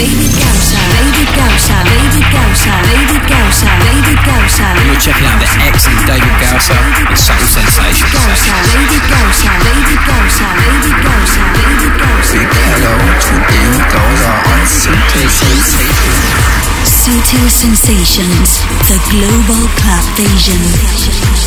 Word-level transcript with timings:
David 0.00 0.32
Gausa. 0.32 0.80
David 0.96 1.28
Gausa. 1.36 1.76
David 1.84 2.24
Gausa. 2.32 2.72
David 2.88 3.22
Gausa. 3.28 3.68
David 3.84 4.20
Gausa. 4.24 4.66
You're 4.80 4.96
checking 4.96 5.28
out 5.28 5.36
the 5.36 5.48
excellent 5.60 6.08
David 6.08 6.36
Gausa 6.40 6.72
and 7.04 7.18
Subtle 7.20 7.44
Sensations. 7.44 8.08
Gausa. 8.08 8.54
David 8.72 9.04
Gausa. 9.12 9.50
David 9.60 10.00
Gausa. 10.08 10.46
David 10.56 10.96
Gausa. 11.04 11.42
David 11.52 11.94
Gausa. 12.00 12.32
Big 12.32 12.48
hello 12.48 12.96
to 12.96 13.34
David 13.44 13.84
Gausa 13.92 14.32
on 14.40 14.62
Sutil 14.64 15.28
Sensations. 15.28 16.48
Sutil 16.88 17.46
Sensations. 17.52 18.48
The 18.88 18.96
Global 19.12 19.68
Club 19.84 20.04
Vision. 20.16 21.39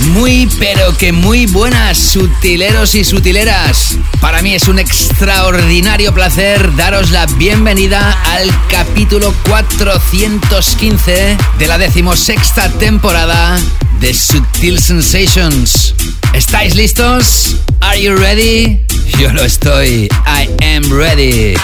Muy 0.00 0.48
pero 0.58 0.96
que 0.96 1.12
muy 1.12 1.46
buenas 1.46 1.96
sutileros 1.98 2.94
y 2.94 3.04
sutileras. 3.04 3.96
Para 4.20 4.42
mí 4.42 4.54
es 4.54 4.68
un 4.68 4.78
extraordinario 4.78 6.12
placer 6.12 6.74
daros 6.76 7.10
la 7.10 7.26
bienvenida 7.26 8.18
al 8.24 8.50
capítulo 8.68 9.34
415 9.48 11.36
de 11.58 11.66
la 11.66 11.78
decimosexta 11.78 12.68
temporada 12.70 13.58
de 14.00 14.12
Sutil 14.12 14.80
Sensations. 14.80 15.94
¿Estáis 16.32 16.74
listos? 16.74 17.56
Are 17.80 18.00
you 18.00 18.16
ready? 18.16 18.80
Yo 19.18 19.32
lo 19.32 19.44
estoy. 19.44 20.08
I 20.26 20.48
am 20.64 20.90
ready. 20.90 21.54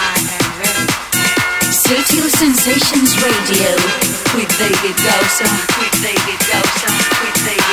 Sutil 1.71 2.31
Sensations 2.31 3.17
Radio 3.17 3.71
with 4.37 4.49
David 4.59 4.97
Gausa. 4.97 5.45
With 5.81 6.03
David 6.03 6.39
Gausa. 6.51 6.93
With 7.23 7.45
David 7.45 7.68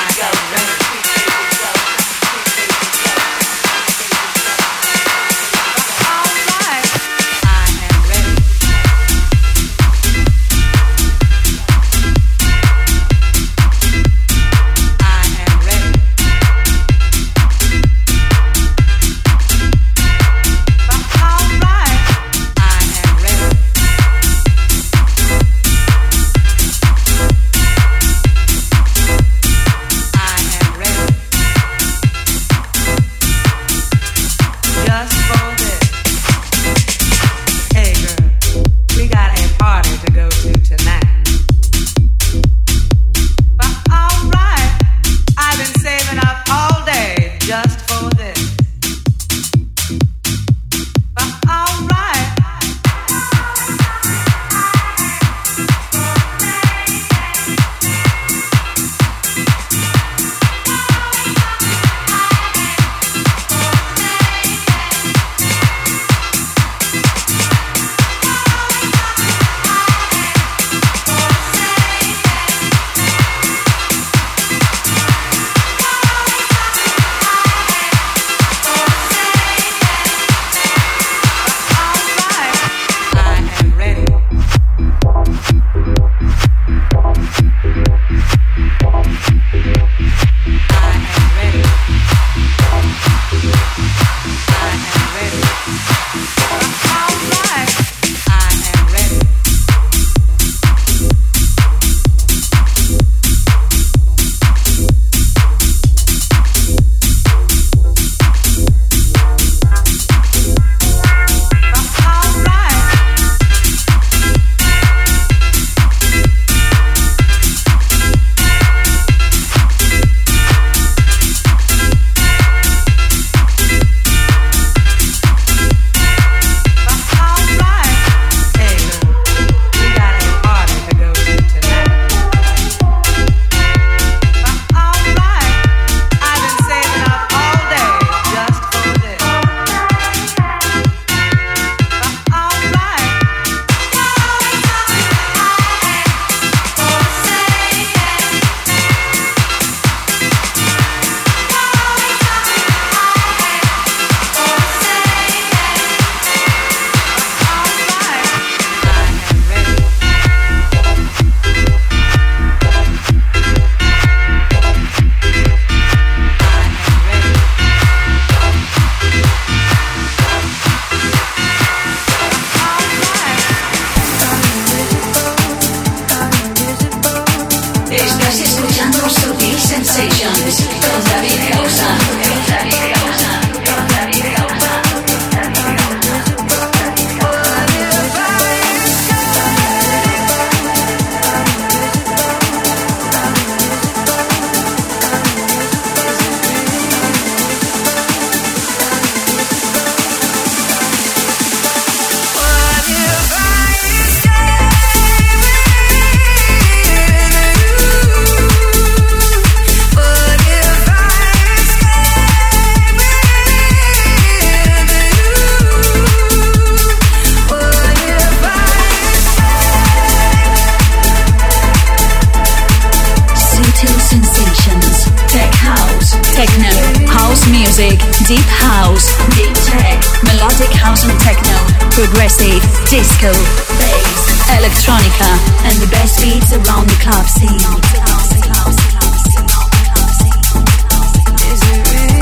deep 228.45 228.53
house, 228.53 229.07
deep 229.35 229.53
tech, 229.65 229.97
melodic 230.23 230.71
house 230.71 231.03
and 231.03 231.19
techno, 231.19 231.57
progressive, 231.91 232.61
disco, 232.89 233.31
bass, 233.79 234.41
electronica, 234.57 235.29
and 235.65 235.81
the 235.81 235.87
best 235.89 236.21
beats 236.21 236.53
around 236.53 236.87
the 236.87 236.95
club 237.01 237.25
scene. 237.25 237.57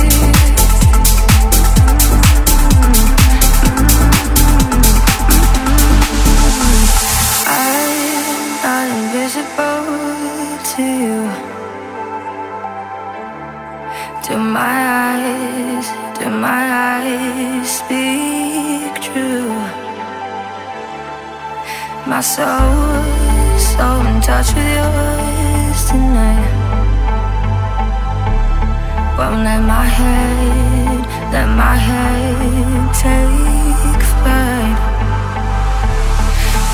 Do 0.05 0.42
My 22.13 22.21
soul 22.21 23.03
so 23.57 23.87
in 24.09 24.21
touch 24.21 24.49
with 24.53 24.71
yours 24.77 25.79
tonight. 25.89 26.53
Won't 29.17 29.41
let 29.47 29.61
my 29.75 29.85
head, 29.97 30.99
let 31.33 31.49
my 31.63 31.75
head 31.87 32.93
take 33.01 34.03
flight. 34.13 34.79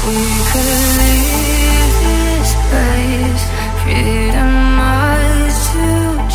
We 0.07 0.19
could 0.49 0.81
leave 0.99 1.95
this 2.03 2.51
place, 2.67 3.43
freedom 3.81 4.53
ours 4.91 5.57
to 5.71 5.87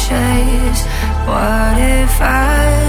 chase. 0.04 0.82
What 1.28 1.76
if 1.76 2.22
I 2.22 2.83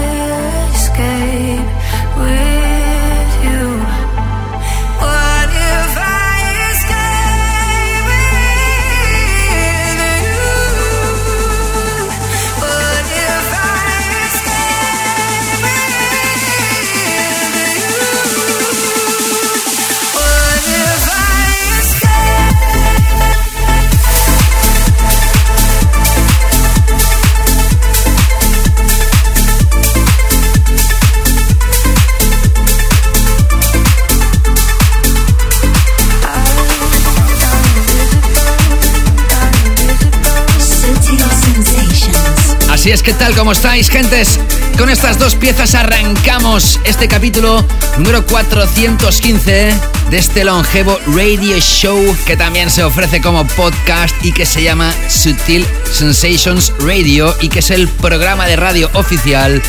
Así 42.86 42.92
es 42.92 43.02
que 43.02 43.14
tal 43.14 43.34
como 43.34 43.50
estáis, 43.50 43.90
gentes. 43.90 44.38
Con 44.78 44.88
estas 44.88 45.18
dos 45.18 45.34
piezas 45.34 45.74
arrancamos 45.74 46.78
este 46.84 47.08
capítulo 47.08 47.64
número 47.98 48.24
415 48.24 49.74
de 50.08 50.16
este 50.16 50.44
longevo 50.44 50.96
radio 51.08 51.58
show 51.58 51.98
que 52.26 52.36
también 52.36 52.70
se 52.70 52.84
ofrece 52.84 53.20
como 53.20 53.44
podcast 53.44 54.14
y 54.24 54.30
que 54.30 54.46
se 54.46 54.62
llama 54.62 54.94
Sutil 55.08 55.66
Sensations 55.92 56.72
Radio 56.78 57.34
y 57.40 57.48
que 57.48 57.58
es 57.58 57.72
el 57.72 57.88
programa 57.88 58.46
de 58.46 58.54
radio 58.54 58.88
oficial 58.94 59.60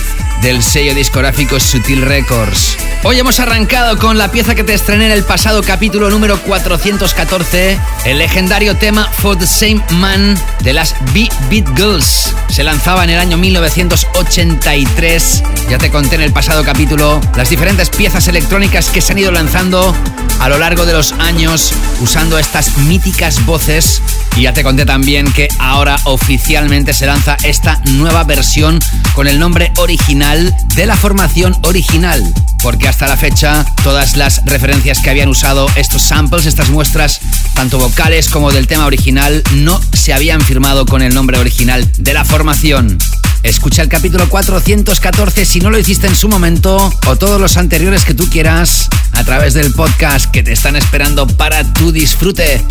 del 0.43 0.61
sello 0.61 0.93
discográfico 0.93 1.59
Sutil 1.59 2.03
Records. 2.03 2.77
Hoy 3.03 3.19
hemos 3.19 3.39
arrancado 3.39 3.99
con 3.99 4.17
la 4.17 4.31
pieza 4.31 4.55
que 4.55 4.63
te 4.63 4.73
estrené 4.73 5.05
en 5.05 5.11
el 5.11 5.23
pasado 5.23 5.61
capítulo 5.61 6.09
número 6.09 6.41
414, 6.41 7.77
el 8.05 8.17
legendario 8.17 8.75
tema 8.75 9.07
For 9.19 9.37
the 9.37 9.45
Same 9.45 9.83
Man 9.91 10.35
de 10.63 10.73
las 10.73 10.95
B-Beat 11.13 11.77
Girls. 11.77 12.33
Se 12.49 12.63
lanzaba 12.63 13.03
en 13.03 13.11
el 13.11 13.19
año 13.19 13.37
1983. 13.37 15.43
Ya 15.69 15.77
te 15.77 15.91
conté 15.91 16.15
en 16.15 16.21
el 16.21 16.33
pasado 16.33 16.63
capítulo 16.63 17.21
las 17.35 17.51
diferentes 17.51 17.91
piezas 17.91 18.27
electrónicas 18.27 18.89
que 18.89 18.99
se 18.99 19.13
han 19.13 19.19
ido 19.19 19.31
lanzando 19.31 19.95
a 20.39 20.49
lo 20.49 20.57
largo 20.57 20.85
de 20.85 20.93
los 20.93 21.11
años 21.13 21.73
usando 22.01 22.39
estas 22.39 22.79
míticas 22.79 23.45
voces. 23.45 24.01
Y 24.35 24.41
ya 24.41 24.53
te 24.53 24.63
conté 24.63 24.85
también 24.85 25.31
que 25.31 25.47
ahora 25.59 25.97
oficialmente 26.05 26.93
se 26.93 27.05
lanza 27.05 27.37
esta 27.43 27.79
nueva 27.91 28.23
versión 28.23 28.79
con 29.13 29.27
el 29.27 29.39
nombre 29.39 29.71
original 29.77 30.53
de 30.75 30.87
la 30.87 30.97
formación 30.97 31.55
original. 31.61 32.33
Porque 32.61 32.87
hasta 32.87 33.07
la 33.07 33.17
fecha 33.17 33.65
todas 33.83 34.17
las 34.17 34.41
referencias 34.45 34.99
que 34.99 35.09
habían 35.09 35.29
usado 35.29 35.67
estos 35.75 36.01
samples, 36.01 36.45
estas 36.45 36.69
muestras, 36.69 37.19
tanto 37.53 37.77
vocales 37.79 38.29
como 38.29 38.51
del 38.51 38.67
tema 38.67 38.85
original, 38.85 39.43
no 39.55 39.79
se 39.93 40.13
habían 40.13 40.41
firmado 40.41 40.85
con 40.85 41.01
el 41.01 41.13
nombre 41.13 41.37
original 41.37 41.89
de 41.97 42.13
la 42.13 42.25
formación. 42.25 42.97
Escucha 43.43 43.81
el 43.81 43.89
capítulo 43.89 44.27
414 44.27 45.45
si 45.45 45.59
no 45.59 45.69
lo 45.69 45.79
hiciste 45.79 46.07
en 46.07 46.15
su 46.15 46.27
momento 46.27 46.93
o 47.05 47.15
todos 47.15 47.39
los 47.39 47.57
anteriores 47.57 48.03
que 48.03 48.13
tú 48.13 48.29
quieras 48.29 48.89
a 49.13 49.23
través 49.23 49.53
del 49.53 49.71
podcast 49.73 50.25
que 50.31 50.43
te 50.43 50.51
están 50.51 50.75
esperando 50.75 51.27
para 51.27 51.63
tu 51.73 51.91
disfrute. 51.91 52.63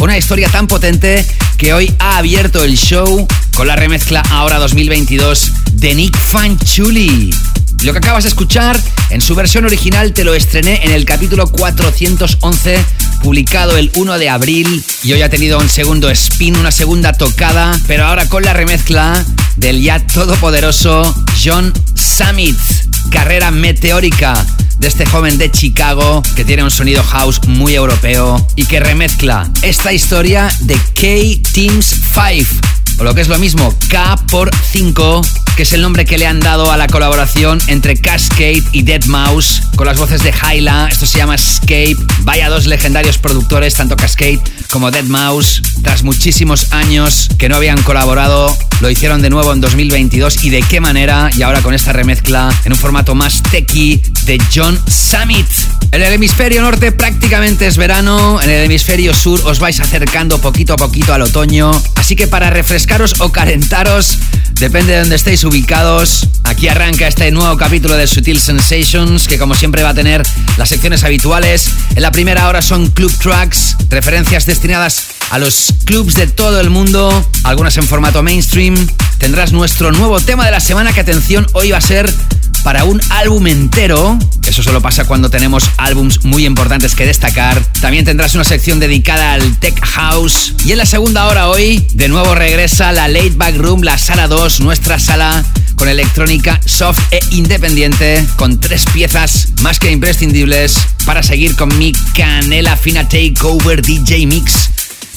Una 0.00 0.18
historia 0.18 0.48
tan 0.48 0.66
potente 0.66 1.26
que 1.56 1.72
hoy 1.72 1.94
ha 1.98 2.18
abierto 2.18 2.62
el 2.62 2.76
show 2.76 3.26
con 3.56 3.66
la 3.66 3.76
remezcla 3.76 4.20
ahora 4.30 4.58
2022 4.58 5.52
de 5.72 5.94
Nick 5.94 6.16
Fanchuli. 6.16 7.30
Lo 7.84 7.92
que 7.92 7.98
acabas 7.98 8.24
de 8.24 8.28
escuchar 8.28 8.78
en 9.10 9.20
su 9.20 9.34
versión 9.34 9.64
original 9.64 10.12
te 10.12 10.24
lo 10.24 10.34
estrené 10.34 10.84
en 10.84 10.90
el 10.90 11.04
capítulo 11.04 11.46
411 11.46 12.84
publicado 13.22 13.76
el 13.76 13.90
1 13.94 14.18
de 14.18 14.28
abril. 14.28 14.84
Y 15.04 15.12
hoy 15.12 15.22
ha 15.22 15.30
tenido 15.30 15.58
un 15.58 15.68
segundo 15.68 16.10
spin, 16.10 16.56
una 16.56 16.72
segunda 16.72 17.12
tocada, 17.12 17.78
pero 17.86 18.04
ahora 18.04 18.28
con 18.28 18.42
la 18.42 18.52
remezcla 18.52 19.24
del 19.56 19.80
ya 19.80 20.04
todopoderoso 20.04 21.14
John 21.42 21.72
Summit, 21.94 22.58
carrera 23.10 23.50
meteórica 23.52 24.44
de 24.78 24.88
este 24.88 25.06
joven 25.06 25.38
de 25.38 25.50
Chicago 25.50 26.22
que 26.36 26.44
tiene 26.44 26.64
un 26.64 26.70
sonido 26.70 27.02
house 27.04 27.40
muy 27.46 27.74
europeo 27.74 28.44
y 28.56 28.66
que 28.66 28.80
remezcla 28.80 29.48
esta 29.62 29.92
historia 29.92 30.48
de 30.60 30.74
K-Teams 30.94 31.96
5 32.12 32.77
o 32.98 33.04
lo 33.04 33.14
que 33.14 33.20
es 33.20 33.28
lo 33.28 33.38
mismo, 33.38 33.74
K 33.88 34.16
por 34.30 34.50
5, 34.70 35.22
que 35.56 35.62
es 35.62 35.72
el 35.72 35.82
nombre 35.82 36.04
que 36.04 36.18
le 36.18 36.26
han 36.26 36.40
dado 36.40 36.70
a 36.70 36.76
la 36.76 36.86
colaboración 36.86 37.60
entre 37.68 37.96
Cascade 37.96 38.62
y 38.72 38.82
Dead 38.82 39.04
Mouse, 39.06 39.62
con 39.76 39.86
las 39.86 39.98
voces 39.98 40.22
de 40.22 40.32
Hyla, 40.32 40.88
esto 40.90 41.06
se 41.06 41.18
llama 41.18 41.36
Escape, 41.36 41.96
vaya 42.20 42.48
dos 42.48 42.66
legendarios 42.66 43.18
productores, 43.18 43.74
tanto 43.74 43.96
Cascade 43.96 44.40
como 44.70 44.90
Dead 44.90 45.04
Mouse, 45.04 45.62
tras 45.82 46.02
muchísimos 46.02 46.72
años 46.72 47.28
que 47.38 47.48
no 47.48 47.56
habían 47.56 47.82
colaborado, 47.82 48.56
lo 48.80 48.90
hicieron 48.90 49.22
de 49.22 49.30
nuevo 49.30 49.52
en 49.52 49.60
2022 49.60 50.44
y 50.44 50.50
de 50.50 50.62
qué 50.62 50.80
manera, 50.80 51.30
y 51.36 51.42
ahora 51.42 51.62
con 51.62 51.74
esta 51.74 51.92
remezcla 51.92 52.52
en 52.64 52.72
un 52.72 52.78
formato 52.78 53.14
más 53.14 53.42
techy 53.42 54.00
de 54.24 54.38
John 54.54 54.78
Summit. 54.86 55.46
En 55.90 56.02
el 56.02 56.12
hemisferio 56.12 56.60
norte 56.62 56.92
prácticamente 56.92 57.66
es 57.66 57.76
verano, 57.76 58.40
en 58.42 58.50
el 58.50 58.64
hemisferio 58.64 59.14
sur 59.14 59.40
os 59.44 59.58
vais 59.58 59.80
acercando 59.80 60.38
poquito 60.38 60.74
a 60.74 60.76
poquito 60.76 61.14
al 61.14 61.22
otoño, 61.22 61.70
así 61.96 62.14
que 62.14 62.26
para 62.26 62.50
o 63.20 63.30
calentaros, 63.30 64.18
depende 64.54 64.92
de 64.92 65.00
donde 65.00 65.16
estéis 65.16 65.44
ubicados, 65.44 66.26
aquí 66.44 66.68
arranca 66.68 67.06
este 67.06 67.30
nuevo 67.30 67.54
capítulo 67.58 67.94
de 67.94 68.06
Sutil 68.06 68.40
Sensations, 68.40 69.28
que 69.28 69.38
como 69.38 69.54
siempre 69.54 69.82
va 69.82 69.90
a 69.90 69.94
tener 69.94 70.26
las 70.56 70.70
secciones 70.70 71.04
habituales. 71.04 71.70
En 71.94 72.02
la 72.02 72.10
primera 72.12 72.48
hora 72.48 72.62
son 72.62 72.90
club 72.90 73.12
tracks, 73.18 73.76
referencias 73.90 74.46
destinadas 74.46 75.08
a 75.30 75.38
los 75.38 75.74
clubs 75.84 76.14
de 76.14 76.28
todo 76.28 76.60
el 76.60 76.70
mundo, 76.70 77.28
algunas 77.44 77.76
en 77.76 77.84
formato 77.84 78.22
mainstream. 78.22 78.74
Tendrás 79.18 79.52
nuestro 79.52 79.92
nuevo 79.92 80.20
tema 80.20 80.44
de 80.44 80.50
la 80.50 80.60
semana, 80.60 80.92
que 80.92 81.00
atención, 81.00 81.46
hoy 81.52 81.72
va 81.72 81.78
a 81.78 81.82
ser 81.82 82.12
para 82.62 82.84
un 82.84 83.00
álbum 83.10 83.46
entero. 83.46 84.18
Eso 84.46 84.62
solo 84.62 84.80
pasa 84.80 85.04
cuando 85.04 85.28
tenemos 85.28 85.64
álbums 85.76 86.24
muy 86.24 86.46
importantes 86.46 86.94
que 86.94 87.04
destacar. 87.04 87.60
También 87.80 88.04
tendrás 88.04 88.34
una 88.34 88.44
sección 88.44 88.78
dedicada 88.80 89.32
al 89.32 89.58
Tech 89.58 89.78
House. 89.84 90.54
Y 90.64 90.72
en 90.72 90.78
la 90.78 90.86
segunda 90.86 91.26
hora 91.26 91.48
hoy, 91.48 91.86
de 91.94 92.08
nuevo 92.08 92.34
regresa 92.34 92.92
la 92.92 93.08
Late 93.08 93.34
Back 93.36 93.56
Room, 93.56 93.82
la 93.82 93.98
sala 93.98 94.28
2, 94.28 94.60
nuestra 94.60 94.98
sala 94.98 95.44
con 95.74 95.88
electrónica 95.88 96.60
soft 96.64 97.00
e 97.12 97.20
independiente, 97.30 98.24
con 98.36 98.58
tres 98.58 98.84
piezas 98.92 99.48
más 99.62 99.78
que 99.78 99.90
imprescindibles 99.90 100.76
para 101.04 101.22
seguir 101.22 101.54
con 101.56 101.76
mi 101.78 101.92
canela 102.14 102.76
fina 102.76 103.08
takeover 103.08 103.80
DJ 103.80 104.26
Mix 104.26 104.70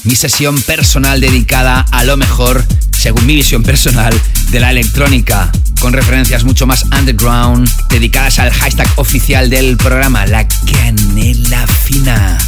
mi 0.04 0.16
sesión 0.16 0.60
personal 0.62 1.20
dedicada 1.20 1.84
a 1.90 2.04
lo 2.04 2.16
mejor, 2.16 2.64
según 2.96 3.26
mi 3.26 3.34
visión 3.34 3.62
personal, 3.62 4.12
de 4.50 4.60
la 4.60 4.70
electrónica, 4.70 5.50
con 5.80 5.92
referencias 5.92 6.44
mucho 6.44 6.66
más 6.66 6.84
underground, 6.84 7.68
dedicadas 7.88 8.38
al 8.38 8.50
hashtag 8.52 8.88
oficial 8.96 9.48
del 9.48 9.76
programa, 9.76 10.26
la 10.26 10.46
canela 10.46 11.66
fina. 11.66 12.38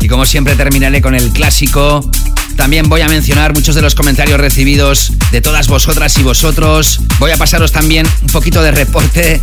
Y 0.00 0.08
como 0.08 0.26
siempre 0.26 0.56
terminaré 0.56 1.00
con 1.00 1.14
el 1.14 1.30
clásico 1.30 2.10
También 2.56 2.88
voy 2.88 3.00
a 3.02 3.08
mencionar 3.08 3.54
muchos 3.54 3.74
de 3.74 3.82
los 3.82 3.94
comentarios 3.94 4.38
recibidos 4.38 5.12
de 5.30 5.40
todas 5.40 5.68
vosotras 5.68 6.18
y 6.18 6.22
vosotros. 6.22 7.00
Voy 7.18 7.30
a 7.30 7.36
pasaros 7.36 7.72
también 7.72 8.06
un 8.20 8.28
poquito 8.28 8.62
de 8.62 8.72
reporte 8.72 9.40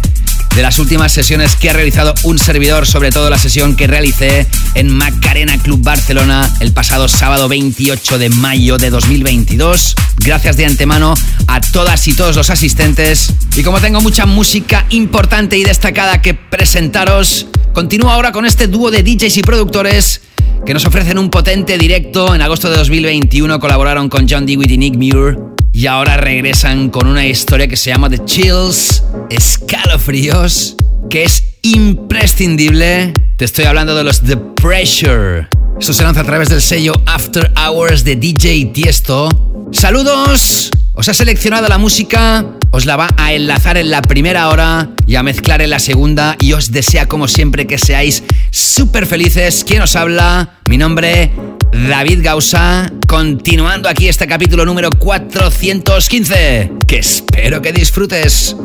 de 0.56 0.62
las 0.62 0.80
últimas 0.80 1.12
sesiones 1.12 1.56
que 1.56 1.70
ha 1.70 1.74
realizado 1.74 2.14
un 2.24 2.40
servidor, 2.40 2.86
sobre 2.86 3.12
todo 3.12 3.30
la 3.30 3.38
sesión 3.38 3.76
que 3.76 3.88
realicé 3.88 4.48
en 4.76 4.90
Macarena 4.90 5.58
Club 5.58 5.82
Barcelona 5.82 6.50
el 6.60 6.74
pasado 6.74 7.08
sábado 7.08 7.48
28 7.48 8.18
de 8.18 8.30
mayo 8.30 8.78
de 8.78 8.90
2022. 8.90 9.96
Gracias 10.18 10.58
de 10.58 10.66
antemano 10.66 11.14
a 11.48 11.62
todas 11.62 12.08
y 12.08 12.14
todos 12.14 12.36
los 12.36 12.50
asistentes. 12.50 13.34
Y 13.56 13.64
como 13.64 13.80
tengo 13.80 14.02
mucha 14.02 14.26
música 14.26 14.86
importante 14.90 15.58
y 15.58 15.64
destacada 15.64 16.22
que 16.22 16.34
presentaros, 16.34 17.48
continúo 17.74 18.10
ahora 18.10 18.32
con 18.32 18.46
este 18.46 18.68
dúo 18.68 18.92
de 18.92 19.04
DJs 19.04 19.38
y 19.38 19.42
productores 19.42 20.22
que 20.66 20.74
nos 20.74 20.86
ofrecen 20.86 21.18
un 21.18 21.30
potente 21.30 21.78
directo. 21.78 22.36
En 22.36 22.42
agosto 22.42 22.70
de 22.70 22.78
2021 22.78 23.60
colaboraron 23.60 24.10
con 24.10 24.28
John 24.30 24.46
Dewey 24.46 24.72
y 24.72 24.78
Nick 24.78 24.96
Muir 24.96 25.59
y 25.80 25.88
ahora 25.88 26.18
regresan 26.18 26.90
con 26.90 27.08
una 27.08 27.26
historia 27.26 27.70
que 27.70 27.78
se 27.78 27.90
llama 27.90 28.10
The 28.10 28.26
Chills, 28.26 29.02
escalofríos, 29.30 30.76
que 31.10 31.24
es 31.24 31.56
imprescindible. 31.62 33.14
Te 33.38 33.46
estoy 33.46 33.64
hablando 33.64 33.96
de 33.96 34.04
los 34.04 34.20
The 34.20 34.36
Pressure. 34.36 35.48
Esto 35.80 35.94
se 35.94 36.04
lanza 36.04 36.20
a 36.20 36.26
través 36.26 36.50
del 36.50 36.62
sello 36.62 36.92
After 37.06 37.54
Hours 37.56 38.04
de 38.04 38.18
DJ 38.18 38.72
Tiesto. 38.74 39.30
Saludos. 39.72 40.70
Os 40.96 41.08
ha 41.08 41.14
seleccionado 41.14 41.70
la 41.70 41.78
música, 41.78 42.46
os 42.72 42.86
la 42.86 42.98
va 42.98 43.08
a 43.16 43.32
enlazar 43.32 43.78
en 43.78 43.90
la 43.90 44.02
primera 44.02 44.50
hora 44.50 44.90
y 45.08 45.16
a 45.16 45.24
mezclar 45.24 45.62
en 45.62 45.70
la 45.70 45.80
segunda 45.80 46.36
y 46.42 46.52
os 46.52 46.74
desea 46.74 47.08
como 47.08 47.30
siempre 47.30 47.68
que 47.68 47.78
seáis 47.78 48.24
súper 48.52 49.06
felices. 49.06 49.64
¿Quién 49.66 49.84
os 49.84 49.96
habla? 49.96 50.60
Mi 50.66 50.78
nombre 50.78 51.32
David 51.72 52.24
Gausa, 52.24 52.92
continuando 53.08 53.90
aquí 53.90 54.08
este 54.08 54.28
capítulo 54.28 54.66
número 54.66 54.90
415, 54.92 56.72
que 56.88 57.00
espero 57.00 57.62
que 57.62 57.72
disfrutes. 57.72 58.56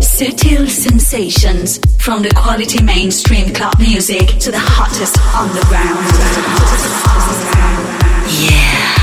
Sutil 0.00 0.68
sensations 0.70 1.80
from 1.98 2.22
the 2.22 2.30
quality 2.30 2.82
mainstream 2.82 3.52
club 3.52 3.74
music 3.78 4.38
to 4.38 4.50
the 4.50 4.58
hottest 4.58 5.16
underground. 5.34 6.06
Yeah. 8.28 8.94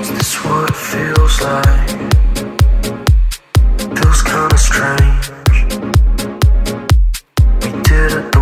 Is 0.00 0.10
this 0.12 0.44
what 0.44 0.68
it 0.68 0.76
feels 0.76 1.40
like? 1.40 1.90
Feels 3.96 4.22
kinda 4.22 4.58
strange. 4.58 5.15
better. 8.08 8.35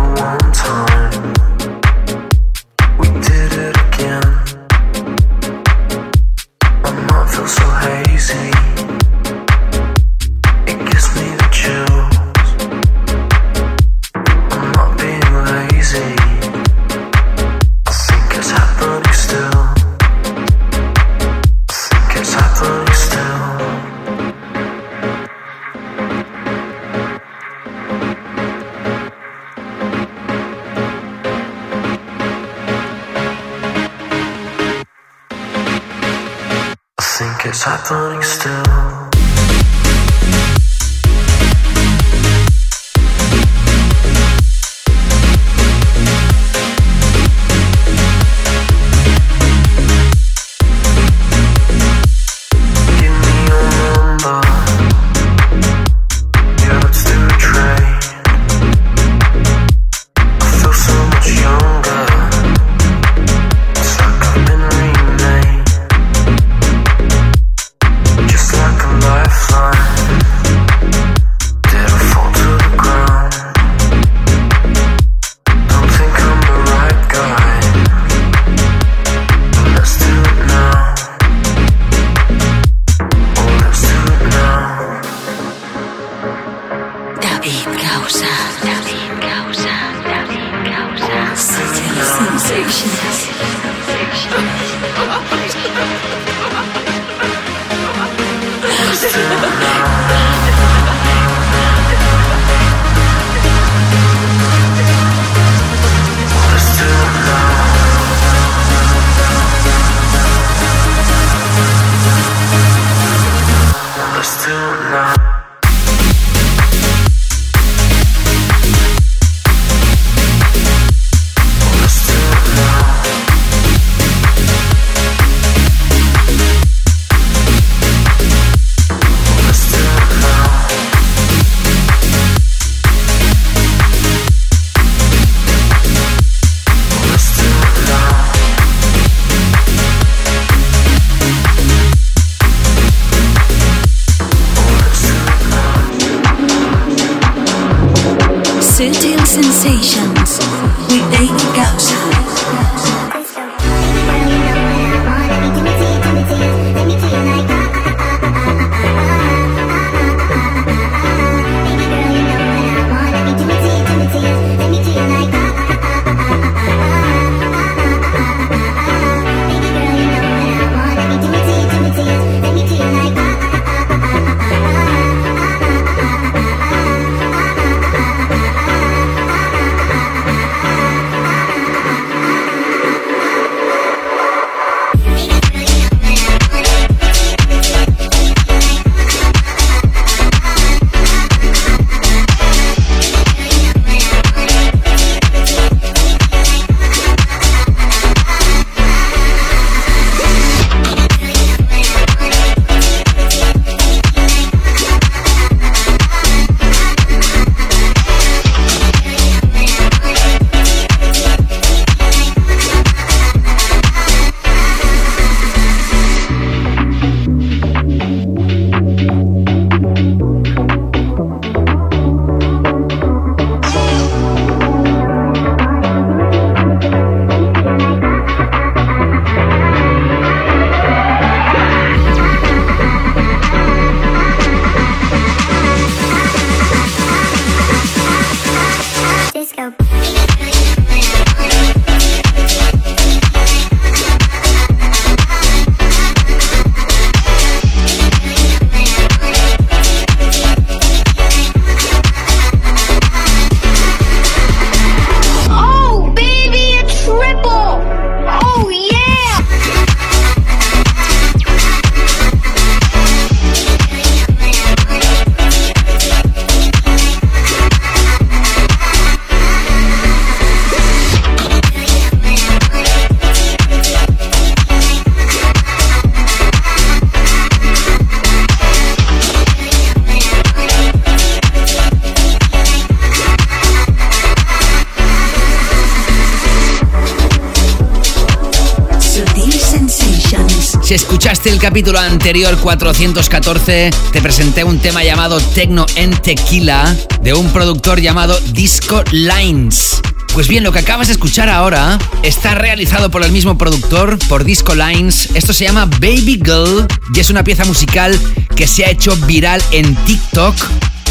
Capítulo 291.75 291.99
anterior 291.99 292.57
414, 292.57 293.89
te 294.13 294.21
presenté 294.21 294.63
un 294.63 294.79
tema 294.79 295.03
llamado 295.03 295.41
Tecno 295.41 295.85
en 295.97 296.11
Tequila 296.11 296.95
de 297.21 297.33
un 297.33 297.49
productor 297.49 297.99
llamado 297.99 298.39
Disco 298.53 299.03
Lines. 299.11 300.01
Pues 300.33 300.47
bien, 300.47 300.63
lo 300.63 300.71
que 300.71 300.79
acabas 300.79 301.07
de 301.07 301.13
escuchar 301.13 301.49
ahora 301.49 301.99
está 302.23 302.55
realizado 302.55 303.11
por 303.11 303.25
el 303.25 303.33
mismo 303.33 303.57
productor, 303.57 304.17
por 304.29 304.45
Disco 304.45 304.73
Lines. 304.73 305.31
Esto 305.33 305.51
se 305.51 305.65
llama 305.65 305.83
Baby 305.85 306.41
Girl 306.45 306.87
y 307.13 307.19
es 307.19 307.29
una 307.29 307.43
pieza 307.43 307.65
musical 307.65 308.17
que 308.55 308.67
se 308.67 308.85
ha 308.85 308.89
hecho 308.89 309.13
viral 309.27 309.61
en 309.71 309.95
TikTok 310.05 310.55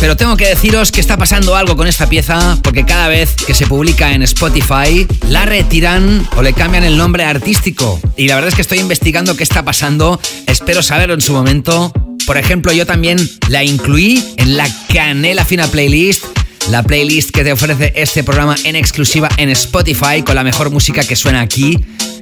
pero 0.00 0.16
tengo 0.16 0.36
que 0.36 0.46
deciros 0.46 0.92
que 0.92 1.00
está 1.00 1.16
pasando 1.16 1.56
algo 1.56 1.76
con 1.76 1.86
esta 1.86 2.08
pieza 2.08 2.58
porque 2.62 2.84
cada 2.84 3.08
vez 3.08 3.34
que 3.34 3.54
se 3.54 3.66
publica 3.66 4.12
en 4.12 4.22
Spotify 4.22 5.06
la 5.28 5.44
retiran 5.44 6.28
o 6.36 6.42
le 6.42 6.52
cambian 6.52 6.84
el 6.84 6.96
nombre 6.96 7.24
artístico. 7.24 8.00
Y 8.16 8.28
la 8.28 8.34
verdad 8.36 8.48
es 8.48 8.54
que 8.54 8.62
estoy 8.62 8.78
investigando 8.78 9.36
qué 9.36 9.42
está 9.42 9.64
pasando. 9.64 10.20
Espero 10.46 10.82
saberlo 10.82 11.14
en 11.14 11.20
su 11.20 11.32
momento. 11.32 11.92
Por 12.26 12.38
ejemplo, 12.38 12.72
yo 12.72 12.86
también 12.86 13.18
la 13.48 13.64
incluí 13.64 14.24
en 14.36 14.56
la 14.56 14.68
Canela 14.92 15.44
Fina 15.44 15.66
Playlist 15.66 16.24
la 16.70 16.82
playlist 16.82 17.30
que 17.30 17.44
te 17.44 17.52
ofrece 17.52 17.92
este 17.94 18.24
programa 18.24 18.56
en 18.64 18.74
exclusiva 18.76 19.28
en 19.36 19.50
Spotify 19.50 20.22
con 20.24 20.34
la 20.34 20.44
mejor 20.44 20.70
música 20.70 21.04
que 21.04 21.14
suena 21.14 21.42
aquí 21.42 21.78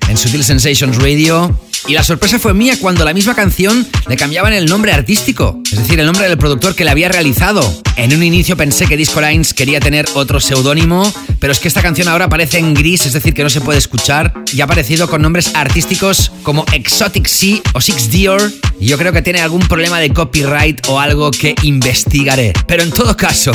en 0.09 0.17
Sutil 0.17 0.43
Sensations 0.43 0.97
Radio. 0.97 1.57
Y 1.87 1.95
la 1.95 2.05
sorpresa 2.05 2.39
fue 2.39 2.55
mía 2.55 2.77
cuando 2.81 3.05
la 3.05 3.13
misma 3.13 3.35
canción 3.35 3.87
le 4.09 4.17
cambiaban 4.17 4.53
el 4.53 4.67
nombre 4.67 4.93
artístico, 4.93 5.61
es 5.71 5.79
decir, 5.79 5.99
el 5.99 6.07
nombre 6.07 6.29
del 6.29 6.39
productor 6.39 6.75
que 6.75 6.85
la 6.85 6.93
había 6.93 7.09
realizado. 7.09 7.83
En 7.97 8.15
un 8.15 8.23
inicio 8.23 8.57
pensé 8.57 8.87
que 8.87 8.97
Disco 8.97 9.21
Lines 9.21 9.53
quería 9.53 9.81
tener 9.81 10.07
otro 10.15 10.41
seudónimo, 10.41 11.13
pero 11.41 11.53
es 11.53 11.59
que 11.59 11.69
esta 11.69 11.83
canción 11.83 12.09
ahora 12.09 12.27
aparece 12.27 12.59
en 12.59 12.73
gris, 12.73 13.05
es 13.07 13.13
decir, 13.13 13.35
que 13.35 13.43
no 13.43 13.51
se 13.51 13.61
puede 13.61 13.79
escuchar, 13.79 14.33
y 14.53 14.61
ha 14.61 14.65
aparecido 14.65 15.11
con 15.11 15.23
nombres 15.23 15.51
artísticos 15.55 16.31
como 16.43 16.65
Exotic 16.73 17.27
Sea 17.27 17.59
o 17.75 17.81
Six 17.81 18.11
Dior, 18.11 18.53
yo 18.81 18.97
creo 18.97 19.13
que 19.13 19.23
tiene 19.23 19.41
algún 19.41 19.61
problema 19.61 19.99
de 19.99 20.13
copyright 20.13 20.87
o 20.89 21.01
algo 21.01 21.31
que 21.31 21.55
investigaré. 21.63 22.53
Pero 22.67 22.83
en 22.83 22.93
todo 22.93 23.17
caso, 23.17 23.53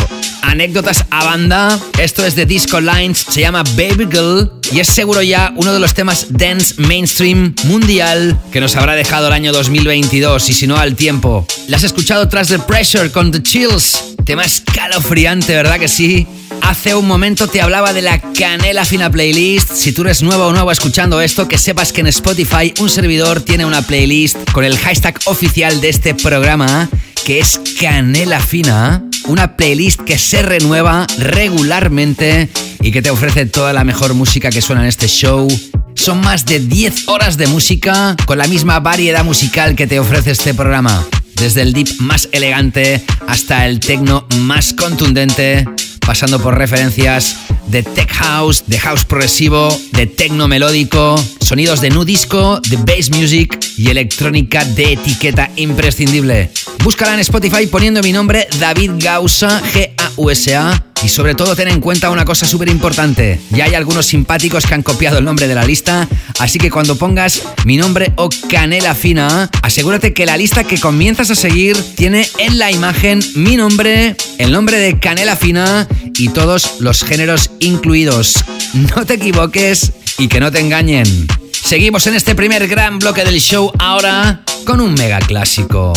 anécdotas 0.48 1.06
a 1.12 1.26
banda, 1.26 1.80
esto 2.00 2.26
es 2.26 2.36
de 2.36 2.46
Disco 2.46 2.80
Lines, 2.80 3.26
se 3.30 3.42
llama 3.42 3.64
Baby 3.76 4.08
Girl, 4.10 4.52
y 4.72 4.80
es 4.80 4.88
seguro 4.88 5.22
ya 5.22 5.54
uno 5.56 5.74
de 5.74 5.80
los 5.80 5.94
temas 5.94 6.28
dance 6.30 6.76
mainstream 6.78 7.54
mundial 7.66 8.40
que 8.52 8.62
nos 8.62 8.76
habrá 8.76 8.96
dejado 8.96 9.28
el 9.28 9.34
año 9.34 9.52
2022 9.52 10.50
y 10.50 10.54
si 10.54 10.68
no 10.68 10.78
al 10.78 10.96
tiempo. 10.96 11.46
¿La 11.68 11.78
has 11.78 11.84
escuchado 11.84 12.28
tras 12.30 12.48
The 12.48 12.60
Pressure 12.60 13.12
con 13.12 13.32
The 13.32 13.44
Chills? 13.44 14.16
Tema 14.26 14.44
escalofriante, 14.44 15.56
¿verdad 15.56 15.80
que 15.80 15.88
sí? 15.88 16.28
Hace 16.62 16.96
un 16.96 17.08
momento 17.08 17.48
te 17.48 17.62
hablaba 17.62 17.94
de 17.94 18.02
la 18.02 18.20
Canela 18.20 18.84
Fina 18.84 19.10
Playlist. 19.10 19.72
Si 19.72 19.92
tú 19.92 20.02
eres 20.02 20.22
nuevo 20.22 20.48
o 20.48 20.52
nuevo 20.52 20.72
escuchando 20.72 21.22
esto, 21.22 21.48
que 21.48 21.58
sepas 21.58 21.94
que 21.94 22.02
en 22.02 22.08
Spotify 22.08 22.74
un 22.80 22.90
servidor 22.90 23.42
tiene 23.42 23.66
una 23.66 23.82
playlist 23.82 24.38
con 24.52 24.66
el 24.66 24.78
hashtag 24.78 25.18
oficial 25.26 25.80
de 25.80 25.90
este 25.90 26.14
programa, 26.14 26.90
que 27.26 27.40
es 27.40 27.60
Canela 27.80 28.40
Fina. 28.40 29.04
Una 29.28 29.56
playlist 29.56 30.02
que 30.02 30.18
se 30.18 30.42
renueva 30.42 31.06
regularmente 31.18 32.50
y 32.82 32.92
que 32.92 33.02
te 33.02 33.10
ofrece 33.10 33.46
toda 33.46 33.74
la 33.74 33.84
mejor 33.84 34.14
música 34.14 34.50
que 34.50 34.62
suena 34.62 34.82
en 34.82 34.88
este 34.88 35.08
show. 35.08 35.48
Son 35.96 36.22
más 36.22 36.46
de 36.46 36.60
10 36.60 37.08
horas 37.08 37.38
de 37.38 37.48
música 37.48 38.16
con 38.26 38.38
la 38.38 38.48
misma 38.48 38.80
variedad 38.80 39.24
musical 39.24 39.76
que 39.76 39.88
te 39.88 40.00
ofrece 40.00 40.32
este 40.32 40.54
programa. 40.54 41.06
Desde 41.36 41.62
el 41.62 41.74
deep 41.74 42.00
más 42.00 42.30
elegante 42.32 43.04
hasta 43.28 43.68
el 43.68 43.80
techno 43.80 44.26
más 44.40 44.74
contundente, 44.74 45.66
pasando 46.08 46.42
por 46.42 46.58
referencias 46.58 47.36
de 47.68 47.84
tech 47.84 48.10
house, 48.14 48.64
de 48.66 48.80
house 48.80 49.04
progresivo, 49.04 49.68
de 49.92 50.08
techno 50.08 50.48
melódico, 50.48 51.22
sonidos 51.42 51.82
de 51.82 51.90
nu 51.90 52.06
disco, 52.06 52.62
de 52.64 52.78
bass 52.78 53.12
music 53.12 53.60
y 53.76 53.90
electrónica 53.90 54.64
de 54.64 54.94
etiqueta 54.94 55.52
imprescindible. 55.58 56.50
Búscala 56.82 57.14
en 57.14 57.20
Spotify 57.20 57.68
poniendo 57.68 58.02
mi 58.02 58.14
nombre 58.14 58.48
David 58.58 58.92
Gausa, 59.04 59.62
G-A-U-S-A. 59.74 60.87
Y 61.04 61.10
sobre 61.10 61.36
todo 61.36 61.56
ten 61.56 61.68
en 61.68 61.80
cuenta 61.80 62.10
una 62.10 62.26
cosa 62.26 62.46
súper 62.46 62.70
importante. 62.70 63.40
Ya 63.52 63.66
hay 63.66 63.76
algunos 63.76 64.08
simpáticos 64.08 64.66
que 64.66 64.74
han 64.74 64.84
copiado 64.84 65.20
el 65.20 65.26
nombre 65.26 65.48
de 65.48 65.56
la 65.56 65.64
lista, 65.64 66.08
así 66.40 66.58
que 66.60 66.72
cuando 66.72 66.98
pongas 66.98 67.44
mi 67.66 67.78
nombre 67.78 68.14
o 68.16 68.30
Canela 68.50 68.96
Fina, 68.96 69.50
asegúrate 69.62 70.14
que 70.14 70.26
la 70.26 70.38
lista 70.38 70.64
que 70.64 70.80
comienzas 70.80 71.30
a 71.30 71.36
seguir 71.36 71.78
tiene 71.96 72.28
en 72.40 72.58
la 72.58 72.72
imagen 72.72 73.20
mi 73.36 73.58
nombre, 73.58 74.16
el 74.40 74.52
nombre 74.52 74.80
de 74.80 75.00
Canela 75.00 75.36
Fina 75.36 75.88
y 76.16 76.30
todos 76.30 76.76
los 76.80 77.04
géneros 77.04 77.52
incluidos. 77.60 78.36
No 78.74 79.06
te 79.06 79.16
equivoques 79.16 79.94
y 80.18 80.28
que 80.28 80.40
no 80.40 80.52
te 80.52 80.60
engañen. 80.60 81.28
Seguimos 81.52 82.08
en 82.08 82.16
este 82.16 82.34
primer 82.34 82.68
gran 82.68 83.00
bloque 83.00 83.24
del 83.24 83.40
show 83.40 83.72
ahora 83.80 84.42
con 84.66 84.82
un 84.82 84.94
mega 84.94 85.20
clásico. 85.20 85.94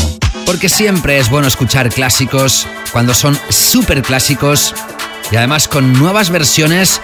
Porque 0.50 0.68
siempre 0.68 1.16
es 1.16 1.30
bueno 1.30 1.46
escuchar 1.46 1.90
clásicos 1.90 2.66
cuando 2.90 3.14
son 3.14 3.38
súper 3.50 4.02
clásicos 4.02 4.74
y 5.30 5.36
además 5.36 5.68
con 5.68 5.92
nuevas 5.92 6.30
versiones. 6.30 7.00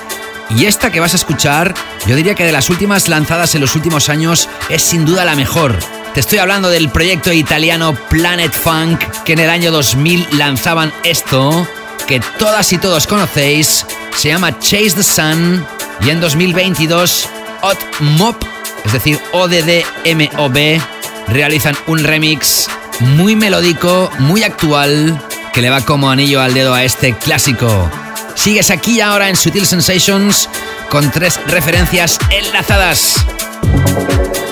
Y 0.50 0.64
esta 0.64 0.90
que 0.90 0.98
vas 0.98 1.12
a 1.12 1.16
escuchar, 1.16 1.72
yo 2.08 2.16
diría 2.16 2.34
que 2.34 2.44
de 2.44 2.50
las 2.50 2.70
últimas 2.70 3.08
lanzadas 3.08 3.54
en 3.54 3.60
los 3.60 3.76
últimos 3.76 4.08
años 4.08 4.48
es 4.68 4.82
sin 4.82 5.04
duda 5.04 5.24
la 5.24 5.36
mejor. 5.36 5.78
Te 6.12 6.18
estoy 6.18 6.38
hablando 6.38 6.70
del 6.70 6.88
proyecto 6.88 7.32
italiano 7.32 7.94
Planet 8.10 8.52
Funk, 8.52 9.00
que 9.24 9.34
en 9.34 9.38
el 9.38 9.50
año 9.50 9.70
2000 9.70 10.26
lanzaban 10.32 10.92
esto, 11.04 11.68
que 12.08 12.18
todas 12.40 12.72
y 12.72 12.78
todos 12.78 13.06
conocéis, 13.06 13.86
se 14.16 14.26
llama 14.26 14.58
Chase 14.58 14.94
the 14.96 15.04
Sun, 15.04 15.64
y 16.00 16.10
en 16.10 16.20
2022 16.20 17.28
Hot 17.60 17.78
Mop, 18.00 18.42
es 18.84 18.92
decir, 18.92 19.20
ODDMOB, 19.30 20.80
realizan 21.28 21.76
un 21.86 22.02
remix 22.02 22.68
muy 23.00 23.36
melódico, 23.36 24.10
muy 24.18 24.42
actual, 24.42 25.20
que 25.52 25.62
le 25.62 25.70
va 25.70 25.80
como 25.80 26.10
anillo 26.10 26.40
al 26.40 26.54
dedo 26.54 26.74
a 26.74 26.84
este 26.84 27.14
clásico. 27.14 27.90
Sigues 28.34 28.70
aquí 28.70 29.00
ahora 29.00 29.28
en 29.28 29.36
Sutil 29.36 29.66
Sensations 29.66 30.48
con 30.90 31.10
tres 31.10 31.40
referencias 31.46 32.18
enlazadas. 32.30 33.24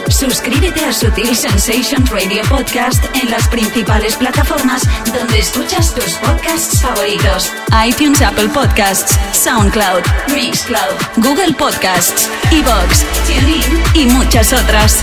Suscríbete 0.09 0.85
a 0.85 0.92
Sutil 0.92 1.35
Sensations 1.35 2.09
Radio 2.11 2.42
Podcast 2.48 3.04
en 3.20 3.30
las 3.30 3.48
principales 3.48 4.16
plataformas 4.16 4.83
donde 5.12 5.38
escuchas 5.38 5.94
tus 5.94 6.14
podcasts 6.14 6.80
favoritos: 6.80 7.50
iTunes, 7.87 8.22
Apple 8.22 8.48
Podcasts, 8.48 9.18
SoundCloud, 9.33 10.02
Mixcloud, 10.35 10.94
Google 11.16 11.52
Podcasts, 11.54 12.28
Evox, 12.52 13.04
TuneIn 13.26 13.83
y 13.94 14.07
muchas 14.07 14.52
otras. 14.52 15.02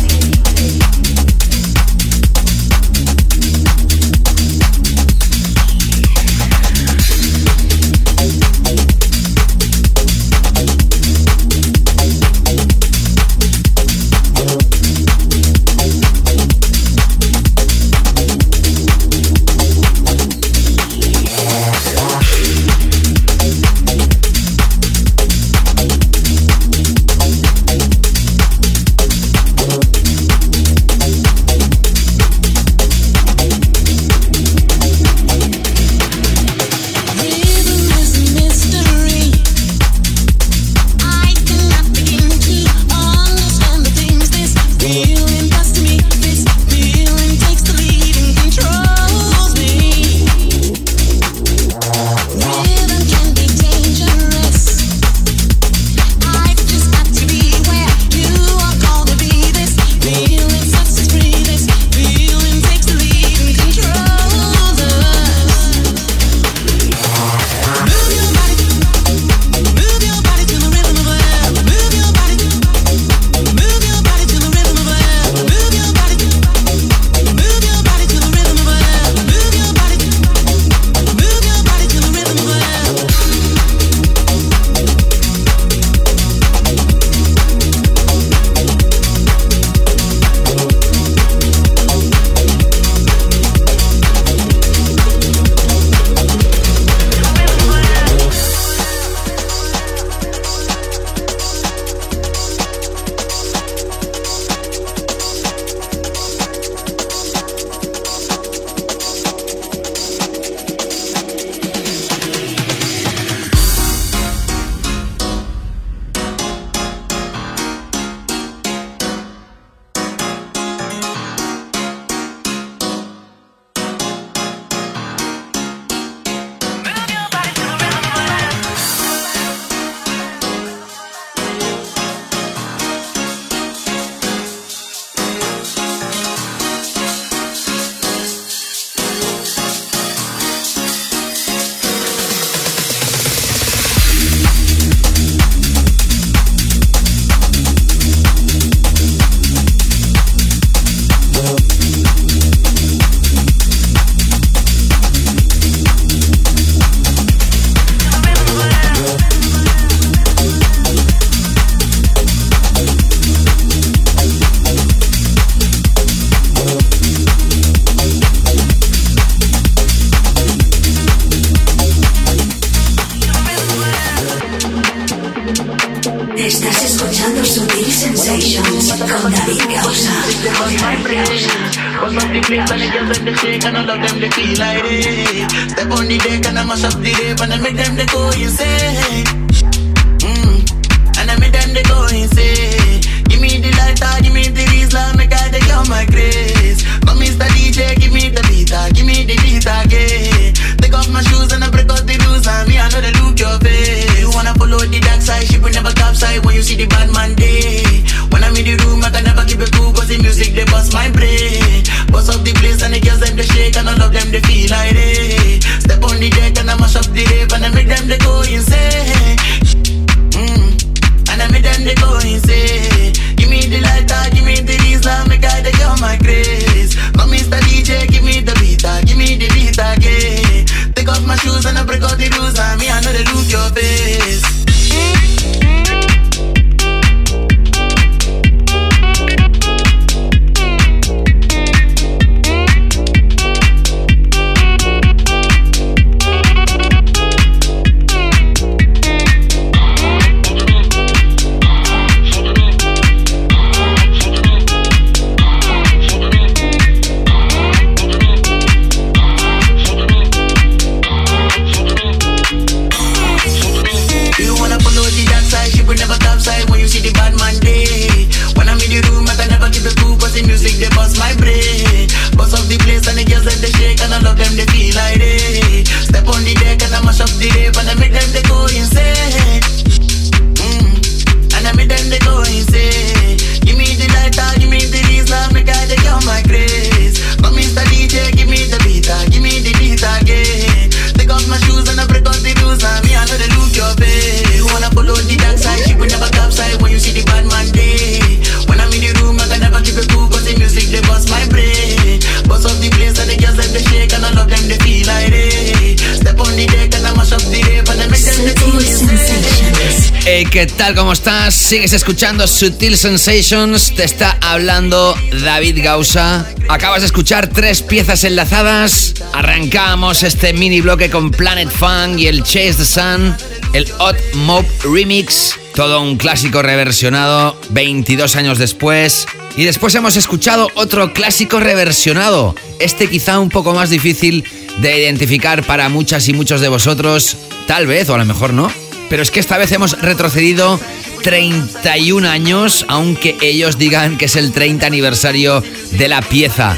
¿Qué 310.67 310.67
tal? 310.67 310.93
¿Cómo 310.93 311.11
estás? 311.11 311.55
¿Sigues 311.55 311.91
escuchando 311.91 312.45
Sutil 312.45 312.95
Sensations? 312.95 313.95
Te 313.95 314.03
está 314.03 314.37
hablando 314.41 315.17
David 315.43 315.79
Gausa. 315.83 316.45
Acabas 316.69 317.01
de 317.01 317.07
escuchar 317.07 317.47
tres 317.47 317.81
piezas 317.81 318.23
enlazadas. 318.25 319.15
Arrancamos 319.33 320.21
este 320.21 320.53
mini 320.53 320.81
bloque 320.81 321.09
con 321.09 321.31
Planet 321.31 321.71
Funk 321.71 322.19
y 322.19 322.27
el 322.27 322.43
Chase 322.43 322.75
the 322.75 322.85
Sun, 322.85 323.35
el 323.73 323.89
Hot 323.93 324.15
Mob 324.35 324.63
Remix, 324.83 325.55
todo 325.73 325.99
un 325.99 326.17
clásico 326.17 326.61
reversionado 326.61 327.59
22 327.71 328.35
años 328.35 328.59
después. 328.59 329.25
Y 329.57 329.63
después 329.63 329.95
hemos 329.95 330.15
escuchado 330.15 330.67
otro 330.75 331.11
clásico 331.11 331.59
reversionado, 331.59 332.55
este 332.79 333.09
quizá 333.09 333.39
un 333.39 333.49
poco 333.49 333.73
más 333.73 333.89
difícil 333.89 334.43
de 334.77 334.99
identificar 334.99 335.63
para 335.63 335.89
muchas 335.89 336.27
y 336.27 336.33
muchos 336.33 336.61
de 336.61 336.67
vosotros, 336.67 337.35
tal 337.65 337.87
vez 337.87 338.09
o 338.09 338.13
a 338.13 338.19
lo 338.19 338.25
mejor 338.25 338.53
no. 338.53 338.71
Pero 339.11 339.23
es 339.23 339.29
que 339.29 339.41
esta 339.41 339.57
vez 339.57 339.69
hemos 339.73 339.99
retrocedido 339.99 340.79
31 341.21 342.29
años, 342.29 342.85
aunque 342.87 343.35
ellos 343.41 343.77
digan 343.77 344.17
que 344.17 344.23
es 344.23 344.37
el 344.37 344.53
30 344.53 344.87
aniversario 344.87 345.61
de 345.91 346.07
la 346.07 346.21
pieza. 346.21 346.77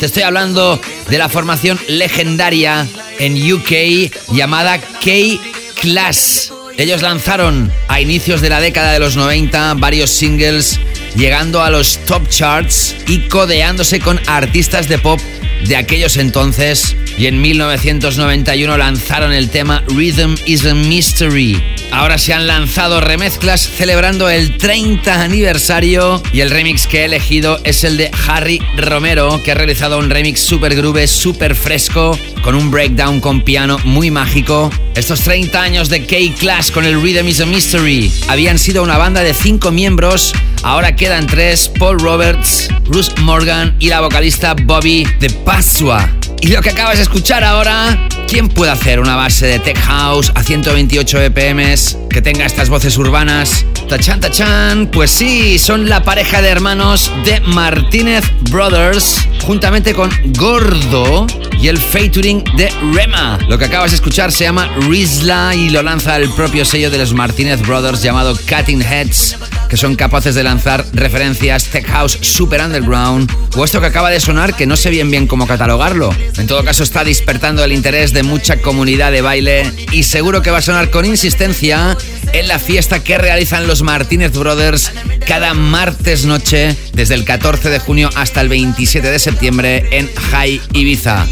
Te 0.00 0.06
estoy 0.06 0.22
hablando 0.22 0.80
de 1.10 1.18
la 1.18 1.28
formación 1.28 1.78
legendaria 1.86 2.88
en 3.18 3.52
UK 3.52 4.32
llamada 4.32 4.80
K-Class. 4.80 6.54
Ellos 6.78 7.02
lanzaron 7.02 7.70
a 7.88 8.00
inicios 8.00 8.40
de 8.40 8.48
la 8.48 8.60
década 8.60 8.94
de 8.94 8.98
los 8.98 9.16
90 9.16 9.74
varios 9.74 10.08
singles, 10.08 10.80
llegando 11.16 11.62
a 11.62 11.68
los 11.68 11.98
top 12.06 12.26
charts 12.30 12.96
y 13.08 13.28
codeándose 13.28 14.00
con 14.00 14.18
artistas 14.26 14.88
de 14.88 14.96
pop 14.96 15.20
de 15.66 15.76
aquellos 15.76 16.16
entonces 16.16 16.96
y 17.16 17.26
en 17.26 17.40
1991 17.40 18.76
lanzaron 18.76 19.32
el 19.32 19.50
tema 19.50 19.82
Rhythm 19.88 20.34
is 20.46 20.64
a 20.66 20.74
Mystery. 20.74 21.62
Ahora 21.90 22.18
se 22.18 22.34
han 22.34 22.46
lanzado 22.46 23.00
remezclas 23.00 23.60
celebrando 23.60 24.28
el 24.28 24.56
30 24.56 25.22
aniversario 25.22 26.22
y 26.32 26.40
el 26.40 26.50
remix 26.50 26.86
que 26.86 27.02
he 27.02 27.04
elegido 27.04 27.60
es 27.64 27.84
el 27.84 27.96
de 27.96 28.10
Harry 28.26 28.60
Romero 28.76 29.40
que 29.44 29.52
ha 29.52 29.54
realizado 29.54 29.98
un 29.98 30.10
remix 30.10 30.40
super 30.40 30.74
groove, 30.74 31.06
super 31.06 31.54
fresco 31.54 32.18
con 32.42 32.54
un 32.54 32.70
breakdown 32.70 33.20
con 33.20 33.42
piano 33.42 33.78
muy 33.84 34.10
mágico. 34.10 34.70
Estos 34.96 35.20
30 35.20 35.60
años 35.60 35.88
de 35.88 36.04
K-Class 36.04 36.70
con 36.70 36.84
el 36.84 37.00
Rhythm 37.00 37.28
is 37.28 37.40
a 37.40 37.46
Mystery 37.46 38.10
habían 38.28 38.58
sido 38.58 38.82
una 38.82 38.98
banda 38.98 39.22
de 39.22 39.34
5 39.34 39.70
miembros, 39.70 40.32
ahora 40.62 40.96
quedan 40.96 41.26
3, 41.26 41.72
Paul 41.78 42.00
Roberts, 42.00 42.68
Bruce 42.86 43.12
Morgan 43.20 43.76
y 43.78 43.88
la 43.88 44.00
vocalista 44.00 44.54
Bobby 44.54 45.06
de 45.20 45.30
Pasua. 45.30 46.23
Y 46.40 46.48
lo 46.48 46.60
que 46.60 46.70
acabas 46.70 46.96
de 46.96 47.02
escuchar 47.02 47.42
ahora, 47.42 48.08
¿quién 48.28 48.48
puede 48.48 48.70
hacer 48.70 49.00
una 49.00 49.16
base 49.16 49.46
de 49.46 49.58
tech 49.58 49.78
house 49.78 50.30
a 50.34 50.42
128 50.42 51.18
BPMs 51.18 51.98
que 52.10 52.20
tenga 52.20 52.44
estas 52.44 52.68
voces 52.68 52.96
urbanas? 52.98 53.64
Tachan, 53.88 54.20
tachan, 54.20 54.86
pues 54.86 55.10
sí, 55.10 55.58
son 55.58 55.88
la 55.88 56.02
pareja 56.02 56.40
de 56.40 56.48
hermanos 56.48 57.12
de 57.24 57.40
Martínez 57.40 58.24
Brothers, 58.50 59.28
juntamente 59.42 59.94
con 59.94 60.10
Gordo 60.38 61.26
y 61.60 61.68
el 61.68 61.78
featuring 61.78 62.42
de 62.56 62.70
Rema. 62.92 63.38
Lo 63.48 63.58
que 63.58 63.66
acabas 63.66 63.90
de 63.90 63.96
escuchar 63.96 64.32
se 64.32 64.44
llama 64.44 64.68
Rizla 64.88 65.54
y 65.54 65.70
lo 65.70 65.82
lanza 65.82 66.16
el 66.16 66.30
propio 66.30 66.64
sello 66.64 66.90
de 66.90 66.98
los 66.98 67.12
Martínez 67.12 67.60
Brothers 67.62 68.02
llamado 68.02 68.36
Cutting 68.36 68.82
Heads, 68.82 69.36
que 69.68 69.76
son 69.76 69.96
capaces 69.96 70.34
de 70.34 70.42
lanzar 70.42 70.84
referencias 70.92 71.66
tech 71.66 71.86
house 71.86 72.18
super 72.20 72.60
underground, 72.60 73.30
o 73.56 73.64
esto 73.64 73.80
que 73.80 73.86
acaba 73.86 74.10
de 74.10 74.20
sonar 74.20 74.54
que 74.54 74.66
no 74.66 74.76
sé 74.76 74.90
bien 74.90 75.10
bien 75.10 75.26
cómo 75.26 75.46
catalogarlo. 75.46 76.10
En 76.36 76.46
todo 76.46 76.64
caso 76.64 76.82
está 76.82 77.04
despertando 77.04 77.64
el 77.64 77.72
interés 77.72 78.12
de 78.12 78.22
mucha 78.22 78.60
comunidad 78.60 79.12
de 79.12 79.22
baile 79.22 79.70
y 79.92 80.02
seguro 80.02 80.42
que 80.42 80.50
va 80.50 80.58
a 80.58 80.62
sonar 80.62 80.90
con 80.90 81.04
insistencia 81.04 81.96
en 82.32 82.48
la 82.48 82.58
fiesta 82.58 83.02
que 83.02 83.18
realizan 83.18 83.66
los 83.66 83.82
Martínez 83.82 84.32
Brothers 84.32 84.90
cada 85.26 85.54
martes 85.54 86.24
noche 86.24 86.76
desde 86.92 87.14
el 87.14 87.24
14 87.24 87.70
de 87.70 87.78
junio 87.78 88.10
hasta 88.14 88.40
el 88.40 88.48
27 88.48 89.10
de 89.10 89.18
septiembre 89.18 89.88
en 89.90 90.10
High 90.14 90.60
Ibiza. 90.72 91.26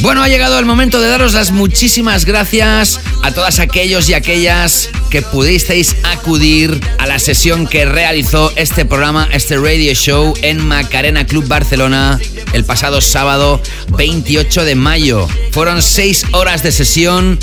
Bueno, 0.00 0.22
ha 0.22 0.28
llegado 0.28 0.58
el 0.58 0.66
momento 0.66 1.00
de 1.00 1.08
daros 1.08 1.34
las 1.34 1.50
muchísimas 1.50 2.24
gracias 2.24 3.00
a 3.22 3.32
todas 3.32 3.58
aquellos 3.58 4.08
y 4.08 4.14
aquellas 4.14 4.90
que 5.10 5.22
pudisteis 5.22 5.96
acudir 6.04 6.80
a 6.98 7.06
la 7.06 7.18
sesión 7.18 7.66
que 7.66 7.84
realizó 7.84 8.52
este 8.56 8.84
programa, 8.84 9.28
este 9.32 9.56
radio 9.56 9.94
show 9.94 10.34
en 10.42 10.66
Macarena 10.66 11.26
Club 11.26 11.48
Barcelona 11.48 12.20
el 12.52 12.64
pasado 12.64 13.00
sábado 13.00 13.60
28 13.96 14.64
de 14.64 14.74
mayo. 14.74 15.26
Fueron 15.52 15.82
seis 15.82 16.24
horas 16.32 16.62
de 16.62 16.72
sesión 16.72 17.38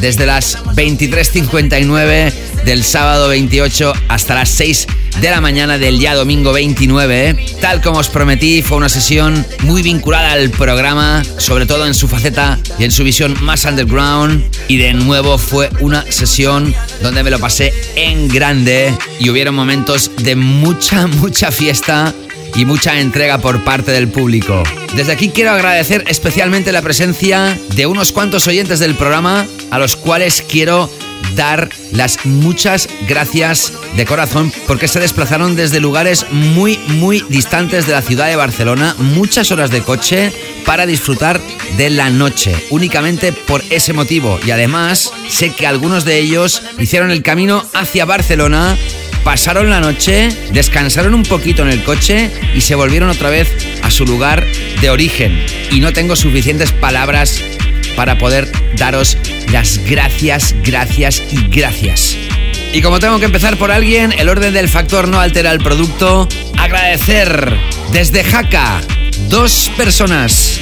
desde 0.00 0.26
las 0.26 0.58
23.59 0.64 2.32
del 2.64 2.84
sábado 2.84 3.28
28 3.28 3.92
hasta 4.08 4.34
las 4.34 4.48
6 4.50 4.86
de 5.20 5.30
la 5.30 5.40
mañana 5.40 5.78
del 5.78 5.98
día 5.98 6.14
domingo 6.14 6.52
29. 6.52 7.36
Tal 7.60 7.80
como 7.80 7.98
os 7.98 8.08
prometí, 8.08 8.62
fue 8.62 8.76
una 8.76 8.88
sesión 8.88 9.44
muy 9.62 9.82
vinculada 9.82 10.32
al 10.32 10.50
programa, 10.50 11.22
sobre 11.38 11.66
todo 11.66 11.86
en 11.86 11.94
su 11.94 12.08
faceta 12.08 12.58
y 12.78 12.84
en 12.84 12.90
su 12.90 13.04
visión 13.04 13.36
más 13.42 13.64
underground. 13.64 14.44
Y 14.68 14.78
de 14.78 14.94
nuevo 14.94 15.38
fue 15.38 15.68
una 15.80 16.04
sesión 16.10 16.74
donde 17.02 17.22
me 17.22 17.30
lo 17.30 17.38
pasé 17.38 17.72
en 17.96 18.28
grande 18.28 18.94
y 19.18 19.30
hubieron 19.30 19.54
momentos 19.54 20.10
de 20.18 20.36
mucha, 20.36 21.06
mucha 21.06 21.52
fiesta 21.52 22.14
y 22.54 22.64
mucha 22.64 23.00
entrega 23.00 23.38
por 23.38 23.62
parte 23.64 23.90
del 23.92 24.08
público. 24.08 24.62
Desde 24.94 25.12
aquí 25.12 25.30
quiero 25.30 25.52
agradecer 25.52 26.04
especialmente 26.08 26.72
la 26.72 26.82
presencia 26.82 27.58
de 27.74 27.86
unos 27.86 28.12
cuantos 28.12 28.46
oyentes 28.46 28.78
del 28.78 28.94
programa 28.94 29.46
a 29.70 29.78
los 29.78 29.96
cuales 29.96 30.44
quiero 30.46 30.90
dar 31.34 31.70
las 31.92 32.26
muchas 32.26 32.88
gracias 33.08 33.72
de 33.96 34.04
corazón 34.04 34.52
porque 34.66 34.88
se 34.88 35.00
desplazaron 35.00 35.56
desde 35.56 35.80
lugares 35.80 36.26
muy 36.30 36.78
muy 36.88 37.24
distantes 37.28 37.86
de 37.86 37.92
la 37.92 38.02
ciudad 38.02 38.28
de 38.28 38.36
Barcelona, 38.36 38.94
muchas 38.98 39.50
horas 39.50 39.70
de 39.70 39.82
coche 39.82 40.32
para 40.64 40.86
disfrutar 40.86 41.40
de 41.76 41.90
la 41.90 42.10
noche, 42.10 42.54
únicamente 42.70 43.32
por 43.32 43.62
ese 43.70 43.92
motivo. 43.92 44.38
Y 44.46 44.50
además 44.50 45.12
sé 45.28 45.50
que 45.50 45.66
algunos 45.66 46.04
de 46.04 46.18
ellos 46.18 46.62
hicieron 46.78 47.10
el 47.10 47.22
camino 47.22 47.64
hacia 47.72 48.04
Barcelona 48.04 48.76
pasaron 49.24 49.70
la 49.70 49.80
noche, 49.80 50.28
descansaron 50.52 51.14
un 51.14 51.22
poquito 51.22 51.62
en 51.62 51.68
el 51.68 51.82
coche 51.82 52.30
y 52.54 52.60
se 52.60 52.74
volvieron 52.74 53.08
otra 53.08 53.30
vez 53.30 53.48
a 53.82 53.90
su 53.90 54.04
lugar 54.04 54.44
de 54.80 54.90
origen. 54.90 55.44
Y 55.70 55.80
no 55.80 55.92
tengo 55.92 56.16
suficientes 56.16 56.72
palabras 56.72 57.40
para 57.96 58.18
poder 58.18 58.50
daros 58.76 59.16
las 59.50 59.78
gracias, 59.78 60.54
gracias 60.64 61.22
y 61.30 61.48
gracias. 61.48 62.16
Y 62.72 62.80
como 62.80 63.00
tengo 63.00 63.18
que 63.18 63.26
empezar 63.26 63.56
por 63.58 63.70
alguien, 63.70 64.12
el 64.18 64.28
orden 64.28 64.54
del 64.54 64.68
factor 64.68 65.06
no 65.06 65.20
altera 65.20 65.52
el 65.52 65.58
producto. 65.58 66.28
Agradecer 66.56 67.54
desde 67.92 68.24
Jaca 68.24 68.80
dos 69.28 69.70
personas 69.76 70.58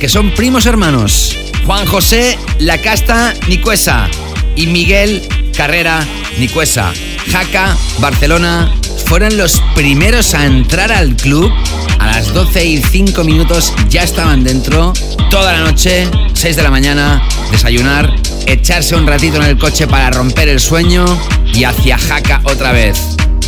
que 0.00 0.08
son 0.08 0.30
primos 0.30 0.64
hermanos. 0.64 1.36
Juan 1.66 1.86
José 1.86 2.38
Lacasta 2.58 3.34
Nicuesa 3.46 4.08
y 4.56 4.66
Miguel 4.66 5.22
Carrera 5.54 6.02
Nicuesa. 6.38 6.92
Jaca, 7.28 7.76
Barcelona, 7.98 8.72
fueron 9.06 9.36
los 9.36 9.60
primeros 9.74 10.34
a 10.34 10.46
entrar 10.46 10.92
al 10.92 11.16
club. 11.16 11.52
A 11.98 12.06
las 12.06 12.32
12 12.32 12.64
y 12.64 12.82
5 12.82 13.24
minutos 13.24 13.72
ya 13.88 14.02
estaban 14.02 14.44
dentro. 14.44 14.92
Toda 15.30 15.52
la 15.52 15.60
noche, 15.60 16.08
6 16.32 16.56
de 16.56 16.62
la 16.62 16.70
mañana, 16.70 17.22
desayunar, 17.50 18.14
echarse 18.46 18.94
un 18.94 19.06
ratito 19.06 19.36
en 19.36 19.42
el 19.42 19.58
coche 19.58 19.86
para 19.86 20.10
romper 20.10 20.48
el 20.48 20.60
sueño 20.60 21.04
y 21.52 21.64
hacia 21.64 21.98
Jaca 21.98 22.40
otra 22.44 22.72
vez. 22.72 22.98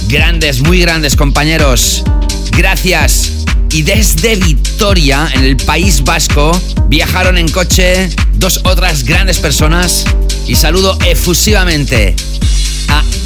Grandes, 0.08 0.60
muy 0.60 0.80
grandes 0.80 1.16
compañeros. 1.16 2.04
Gracias. 2.56 3.32
Y 3.70 3.82
desde 3.82 4.36
Vitoria, 4.36 5.30
en 5.32 5.44
el 5.44 5.56
País 5.56 6.04
Vasco, 6.04 6.60
viajaron 6.88 7.38
en 7.38 7.48
coche 7.48 8.10
dos 8.34 8.60
otras 8.64 9.04
grandes 9.04 9.38
personas. 9.38 10.04
Y 10.46 10.56
saludo 10.56 10.98
efusivamente 11.06 12.14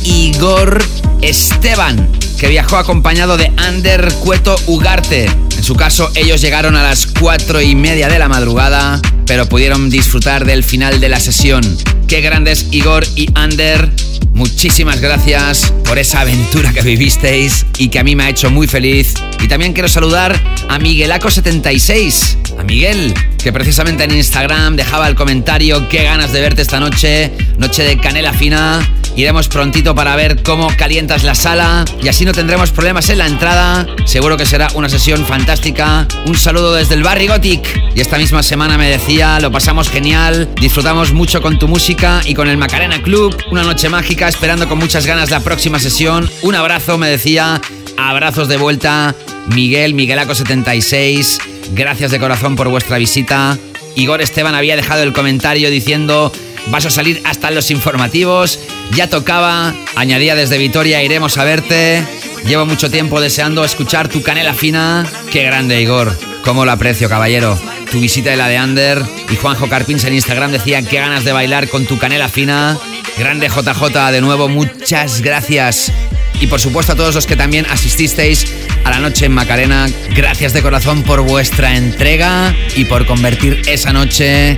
Igor 0.04 0.84
Esteban, 1.22 2.10
que 2.38 2.48
viajó 2.48 2.76
acompañado 2.76 3.36
de 3.36 3.50
Ander 3.56 4.12
Cueto 4.20 4.56
Ugarte. 4.66 5.26
En 5.56 5.64
su 5.64 5.74
caso, 5.74 6.10
ellos 6.14 6.40
llegaron 6.40 6.76
a 6.76 6.82
las 6.82 7.06
cuatro 7.06 7.60
y 7.60 7.74
media 7.74 8.08
de 8.08 8.18
la 8.18 8.28
madrugada, 8.28 9.00
pero 9.26 9.48
pudieron 9.48 9.90
disfrutar 9.90 10.44
del 10.44 10.62
final 10.62 11.00
de 11.00 11.08
la 11.08 11.20
sesión. 11.20 11.62
Qué 12.06 12.20
grandes 12.20 12.66
Igor 12.70 13.06
y 13.16 13.28
Ander. 13.34 13.90
Muchísimas 14.32 15.00
gracias 15.00 15.72
por 15.84 15.98
esa 15.98 16.20
aventura 16.20 16.70
que 16.72 16.82
vivisteis 16.82 17.64
y 17.78 17.88
que 17.88 17.98
a 17.98 18.04
mí 18.04 18.14
me 18.14 18.24
ha 18.24 18.28
hecho 18.28 18.50
muy 18.50 18.66
feliz. 18.66 19.14
Y 19.42 19.48
también 19.48 19.72
quiero 19.72 19.88
saludar 19.88 20.38
a 20.68 20.78
Miguelaco76, 20.78 22.58
a 22.58 22.62
Miguel, 22.62 23.14
que 23.42 23.50
precisamente 23.50 24.04
en 24.04 24.14
Instagram 24.14 24.76
dejaba 24.76 25.08
el 25.08 25.14
comentario 25.14 25.88
qué 25.88 26.04
ganas 26.04 26.32
de 26.32 26.42
verte 26.42 26.60
esta 26.60 26.78
noche, 26.78 27.32
noche 27.58 27.82
de 27.82 27.96
canela 27.98 28.34
fina. 28.34 28.86
Iremos 29.16 29.48
prontito 29.48 29.94
para 29.94 30.14
ver 30.14 30.42
cómo 30.42 30.68
calientas 30.76 31.24
la 31.24 31.34
sala 31.34 31.86
y 32.02 32.08
así 32.08 32.26
no 32.26 32.32
tendremos 32.32 32.70
problemas 32.70 33.08
en 33.08 33.16
la 33.16 33.26
entrada. 33.26 33.86
Seguro 34.04 34.36
que 34.36 34.44
será 34.44 34.68
una 34.74 34.90
sesión 34.90 35.24
fantástica. 35.24 36.06
Un 36.26 36.36
saludo 36.36 36.74
desde 36.74 36.96
el 36.96 37.02
Barry 37.02 37.26
Gothic. 37.26 37.94
Y 37.94 38.00
esta 38.02 38.18
misma 38.18 38.42
semana 38.42 38.76
me 38.76 38.90
decía, 38.90 39.40
lo 39.40 39.50
pasamos 39.50 39.88
genial, 39.88 40.50
disfrutamos 40.60 41.14
mucho 41.14 41.40
con 41.40 41.58
tu 41.58 41.66
música 41.66 42.20
y 42.26 42.34
con 42.34 42.46
el 42.46 42.58
Macarena 42.58 43.02
Club. 43.02 43.34
Una 43.50 43.62
noche 43.62 43.88
mágica, 43.88 44.28
esperando 44.28 44.68
con 44.68 44.78
muchas 44.78 45.06
ganas 45.06 45.30
la 45.30 45.40
próxima 45.40 45.78
sesión. 45.78 46.30
Un 46.42 46.54
abrazo, 46.54 46.98
me 46.98 47.08
decía. 47.08 47.58
Abrazos 47.96 48.48
de 48.48 48.58
vuelta. 48.58 49.14
Miguel, 49.46 49.94
Miguelaco76. 49.94 51.38
Gracias 51.72 52.10
de 52.10 52.20
corazón 52.20 52.54
por 52.54 52.68
vuestra 52.68 52.98
visita. 52.98 53.56
Igor 53.94 54.20
Esteban 54.20 54.54
había 54.54 54.76
dejado 54.76 55.02
el 55.02 55.14
comentario 55.14 55.70
diciendo 55.70 56.30
vas 56.66 56.86
a 56.86 56.90
salir 56.90 57.20
hasta 57.24 57.50
los 57.50 57.70
informativos, 57.70 58.58
ya 58.92 59.08
tocaba, 59.08 59.74
añadía 59.94 60.34
desde 60.34 60.58
Vitoria, 60.58 61.02
iremos 61.02 61.38
a 61.38 61.44
verte, 61.44 62.04
llevo 62.46 62.66
mucho 62.66 62.90
tiempo 62.90 63.20
deseando 63.20 63.64
escuchar 63.64 64.08
tu 64.08 64.22
canela 64.22 64.54
fina, 64.54 65.06
qué 65.30 65.42
grande 65.42 65.80
Igor, 65.80 66.16
cómo 66.44 66.64
lo 66.64 66.72
aprecio 66.72 67.08
caballero, 67.08 67.58
tu 67.90 68.00
visita 68.00 68.30
de 68.30 68.36
la 68.36 68.48
de 68.48 68.56
Ander 68.56 69.02
y 69.30 69.36
Juanjo 69.36 69.68
Carpins 69.68 70.04
en 70.04 70.14
Instagram 70.14 70.52
decía 70.52 70.82
qué 70.82 70.98
ganas 70.98 71.24
de 71.24 71.32
bailar 71.32 71.68
con 71.68 71.86
tu 71.86 71.98
canela 71.98 72.28
fina, 72.28 72.78
grande 73.18 73.48
JJ 73.48 74.12
de 74.12 74.20
nuevo, 74.20 74.48
muchas 74.48 75.22
gracias. 75.22 75.92
Y 76.40 76.48
por 76.48 76.60
supuesto 76.60 76.92
a 76.92 76.96
todos 76.96 77.14
los 77.14 77.26
que 77.26 77.36
también 77.36 77.66
asististeis 77.70 78.46
a 78.86 78.90
la 78.90 78.98
noche 79.00 79.26
en 79.26 79.32
Macarena, 79.32 79.88
gracias 80.14 80.52
de 80.52 80.62
corazón 80.62 81.02
por 81.02 81.20
vuestra 81.22 81.76
entrega 81.76 82.54
y 82.76 82.84
por 82.84 83.04
convertir 83.04 83.62
esa 83.66 83.92
noche 83.92 84.54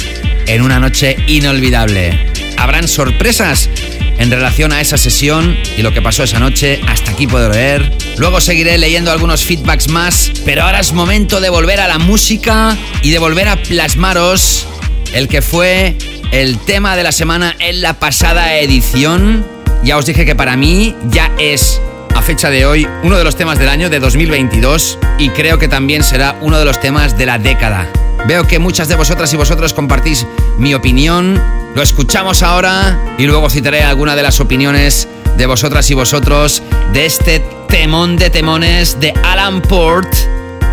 en 0.46 0.60
una 0.60 0.78
noche 0.78 1.16
inolvidable. 1.26 2.26
Habrán 2.58 2.88
sorpresas 2.88 3.70
en 4.18 4.30
relación 4.30 4.72
a 4.72 4.82
esa 4.82 4.98
sesión 4.98 5.56
y 5.78 5.82
lo 5.82 5.94
que 5.94 6.02
pasó 6.02 6.24
esa 6.24 6.38
noche. 6.38 6.78
Hasta 6.86 7.12
aquí 7.12 7.26
puedo 7.26 7.48
leer. 7.48 7.90
Luego 8.18 8.42
seguiré 8.42 8.76
leyendo 8.76 9.10
algunos 9.10 9.44
feedbacks 9.46 9.88
más, 9.88 10.30
pero 10.44 10.64
ahora 10.64 10.80
es 10.80 10.92
momento 10.92 11.40
de 11.40 11.48
volver 11.48 11.80
a 11.80 11.88
la 11.88 11.98
música 11.98 12.76
y 13.00 13.10
de 13.10 13.18
volver 13.18 13.48
a 13.48 13.56
plasmaros 13.56 14.66
el 15.14 15.28
que 15.28 15.40
fue 15.40 15.96
el 16.32 16.58
tema 16.58 16.96
de 16.96 17.02
la 17.02 17.12
semana 17.12 17.56
en 17.60 17.80
la 17.80 17.98
pasada 17.98 18.58
edición. 18.58 19.46
Ya 19.84 19.96
os 19.96 20.04
dije 20.04 20.26
que 20.26 20.34
para 20.34 20.54
mí 20.54 20.94
ya 21.10 21.32
es 21.38 21.80
a 22.18 22.22
fecha 22.22 22.50
de 22.50 22.66
hoy 22.66 22.88
uno 23.04 23.16
de 23.16 23.22
los 23.22 23.36
temas 23.36 23.60
del 23.60 23.68
año 23.68 23.88
de 23.90 24.00
2022 24.00 24.98
y 25.18 25.30
creo 25.30 25.58
que 25.60 25.68
también 25.68 26.02
será 26.02 26.36
uno 26.40 26.58
de 26.58 26.64
los 26.64 26.80
temas 26.80 27.16
de 27.16 27.26
la 27.26 27.38
década. 27.38 27.86
Veo 28.26 28.44
que 28.44 28.58
muchas 28.58 28.88
de 28.88 28.96
vosotras 28.96 29.32
y 29.32 29.36
vosotros 29.36 29.72
compartís 29.72 30.26
mi 30.58 30.74
opinión. 30.74 31.40
Lo 31.76 31.82
escuchamos 31.82 32.42
ahora 32.42 32.98
y 33.18 33.26
luego 33.26 33.48
citaré 33.48 33.82
alguna 33.82 34.16
de 34.16 34.24
las 34.24 34.40
opiniones 34.40 35.06
de 35.36 35.46
vosotras 35.46 35.88
y 35.92 35.94
vosotros 35.94 36.60
de 36.92 37.06
este 37.06 37.38
temón 37.68 38.16
de 38.16 38.30
temones 38.30 38.98
de 38.98 39.14
Alan 39.22 39.62
Port, 39.62 40.12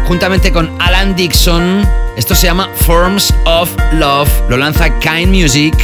juntamente 0.07 0.51
con 0.51 0.71
Alan 0.79 1.15
Dixon. 1.15 1.87
Esto 2.17 2.33
se 2.33 2.47
llama 2.47 2.69
Forms 2.87 3.31
of 3.45 3.69
Love. 3.93 4.29
Lo 4.49 4.57
lanza 4.57 4.99
Kind 4.99 5.27
Music 5.27 5.75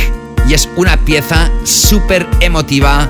y 0.50 0.56
es 0.56 0.68
una 0.76 0.98
pieza 0.98 1.52
súper 1.64 2.28
emotiva 2.40 3.08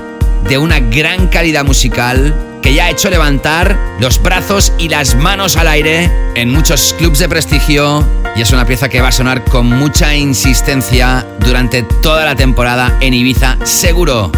de 0.48 0.58
una 0.58 0.80
gran 0.80 1.28
calidad 1.28 1.64
musical 1.64 2.34
que 2.62 2.74
ya 2.74 2.86
ha 2.86 2.90
hecho 2.90 3.10
levantar 3.10 3.76
los 4.00 4.22
brazos 4.22 4.72
y 4.78 4.88
las 4.88 5.14
manos 5.14 5.56
al 5.56 5.68
aire 5.68 6.10
en 6.34 6.50
muchos 6.50 6.94
clubs 6.96 7.18
de 7.18 7.28
prestigio 7.28 8.06
y 8.36 8.42
es 8.42 8.52
una 8.52 8.64
pieza 8.64 8.88
que 8.88 9.00
va 9.00 9.08
a 9.08 9.12
sonar 9.12 9.44
con 9.44 9.66
mucha 9.66 10.14
insistencia 10.14 11.26
durante 11.40 11.82
toda 11.82 12.24
la 12.24 12.36
temporada 12.36 12.96
en 13.00 13.14
Ibiza 13.14 13.58
seguro. 13.64 14.30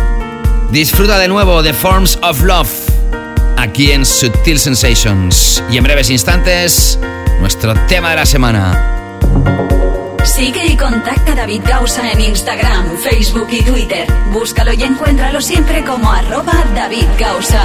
Disfruta 0.71 1.19
de 1.19 1.29
nuevo 1.29 1.63
de 1.63 1.73
Forms 1.73 2.19
of 2.23 2.43
Love 2.43 2.71
aquí 3.57 3.93
en 3.93 4.05
Sutil 4.05 4.59
Sensations 4.59 5.63
y 5.71 5.77
en 5.77 5.85
breves 5.85 6.11
instantes 6.11 6.99
nuestro 7.41 7.75
tema 7.87 8.11
de 8.11 8.17
la 8.17 8.27
semana. 8.27 9.94
Sigue 10.25 10.67
y 10.67 10.77
contacta 10.77 11.33
a 11.33 11.35
David 11.35 11.63
Gausa 11.67 12.11
en 12.11 12.21
Instagram, 12.21 12.97
Facebook 12.97 13.49
y 13.51 13.63
Twitter. 13.63 14.07
Búscalo 14.33 14.73
y 14.73 14.83
encuéntralo 14.83 15.41
siempre 15.41 15.85
como 15.85 16.11
arroba 16.11 16.65
David 16.75 17.07
Gausa. 17.19 17.63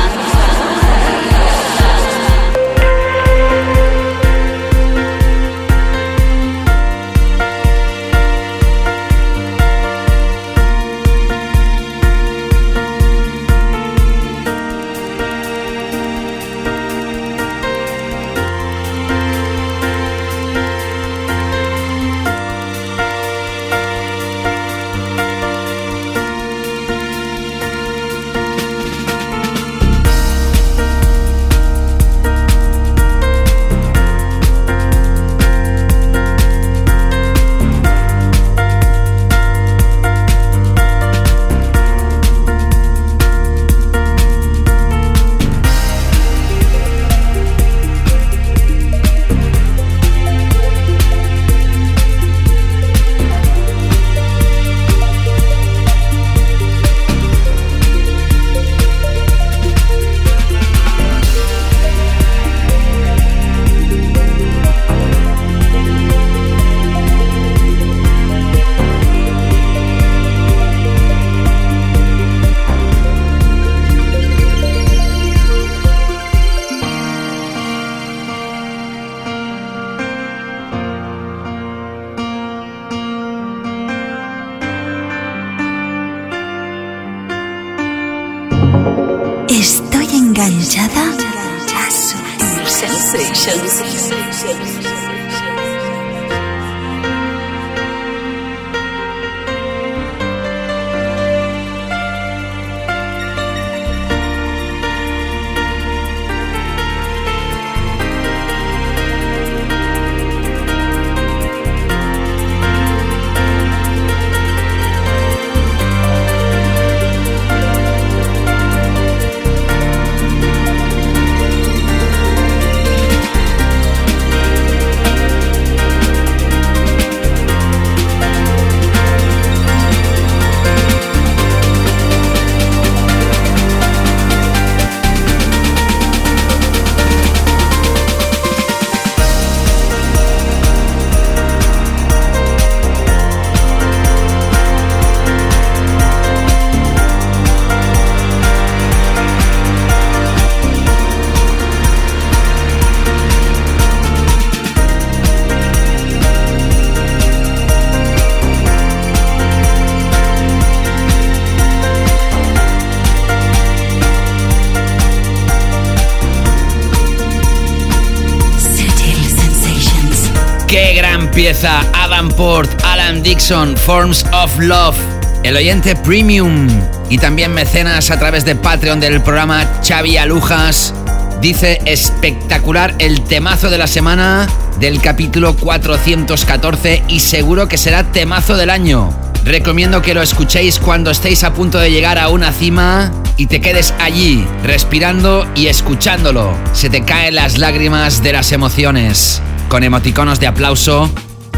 Qué 170.70 170.93
gran 170.93 171.32
pieza. 171.32 171.82
Adam 171.93 172.30
Port, 172.30 172.70
Alan 172.84 173.24
Dixon, 173.24 173.76
Forms 173.76 174.24
of 174.32 174.55
Love. 174.59 174.95
El 175.41 175.55
oyente 175.55 175.95
premium 175.95 176.67
y 177.09 177.17
también 177.17 177.55
mecenas 177.55 178.11
a 178.11 178.20
través 178.20 178.45
de 178.45 178.55
Patreon 178.55 178.99
del 178.99 179.20
programa 179.24 179.65
Xavi 179.84 180.17
Alujas 180.17 180.93
dice 181.41 181.82
espectacular 181.86 182.93
el 182.99 183.22
temazo 183.22 183.72
de 183.72 183.80
la 183.80 183.88
semana 183.88 184.47
del 184.80 185.01
capítulo 185.01 185.55
414 185.55 187.01
y 187.07 187.22
seguro 187.22 187.67
que 187.67 187.80
será 187.80 188.03
temazo 188.11 188.55
del 188.55 188.70
año. 188.70 189.09
Recomiendo 189.43 190.03
que 190.03 190.13
lo 190.13 190.22
escuchéis 190.22 190.78
cuando 190.78 191.09
estéis 191.09 191.43
a 191.43 191.51
punto 191.51 191.80
de 191.80 191.89
llegar 191.89 192.20
a 192.20 192.30
una 192.30 192.51
cima 192.51 193.11
y 193.38 193.47
te 193.47 193.59
quedes 193.59 193.91
allí, 193.99 194.45
respirando 194.63 195.47
y 195.55 195.65
escuchándolo. 195.65 196.55
Se 196.74 196.91
te 196.91 197.03
caen 197.03 197.34
las 197.34 197.57
lágrimas 197.57 198.22
de 198.22 198.34
las 198.34 198.51
emociones. 198.51 199.41
Con 199.70 199.84
emoticonos 199.84 200.39
de 200.39 200.47
aplauso. 200.47 201.09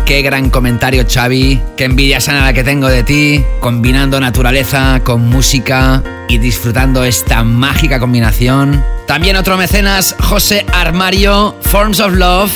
Qué 0.06 0.22
gran 0.22 0.50
comentario, 0.50 1.06
Xavi. 1.10 1.62
Qué 1.78 1.86
envidia 1.86 2.20
sana 2.20 2.44
la 2.44 2.54
que 2.54 2.64
tengo 2.64 2.90
de 2.90 3.04
ti, 3.04 3.44
combinando 3.62 4.20
naturaleza 4.20 5.02
con 5.04 5.28
música 5.30 6.04
y 6.28 6.38
disfrutando 6.38 7.04
esta 7.04 7.44
mágica 7.44 8.00
combinación. 8.00 8.84
También 9.08 9.38
otro 9.38 9.58
mecenas, 9.58 10.16
José 10.20 10.66
Armario, 10.74 11.56
Forms 11.62 12.00
of 12.00 12.14
Love 12.14 12.52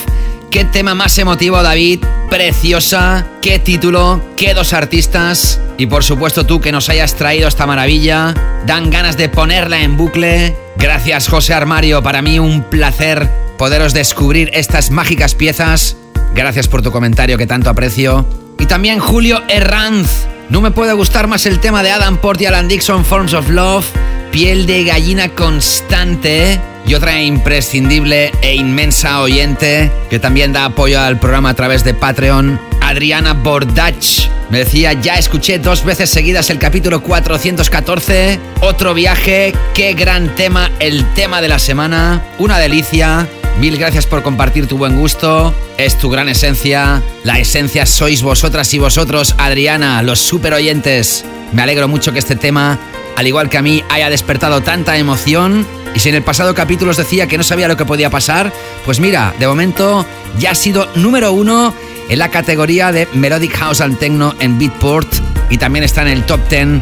Qué 0.50 0.64
tema 0.64 0.94
más 0.94 1.18
emotivo, 1.18 1.62
David. 1.62 2.04
Preciosa. 2.30 3.26
Qué 3.42 3.58
título. 3.58 4.22
Qué 4.36 4.54
dos 4.54 4.72
artistas. 4.72 5.60
Y 5.76 5.86
por 5.86 6.02
supuesto 6.02 6.46
tú 6.46 6.60
que 6.60 6.72
nos 6.72 6.88
hayas 6.88 7.14
traído 7.14 7.46
esta 7.48 7.66
maravilla. 7.66 8.32
Dan 8.64 8.88
ganas 8.90 9.18
de 9.18 9.28
ponerla 9.28 9.82
en 9.82 9.96
bucle. 9.96 10.56
Gracias, 10.76 11.28
José 11.28 11.52
Armario. 11.52 12.02
Para 12.02 12.22
mí 12.22 12.38
un 12.38 12.62
placer 12.62 13.28
poderos 13.58 13.94
descubrir 13.94 14.50
estas 14.54 14.90
mágicas 14.90 15.34
piezas. 15.34 15.96
Gracias 16.34 16.68
por 16.68 16.82
tu 16.82 16.90
comentario 16.90 17.38
que 17.38 17.46
tanto 17.46 17.70
aprecio. 17.70 18.26
Y 18.58 18.66
también 18.66 18.98
Julio 18.98 19.42
Herranz. 19.48 20.26
No 20.48 20.60
me 20.60 20.70
puede 20.70 20.92
gustar 20.92 21.26
más 21.26 21.46
el 21.46 21.58
tema 21.58 21.82
de 21.82 21.90
Adam 21.90 22.18
Port 22.18 22.40
y 22.40 22.46
Alan 22.46 22.68
Dixon, 22.68 23.04
Forms 23.04 23.34
of 23.34 23.48
Love. 23.48 23.86
Piel 24.30 24.66
de 24.66 24.84
gallina 24.84 25.30
constante 25.30 26.60
y 26.86 26.94
otra 26.94 27.20
imprescindible 27.20 28.32
e 28.42 28.54
inmensa 28.54 29.20
oyente 29.20 29.90
que 30.08 30.18
también 30.18 30.52
da 30.52 30.66
apoyo 30.66 31.00
al 31.00 31.18
programa 31.18 31.50
a 31.50 31.54
través 31.54 31.82
de 31.84 31.94
Patreon, 31.94 32.60
Adriana 32.80 33.32
Bordach. 33.34 34.28
Me 34.50 34.58
decía, 34.58 34.92
ya 34.92 35.14
escuché 35.14 35.58
dos 35.58 35.84
veces 35.84 36.08
seguidas 36.08 36.50
el 36.50 36.58
capítulo 36.58 37.02
414, 37.02 38.38
otro 38.60 38.94
viaje, 38.94 39.52
qué 39.74 39.94
gran 39.94 40.34
tema, 40.36 40.70
el 40.78 41.04
tema 41.14 41.40
de 41.40 41.48
la 41.48 41.58
semana, 41.58 42.22
una 42.38 42.58
delicia. 42.58 43.26
Mil 43.58 43.78
gracias 43.78 44.04
por 44.04 44.22
compartir 44.22 44.66
tu 44.66 44.76
buen 44.76 44.96
gusto, 44.96 45.54
es 45.78 45.96
tu 45.96 46.10
gran 46.10 46.28
esencia, 46.28 47.02
la 47.24 47.38
esencia 47.38 47.86
sois 47.86 48.22
vosotras 48.22 48.74
y 48.74 48.78
vosotros, 48.78 49.34
Adriana, 49.38 50.02
los 50.02 50.20
super 50.20 50.52
oyentes. 50.52 51.24
Me 51.52 51.62
alegro 51.62 51.88
mucho 51.88 52.12
que 52.12 52.18
este 52.18 52.36
tema, 52.36 52.78
al 53.16 53.26
igual 53.26 53.48
que 53.48 53.56
a 53.56 53.62
mí, 53.62 53.82
haya 53.88 54.10
despertado 54.10 54.60
tanta 54.60 54.98
emoción 54.98 55.66
y 55.94 56.00
si 56.00 56.10
en 56.10 56.16
el 56.16 56.22
pasado 56.22 56.54
capítulo 56.54 56.90
os 56.90 56.98
decía 56.98 57.28
que 57.28 57.38
no 57.38 57.44
sabía 57.44 57.66
lo 57.66 57.78
que 57.78 57.86
podía 57.86 58.10
pasar, 58.10 58.52
pues 58.84 59.00
mira, 59.00 59.32
de 59.38 59.46
momento 59.46 60.04
ya 60.38 60.50
ha 60.50 60.54
sido 60.54 60.86
número 60.94 61.32
uno 61.32 61.72
en 62.10 62.18
la 62.18 62.30
categoría 62.30 62.92
de 62.92 63.08
Melodic 63.14 63.56
House 63.56 63.80
and 63.80 63.98
Techno 63.98 64.34
en 64.38 64.58
Beatport 64.58 65.08
y 65.48 65.56
también 65.56 65.82
está 65.82 66.02
en 66.02 66.08
el 66.08 66.26
top 66.26 66.46
10 66.50 66.80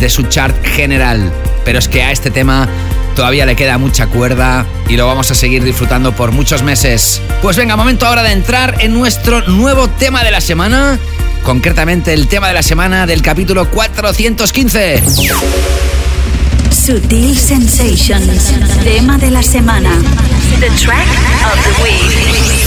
de 0.00 0.08
su 0.08 0.22
chart 0.22 0.56
general. 0.64 1.30
Pero 1.66 1.78
es 1.78 1.88
que 1.88 2.02
a 2.02 2.12
este 2.12 2.30
tema 2.30 2.66
todavía 3.14 3.46
le 3.46 3.56
queda 3.56 3.78
mucha 3.78 4.06
cuerda 4.06 4.66
y 4.88 4.96
lo 4.96 5.06
vamos 5.06 5.30
a 5.30 5.34
seguir 5.34 5.64
disfrutando 5.64 6.14
por 6.14 6.32
muchos 6.32 6.62
meses. 6.62 7.20
Pues 7.42 7.56
venga, 7.56 7.76
momento 7.76 8.06
ahora 8.06 8.22
de 8.22 8.32
entrar 8.32 8.76
en 8.80 8.94
nuestro 8.94 9.42
nuevo 9.42 9.88
tema 9.88 10.24
de 10.24 10.30
la 10.30 10.40
semana, 10.40 10.98
concretamente 11.42 12.12
el 12.12 12.28
tema 12.28 12.48
de 12.48 12.54
la 12.54 12.62
semana 12.62 13.06
del 13.06 13.22
capítulo 13.22 13.70
415. 13.70 15.02
Sutil 16.70 17.38
Sensations, 17.38 18.52
tema 18.82 19.16
de 19.16 19.30
la 19.30 19.42
semana. 19.42 19.90
The 20.60 20.70
track 20.70 21.08
of 21.44 21.64
the 21.64 21.82
week. 21.82 22.63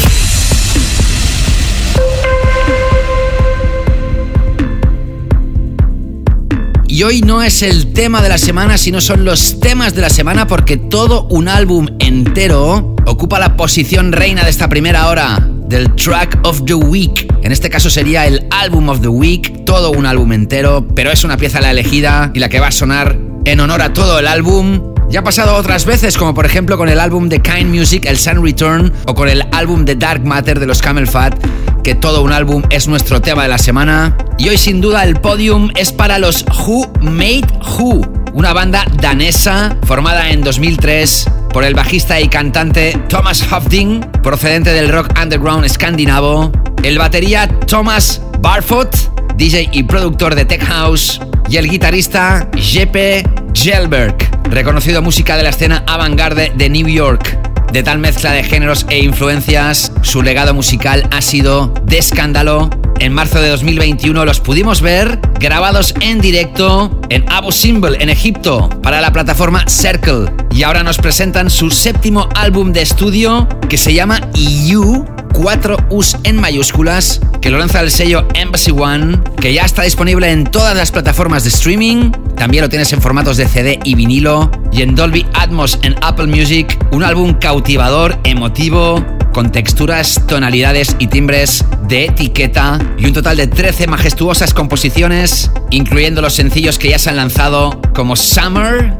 Y 6.98 7.04
hoy 7.04 7.22
no 7.22 7.43
es 7.43 7.62
el 7.62 7.93
tema 7.93 8.24
de 8.24 8.30
la 8.30 8.39
semana, 8.39 8.76
sino 8.76 9.02
son 9.02 9.24
los 9.24 9.60
temas 9.60 9.93
de 9.93 10.02
la 10.02 10.10
semana 10.10 10.48
porque 10.48 10.78
todo 10.78 11.28
un 11.28 11.48
álbum 11.48 11.86
entero 12.00 12.95
ocupa 13.06 13.38
la 13.38 13.56
posición 13.56 14.12
reina 14.12 14.43
de 14.43 14.50
esta 14.50 14.68
primera 14.68 15.08
hora 15.08 15.48
del 15.68 15.93
Track 15.93 16.39
of 16.41 16.66
the 16.66 16.74
Week. 16.74 17.32
En 17.43 17.52
este 17.52 17.70
caso 17.70 17.91
sería 17.91 18.26
el 18.26 18.48
Album 18.50 18.89
of 18.89 19.02
the 19.02 19.10
Week, 19.10 19.64
todo 19.64 19.91
un 19.91 20.08
álbum 20.08 20.34
entero, 20.34 20.88
pero 20.95 21.12
es 21.12 21.24
una 21.24 21.38
pieza 21.38 21.62
la 21.62 21.70
elegida 21.70 22.32
y 22.34 22.39
la 22.39 22.50
que 22.50 22.60
va 22.60 22.70
a 22.70 22.72
sonar 22.72 23.16
en 23.45 23.60
honor 23.60 23.84
a 23.84 23.93
todo 23.93 24.18
el 24.18 24.26
álbum. 24.26 24.97
Ya 25.10 25.22
ha 25.22 25.24
pasado 25.24 25.55
otras 25.55 25.86
veces, 25.86 26.18
como 26.18 26.34
por 26.34 26.45
ejemplo 26.45 26.78
con 26.78 26.89
el 26.89 26.99
álbum 26.99 27.30
de 27.30 27.41
Kind 27.41 27.74
Music, 27.74 28.05
el 28.05 28.18
Sun 28.18 28.43
Return, 28.43 28.91
o 29.05 29.16
con 29.16 29.30
el 29.30 29.47
álbum 29.53 29.86
de 29.86 29.95
Dark 29.95 30.26
Matter 30.26 30.60
de 30.60 30.66
los 30.66 30.82
Camel 30.82 31.08
Fat, 31.08 31.34
que 31.82 31.95
todo 31.95 32.24
un 32.24 32.34
álbum 32.34 32.64
es 32.70 32.89
nuestro 32.89 33.22
tema 33.22 33.43
de 33.43 33.49
la 33.49 33.58
semana. 33.58 34.18
Y 34.38 34.49
hoy 34.49 34.58
sin 34.58 34.82
duda 34.82 35.05
el 35.05 35.16
podium 35.16 35.72
es 35.78 35.93
para 35.93 36.20
los 36.20 36.43
Who 36.60 36.91
Made 36.99 37.47
Who, 37.78 38.01
una 38.34 38.51
banda 38.51 38.86
danesa 39.01 39.78
formada 39.84 40.30
en 40.30 40.41
2003 40.41 41.26
por 41.53 41.64
el 41.64 41.74
bajista 41.74 42.20
y 42.20 42.28
cantante 42.28 42.99
Thomas 43.08 43.41
Hofding, 43.49 44.01
procedente 44.22 44.74
del 44.74 44.89
rock 44.89 45.08
underground 45.20 45.64
escandinavo, 45.64 46.51
el 46.84 46.97
batería 46.97 47.47
Thomas 47.66 48.22
Barfoot, 48.41 48.93
DJ 49.38 49.70
y 49.72 49.84
productor 49.84 50.36
de 50.36 50.43
Tech 50.43 50.64
House, 50.66 51.22
y 51.49 51.55
el 51.55 51.70
guitarrista 51.70 52.49
Jeppe 52.58 53.24
Gelberg, 53.53 54.18
reconocido 54.52 55.02
música 55.02 55.38
de 55.38 55.43
la 55.43 55.50
escena 55.50 55.84
avant-garde 55.88 56.52
de 56.56 56.70
New 56.70 56.88
York. 56.88 57.47
De 57.72 57.84
tal 57.84 57.99
mezcla 57.99 58.32
de 58.32 58.43
géneros 58.43 58.86
e 58.89 58.99
influencias, 58.99 59.91
su 60.01 60.22
legado 60.22 60.53
musical 60.53 61.07
ha 61.11 61.22
sido 61.22 61.74
de 61.84 61.97
escándalo. 61.97 62.70
En 62.99 63.13
marzo 63.13 63.39
de 63.39 63.49
2021 63.49 64.26
los 64.26 64.39
pudimos 64.39 64.82
ver 64.82 65.20
grabados 65.39 65.93
en 66.01 66.20
directo 66.20 66.99
en 67.09 67.30
Abu 67.30 67.51
Simbel, 67.51 67.97
en 68.01 68.09
Egipto, 68.09 68.70
para 68.82 69.01
la 69.01 69.11
plataforma 69.11 69.68
Circle. 69.68 70.32
Y 70.51 70.63
ahora 70.63 70.82
nos 70.82 70.97
presentan 70.97 71.49
su 71.49 71.70
séptimo 71.70 72.30
álbum 72.36 72.74
de 72.74 72.82
estudio 72.82 73.47
que 73.70 73.78
se 73.78 73.93
llama 73.93 74.22
EU 74.34 75.05
4 75.34 75.78
U's 75.89 76.18
en 76.24 76.38
mayúsculas, 76.38 77.22
que 77.41 77.51
lo 77.51 77.59
lanza 77.59 77.82
el 77.82 77.91
sello 77.91 78.28
Embassy 78.34 78.72
One, 78.72 79.20
que 79.39 79.53
ya 79.53 79.65
está 79.65 79.84
disponible 79.84 80.32
en 80.32 80.45
todas 80.45 80.76
las 80.76 80.91
plataformas 80.91 81.43
de 81.43 81.49
streaming. 81.49 82.11
También 82.36 82.63
lo 82.63 82.70
tienes 82.70 82.91
en 82.93 83.01
formatos 83.01 83.38
de 83.38 83.47
CD 83.47 83.80
y 83.84 83.93
vinilo. 83.93 84.49
Y 84.72 84.82
en 84.82 84.95
Dolby 84.95 85.26
Atmos 85.34 85.80
en 85.84 85.95
Apple 86.01 86.28
Music, 86.28 86.78
un 86.91 87.03
álbum 87.03 87.34
cautivador, 87.58 88.20
emotivo, 88.24 89.03
con 89.34 89.51
texturas, 89.51 90.22
tonalidades 90.28 90.95
y 90.99 91.08
timbres 91.08 91.66
de 91.88 92.05
etiqueta 92.05 92.78
y 92.99 93.08
un 93.08 93.14
total 93.14 93.36
de 93.36 93.47
13 93.47 93.88
majestuosas 93.88 94.53
composiciones, 94.53 95.49
incluyendo 95.72 96.22
los 96.22 96.36
sencillos 96.36 96.78
que 96.78 96.89
ya 96.89 96.99
se 96.99 97.10
han 97.10 97.16
lanzado 97.16 97.82
como 97.95 98.16
Summer, 98.16 98.95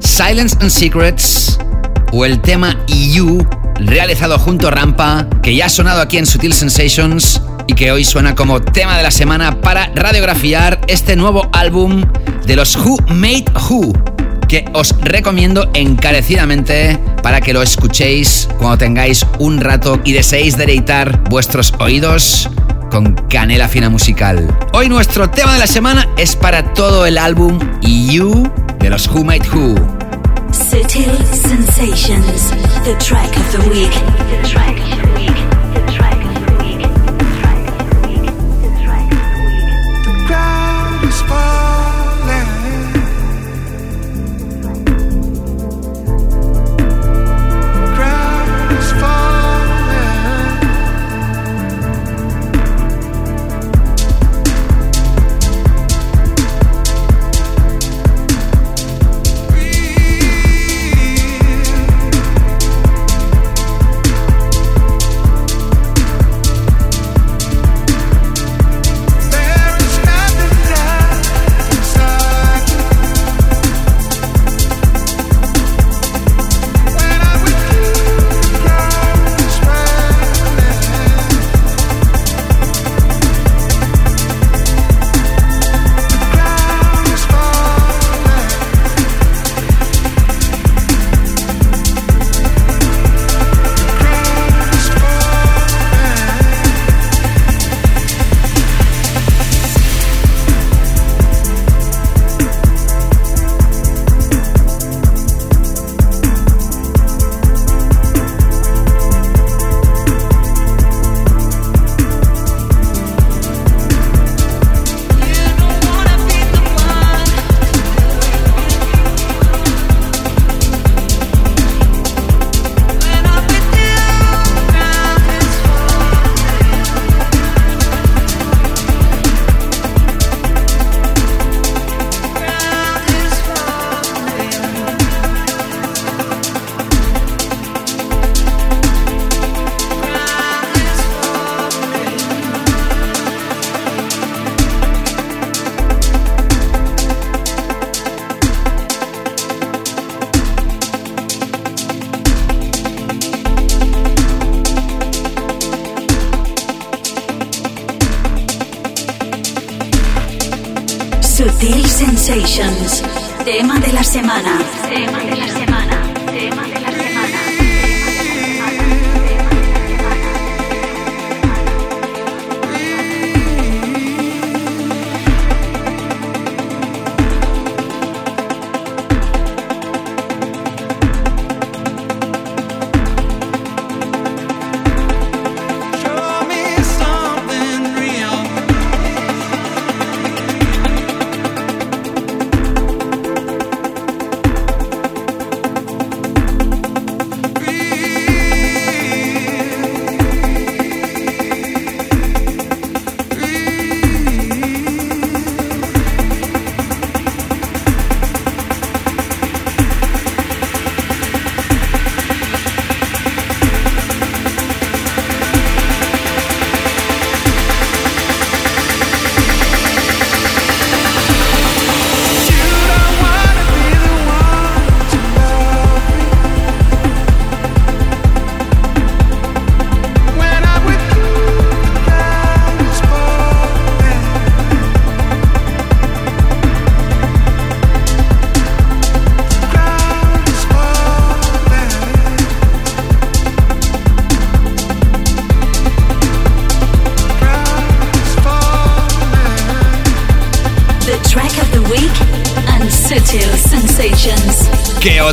Silence 0.00 0.56
and 0.60 0.70
Secrets 0.70 1.60
o 2.12 2.24
el 2.24 2.40
tema 2.40 2.76
EU 2.88 3.46
realizado 3.76 4.36
junto 4.40 4.66
a 4.66 4.72
Rampa, 4.72 5.28
que 5.40 5.54
ya 5.54 5.66
ha 5.66 5.68
sonado 5.68 6.00
aquí 6.00 6.18
en 6.18 6.26
Sutil 6.26 6.54
Sensations 6.54 7.40
y 7.68 7.74
que 7.74 7.92
hoy 7.92 8.04
suena 8.04 8.34
como 8.34 8.60
tema 8.60 8.96
de 8.96 9.04
la 9.04 9.12
semana 9.12 9.60
para 9.60 9.92
radiografiar 9.94 10.80
este 10.88 11.14
nuevo 11.14 11.48
álbum 11.52 12.04
de 12.46 12.56
los 12.56 12.74
Who 12.74 12.96
Made 13.10 13.44
Who, 13.70 14.15
que 14.48 14.64
os 14.72 14.94
recomiendo 15.00 15.70
encarecidamente 15.74 16.98
para 17.22 17.40
que 17.40 17.52
lo 17.52 17.62
escuchéis 17.62 18.48
cuando 18.58 18.78
tengáis 18.78 19.26
un 19.38 19.60
rato 19.60 20.00
y 20.04 20.12
deseéis 20.12 20.56
deleitar 20.56 21.28
vuestros 21.28 21.74
oídos 21.78 22.48
con 22.90 23.14
canela 23.28 23.68
fina 23.68 23.90
musical. 23.90 24.56
Hoy 24.72 24.88
nuestro 24.88 25.28
tema 25.28 25.52
de 25.52 25.58
la 25.58 25.66
semana 25.66 26.08
es 26.16 26.36
para 26.36 26.72
todo 26.74 27.06
el 27.06 27.18
álbum 27.18 27.58
You 27.82 28.50
de 28.78 28.90
los 28.90 29.08
Who 29.08 29.24
Made 29.24 29.48
Who. 29.52 29.74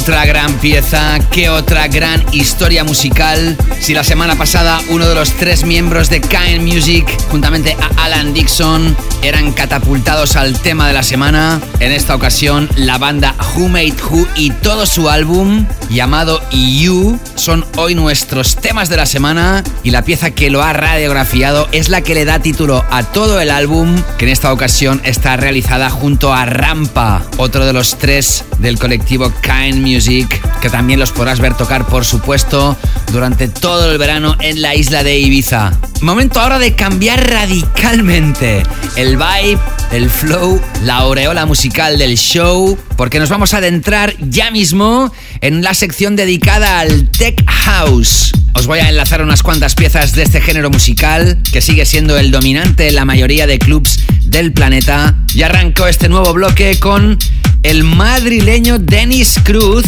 Otra 0.03 0.25
gran 0.25 0.53
pieza, 0.59 1.17
qué 1.31 1.47
otra 1.47 1.87
gran 1.87 2.21
historia 2.33 2.83
musical. 2.83 3.55
Si 3.83 3.93
la 3.93 4.05
semana 4.05 4.37
pasada 4.37 4.79
uno 4.87 5.09
de 5.09 5.13
los 5.13 5.33
tres 5.33 5.65
miembros 5.65 6.09
de 6.09 6.21
Kind 6.21 6.61
Music, 6.61 7.05
juntamente 7.29 7.75
a 7.81 8.05
Alan 8.05 8.33
Dixon, 8.33 8.95
eran 9.21 9.51
catapultados 9.51 10.37
al 10.37 10.57
tema 10.61 10.87
de 10.87 10.93
la 10.93 11.03
semana, 11.03 11.59
en 11.81 11.91
esta 11.91 12.15
ocasión 12.15 12.69
la 12.77 12.97
banda 12.97 13.35
Who 13.53 13.67
Made 13.67 13.95
Who 14.09 14.25
y 14.37 14.51
todo 14.51 14.85
su 14.85 15.09
álbum, 15.09 15.65
llamado 15.89 16.41
You, 16.49 17.19
son 17.35 17.65
hoy 17.75 17.93
nuestros 17.93 18.55
temas 18.55 18.87
de 18.87 18.95
la 18.95 19.05
semana 19.05 19.65
y 19.83 19.91
la 19.91 20.05
pieza 20.05 20.31
que 20.31 20.49
lo 20.49 20.63
ha 20.63 20.71
radiografiado 20.71 21.67
es 21.73 21.89
la 21.89 21.99
que 21.99 22.15
le 22.15 22.23
da 22.23 22.39
título 22.39 22.85
a 22.89 23.03
todo 23.03 23.41
el 23.41 23.51
álbum, 23.51 24.01
que 24.17 24.23
en 24.23 24.31
esta 24.31 24.53
ocasión 24.53 25.01
está 25.03 25.35
realizada 25.35 25.89
junto 25.89 26.33
a 26.33 26.45
Rampa, 26.45 27.21
otro 27.35 27.65
de 27.65 27.73
los 27.73 27.97
tres 27.97 28.45
del 28.59 28.79
colectivo 28.79 29.29
Kind 29.41 29.85
Music, 29.85 30.41
que 30.61 30.69
también 30.69 31.01
los 31.01 31.11
podrás 31.11 31.41
ver 31.41 31.55
tocar, 31.55 31.85
por 31.85 32.05
supuesto, 32.05 32.77
durante 33.11 33.49
todo 33.49 33.72
el 33.81 33.97
verano 33.97 34.35
en 34.39 34.61
la 34.61 34.75
isla 34.75 35.03
de 35.03 35.17
Ibiza. 35.19 35.71
Momento 36.01 36.39
ahora 36.39 36.59
de 36.59 36.75
cambiar 36.75 37.27
radicalmente 37.29 38.63
el 38.95 39.17
vibe, 39.17 39.59
el 39.91 40.09
flow, 40.09 40.61
la 40.83 40.97
aureola 40.97 41.45
musical 41.45 41.97
del 41.97 42.17
show, 42.17 42.77
porque 42.97 43.19
nos 43.19 43.29
vamos 43.29 43.53
a 43.53 43.57
adentrar 43.57 44.13
ya 44.19 44.51
mismo 44.51 45.11
en 45.41 45.63
la 45.63 45.73
sección 45.73 46.15
dedicada 46.15 46.79
al 46.79 47.09
Tech 47.09 47.43
House. 47.47 48.31
Os 48.53 48.67
voy 48.67 48.79
a 48.79 48.89
enlazar 48.89 49.21
unas 49.23 49.41
cuantas 49.41 49.73
piezas 49.73 50.13
de 50.13 50.23
este 50.23 50.39
género 50.39 50.69
musical, 50.69 51.41
que 51.51 51.61
sigue 51.61 51.85
siendo 51.85 52.17
el 52.17 52.31
dominante 52.31 52.87
en 52.87 52.95
la 52.95 53.05
mayoría 53.05 53.47
de 53.47 53.57
clubs 53.57 53.99
del 54.23 54.53
planeta. 54.53 55.15
Y 55.33 55.41
arranco 55.41 55.87
este 55.87 56.09
nuevo 56.09 56.33
bloque 56.33 56.79
con 56.79 57.17
el 57.63 57.83
madrileño 57.83 58.77
Dennis 58.77 59.39
Cruz, 59.43 59.85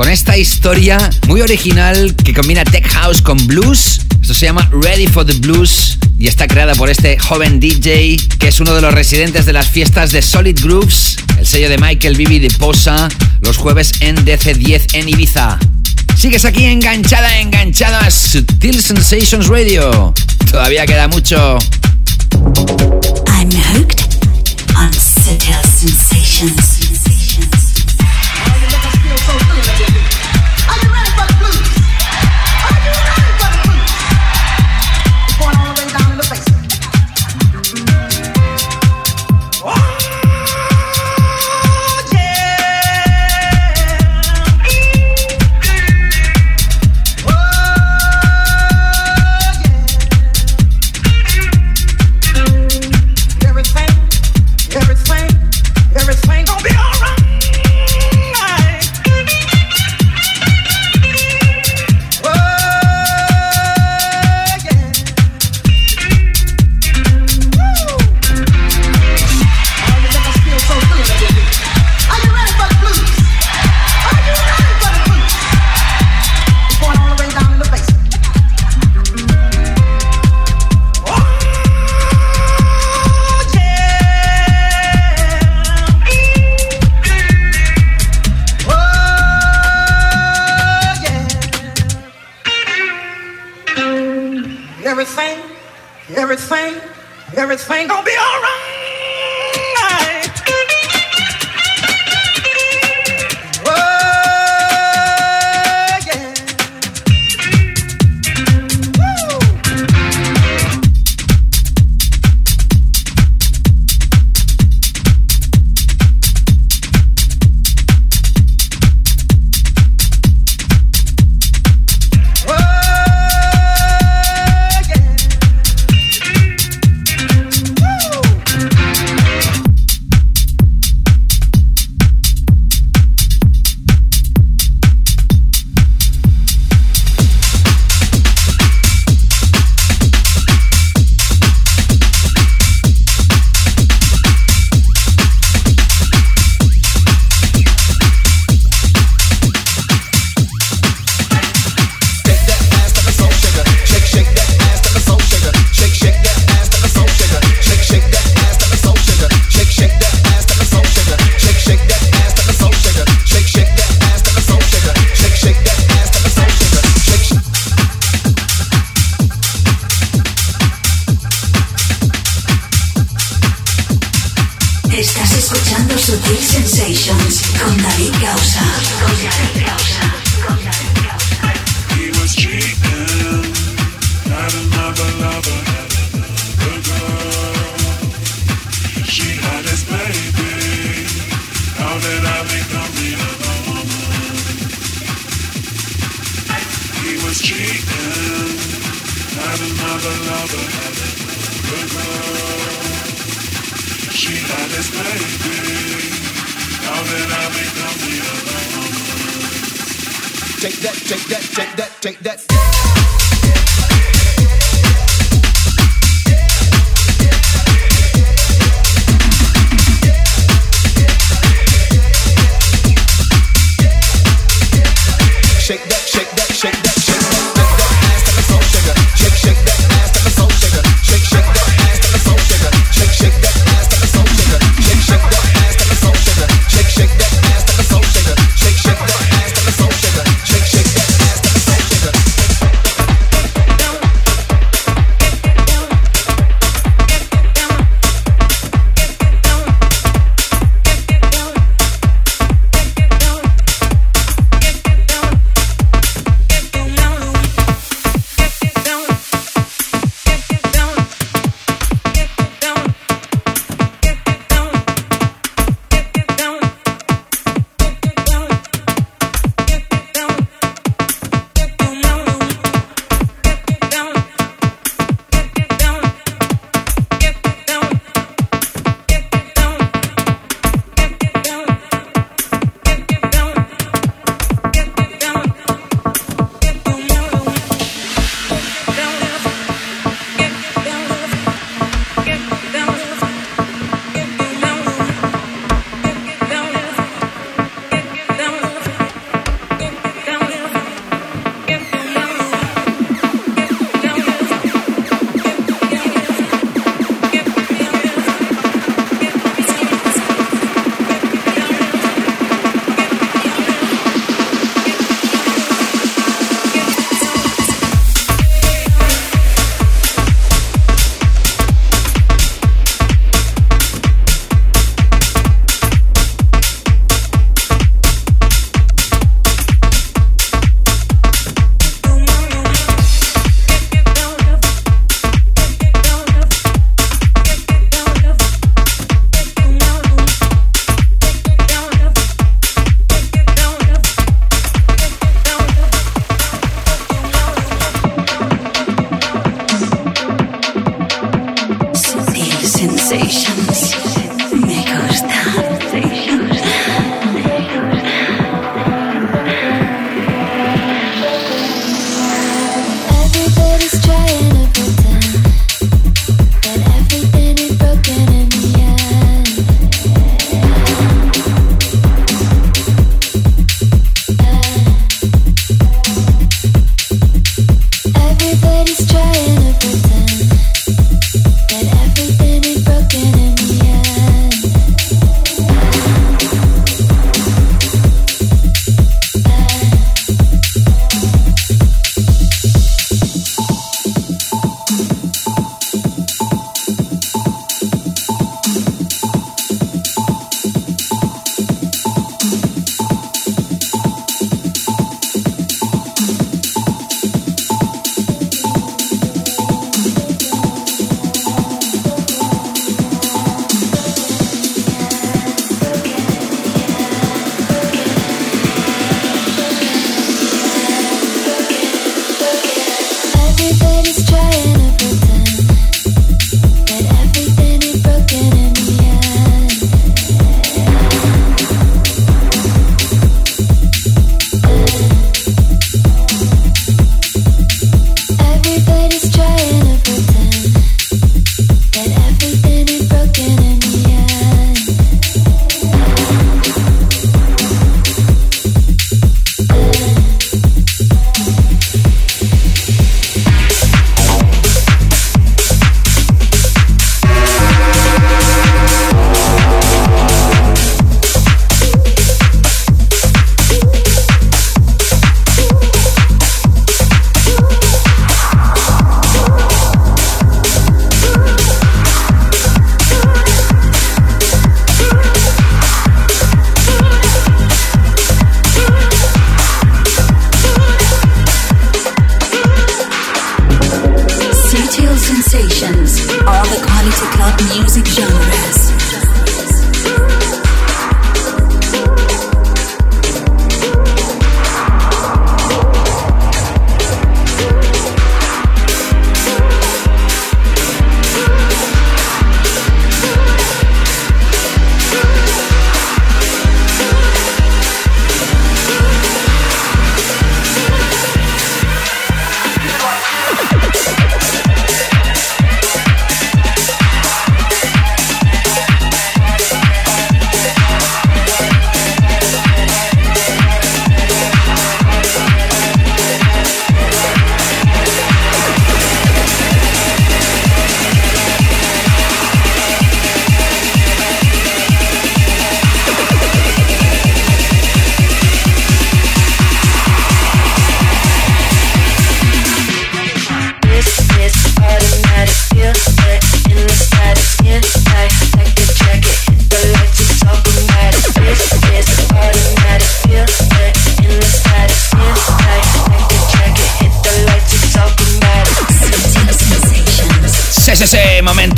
con 0.00 0.08
esta 0.08 0.38
historia 0.38 1.10
muy 1.28 1.42
original 1.42 2.14
que 2.24 2.32
combina 2.32 2.64
tech 2.64 2.88
house 2.88 3.20
con 3.20 3.36
blues. 3.46 4.00
Esto 4.22 4.32
se 4.32 4.46
llama 4.46 4.66
Ready 4.72 5.06
for 5.06 5.26
the 5.26 5.34
Blues 5.34 5.98
y 6.18 6.26
está 6.26 6.46
creada 6.46 6.74
por 6.74 6.88
este 6.88 7.18
joven 7.18 7.60
DJ 7.60 8.16
que 8.38 8.48
es 8.48 8.60
uno 8.60 8.72
de 8.72 8.80
los 8.80 8.94
residentes 8.94 9.44
de 9.44 9.52
las 9.52 9.68
fiestas 9.68 10.10
de 10.10 10.22
Solid 10.22 10.58
Grooves, 10.58 11.16
el 11.38 11.46
sello 11.46 11.68
de 11.68 11.76
Michael 11.76 12.16
Bibi 12.16 12.38
de 12.38 12.48
Posa, 12.48 13.10
los 13.42 13.58
jueves 13.58 13.92
en 14.00 14.16
DC10 14.24 14.94
en 14.94 15.06
Ibiza. 15.06 15.58
Sigues 16.16 16.46
aquí 16.46 16.64
enganchada, 16.64 17.38
enganchada 17.38 17.98
a 17.98 18.10
Sutil 18.10 18.80
Sensations 18.80 19.48
Radio. 19.48 20.14
Todavía 20.50 20.86
queda 20.86 21.08
mucho. 21.08 21.58
I'm 23.26 23.50
hooked 23.74 24.00
on 24.74 24.90
Sutil 24.94 25.62
Sensations. 25.62 26.80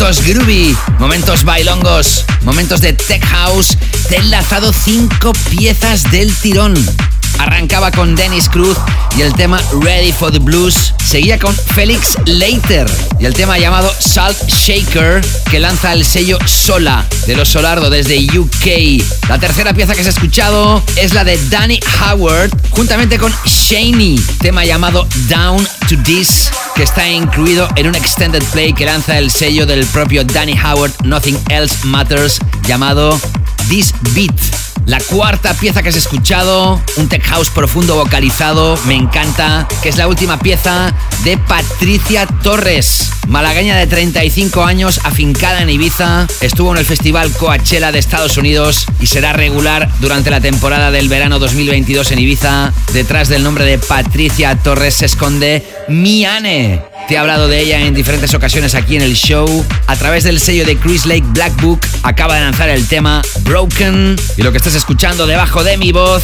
Momentos 0.02 0.26
groovy, 0.26 0.76
momentos 0.98 1.44
bailongos, 1.44 2.24
momentos 2.42 2.80
de 2.80 2.92
tech 2.92 3.24
house. 3.24 3.78
Te 4.08 4.16
he 4.16 4.18
enlazado 4.18 4.72
cinco 4.72 5.32
piezas 5.48 6.10
del 6.10 6.34
tirón. 6.34 6.74
Arrancaba 7.38 7.90
con 7.90 8.14
Dennis 8.14 8.48
Cruz 8.48 8.76
y 9.16 9.22
el 9.22 9.34
tema 9.34 9.60
Ready 9.80 10.12
for 10.12 10.30
the 10.30 10.38
Blues. 10.38 10.94
Seguía 11.04 11.38
con 11.38 11.54
Felix 11.54 12.16
Leiter 12.26 12.90
y 13.18 13.26
el 13.26 13.34
tema 13.34 13.58
llamado 13.58 13.92
Salt 13.98 14.38
Shaker 14.48 15.24
que 15.50 15.60
lanza 15.60 15.92
el 15.92 16.04
sello 16.04 16.38
Sola 16.46 17.04
de 17.26 17.36
los 17.36 17.48
Solardo 17.48 17.90
desde 17.90 18.26
UK. 18.38 19.28
La 19.28 19.38
tercera 19.38 19.74
pieza 19.74 19.94
que 19.94 20.02
se 20.02 20.08
ha 20.08 20.12
escuchado 20.12 20.82
es 20.96 21.14
la 21.14 21.24
de 21.24 21.38
Danny 21.48 21.80
Howard 22.00 22.50
juntamente 22.70 23.18
con 23.18 23.32
Shaney, 23.44 24.18
tema 24.40 24.64
llamado 24.64 25.06
Down 25.28 25.66
to 25.88 25.96
This 26.04 26.50
que 26.74 26.82
está 26.82 27.08
incluido 27.08 27.68
en 27.76 27.88
un 27.88 27.94
extended 27.94 28.42
play 28.52 28.72
que 28.72 28.86
lanza 28.86 29.18
el 29.18 29.30
sello 29.30 29.66
del 29.66 29.84
propio 29.86 30.24
Danny 30.24 30.58
Howard 30.58 30.92
Nothing 31.04 31.38
Else 31.50 31.76
Matters 31.84 32.38
llamado 32.66 33.20
This 33.68 33.92
Beat. 34.14 34.61
La 34.84 34.98
cuarta 34.98 35.54
pieza 35.54 35.82
que 35.82 35.90
has 35.90 35.96
escuchado, 35.96 36.80
un 36.96 37.08
tech 37.08 37.22
house 37.24 37.50
profundo 37.50 37.94
vocalizado, 37.96 38.76
me 38.86 38.94
encanta, 38.94 39.68
que 39.82 39.88
es 39.88 39.96
la 39.96 40.08
última 40.08 40.38
pieza 40.40 40.92
de 41.22 41.38
Patricia 41.38 42.26
Torres, 42.26 43.12
malagueña 43.28 43.76
de 43.76 43.86
35 43.86 44.64
años, 44.64 45.00
afincada 45.04 45.62
en 45.62 45.70
Ibiza, 45.70 46.26
estuvo 46.40 46.72
en 46.72 46.78
el 46.78 46.84
festival 46.84 47.30
Coachella 47.32 47.92
de 47.92 48.00
Estados 48.00 48.36
Unidos 48.36 48.86
y 49.00 49.06
será 49.06 49.32
regular 49.32 49.88
durante 50.00 50.30
la 50.30 50.40
temporada 50.40 50.90
del 50.90 51.08
verano 51.08 51.38
2022 51.38 52.10
en 52.10 52.18
Ibiza. 52.18 52.72
Detrás 52.92 53.28
del 53.28 53.44
nombre 53.44 53.64
de 53.64 53.78
Patricia 53.78 54.56
Torres 54.56 54.94
se 54.94 55.06
esconde 55.06 55.64
Miane. 55.88 56.91
Te 57.08 57.14
he 57.14 57.18
hablado 57.18 57.48
de 57.48 57.60
ella 57.60 57.80
en 57.80 57.94
diferentes 57.94 58.32
ocasiones 58.34 58.74
aquí 58.74 58.96
en 58.96 59.02
el 59.02 59.14
show. 59.14 59.64
A 59.86 59.96
través 59.96 60.24
del 60.24 60.40
sello 60.40 60.64
de 60.64 60.76
Chris 60.76 61.04
Lake 61.04 61.24
Black 61.28 61.60
Book 61.60 61.80
acaba 62.02 62.36
de 62.36 62.42
lanzar 62.42 62.68
el 62.68 62.86
tema 62.86 63.22
Broken. 63.40 64.16
Y 64.36 64.42
lo 64.42 64.52
que 64.52 64.58
estás 64.58 64.74
escuchando 64.74 65.26
debajo 65.26 65.64
de 65.64 65.76
mi 65.76 65.92
voz 65.92 66.22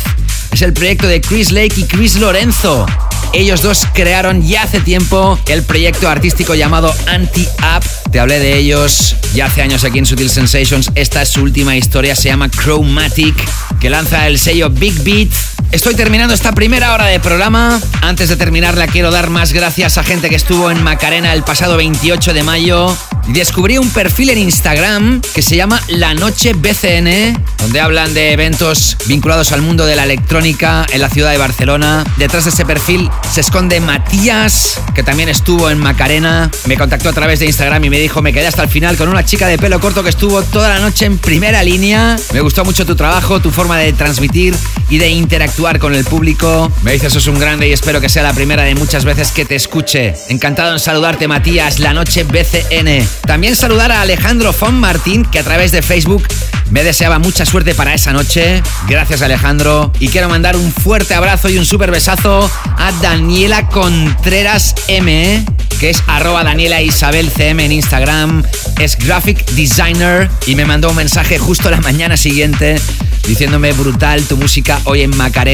es 0.52 0.62
el 0.62 0.72
proyecto 0.72 1.06
de 1.06 1.20
Chris 1.20 1.50
Lake 1.50 1.74
y 1.76 1.84
Chris 1.84 2.16
Lorenzo. 2.16 2.86
Ellos 3.32 3.60
dos 3.60 3.86
crearon 3.92 4.46
ya 4.46 4.62
hace 4.62 4.80
tiempo 4.80 5.38
el 5.48 5.62
proyecto 5.62 6.08
artístico 6.08 6.54
llamado 6.54 6.94
Anti-Up. 7.06 8.10
Te 8.10 8.20
hablé 8.20 8.38
de 8.38 8.56
ellos 8.56 9.16
ya 9.34 9.46
hace 9.46 9.60
años 9.60 9.84
aquí 9.84 9.98
en 9.98 10.06
Sutil 10.06 10.30
Sensations. 10.30 10.90
Esta 10.94 11.22
es 11.22 11.28
su 11.28 11.42
última 11.42 11.76
historia, 11.76 12.16
se 12.16 12.30
llama 12.30 12.48
Chromatic, 12.48 13.34
que 13.80 13.90
lanza 13.90 14.26
el 14.26 14.38
sello 14.38 14.70
Big 14.70 14.94
Beat. 15.02 15.28
Estoy 15.70 15.94
terminando 15.94 16.32
esta 16.32 16.52
primera 16.52 16.94
hora 16.94 17.04
de 17.04 17.20
programa. 17.20 17.78
Antes 18.00 18.30
de 18.30 18.36
terminarla 18.36 18.86
quiero 18.86 19.10
dar 19.10 19.28
más 19.28 19.52
gracias 19.52 19.98
a 19.98 20.02
gente 20.02 20.30
que 20.30 20.36
estuvo 20.36 20.70
en 20.70 20.82
Macarena 20.82 21.34
el 21.34 21.42
pasado 21.42 21.76
28 21.76 22.32
de 22.32 22.42
mayo. 22.42 22.96
Descubrí 23.28 23.76
un 23.76 23.90
perfil 23.90 24.30
en 24.30 24.38
Instagram 24.38 25.20
que 25.34 25.42
se 25.42 25.56
llama 25.56 25.82
La 25.88 26.14
Noche 26.14 26.54
BCN, 26.54 27.36
donde 27.58 27.80
hablan 27.80 28.14
de 28.14 28.32
eventos 28.32 28.96
vinculados 29.04 29.52
al 29.52 29.60
mundo 29.60 29.84
de 29.84 29.94
la 29.94 30.04
electrónica 30.04 30.86
en 30.90 31.02
la 31.02 31.10
ciudad 31.10 31.32
de 31.32 31.36
Barcelona. 31.36 32.04
Detrás 32.16 32.44
de 32.44 32.50
ese 32.50 32.64
perfil 32.64 33.10
se 33.30 33.42
esconde 33.42 33.80
Matías, 33.80 34.80
que 34.94 35.02
también 35.02 35.28
estuvo 35.28 35.68
en 35.68 35.76
Macarena. 35.76 36.50
Me 36.64 36.78
contactó 36.78 37.10
a 37.10 37.12
través 37.12 37.40
de 37.40 37.46
Instagram 37.46 37.84
y 37.84 37.90
me 37.90 38.00
dijo, 38.00 38.22
me 38.22 38.32
quedé 38.32 38.46
hasta 38.46 38.62
el 38.62 38.70
final 38.70 38.96
con 38.96 39.10
una 39.10 39.26
chica 39.26 39.46
de 39.46 39.58
pelo 39.58 39.78
corto 39.78 40.02
que 40.02 40.08
estuvo 40.08 40.40
toda 40.40 40.70
la 40.70 40.78
noche 40.78 41.04
en 41.04 41.18
primera 41.18 41.62
línea. 41.62 42.16
Me 42.32 42.40
gustó 42.40 42.64
mucho 42.64 42.86
tu 42.86 42.96
trabajo, 42.96 43.40
tu 43.40 43.50
forma 43.50 43.76
de 43.76 43.92
transmitir 43.92 44.54
y 44.88 44.96
de 44.96 45.10
interactuar 45.10 45.57
con 45.59 45.92
el 45.92 46.04
público. 46.04 46.70
Me 46.82 46.92
dices, 46.92 47.12
sos 47.12 47.26
un 47.26 47.40
grande 47.40 47.68
y 47.68 47.72
espero 47.72 48.00
que 48.00 48.09
sea 48.09 48.22
la 48.22 48.32
primera 48.32 48.62
de 48.62 48.76
muchas 48.76 49.04
veces 49.04 49.32
que 49.32 49.44
te 49.44 49.56
escuche. 49.56 50.14
Encantado 50.28 50.72
en 50.72 50.78
saludarte, 50.78 51.26
Matías, 51.26 51.80
la 51.80 51.92
noche 51.92 52.22
BCN. 52.22 53.04
También 53.26 53.56
saludar 53.56 53.90
a 53.90 54.02
Alejandro 54.02 54.52
Fon 54.52 54.78
Martín, 54.78 55.24
que 55.24 55.40
a 55.40 55.42
través 55.42 55.72
de 55.72 55.82
Facebook 55.82 56.22
me 56.70 56.84
deseaba 56.84 57.18
mucha 57.18 57.44
suerte 57.44 57.74
para 57.74 57.92
esa 57.92 58.12
noche. 58.12 58.62
Gracias, 58.86 59.20
Alejandro. 59.20 59.90
Y 59.98 60.09
quiero 60.09 60.28
mandar 60.28 60.56
un 60.56 60.72
fuerte 60.72 61.14
abrazo 61.14 61.48
y 61.48 61.59
un 61.59 61.66
súper 61.66 61.90
besazo 61.90 62.48
a 62.76 62.92
Daniela 63.02 63.66
Contreras 63.66 64.76
M, 64.86 65.44
que 65.80 65.90
es 65.90 66.04
arroba 66.06 66.44
Daniela 66.44 66.82
Isabel 66.82 67.32
CM 67.32 67.64
en 67.64 67.72
Instagram. 67.72 68.44
Es 68.78 68.96
graphic 68.96 69.44
designer 69.50 70.30
y 70.46 70.54
me 70.54 70.64
mandó 70.64 70.90
un 70.90 70.96
mensaje 70.96 71.36
justo 71.36 71.68
la 71.68 71.80
mañana 71.80 72.16
siguiente 72.16 72.80
diciéndome 73.28 73.72
brutal 73.72 74.22
tu 74.22 74.38
música 74.38 74.80
hoy 74.84 75.02
en 75.02 75.14
Macarena. 75.14 75.47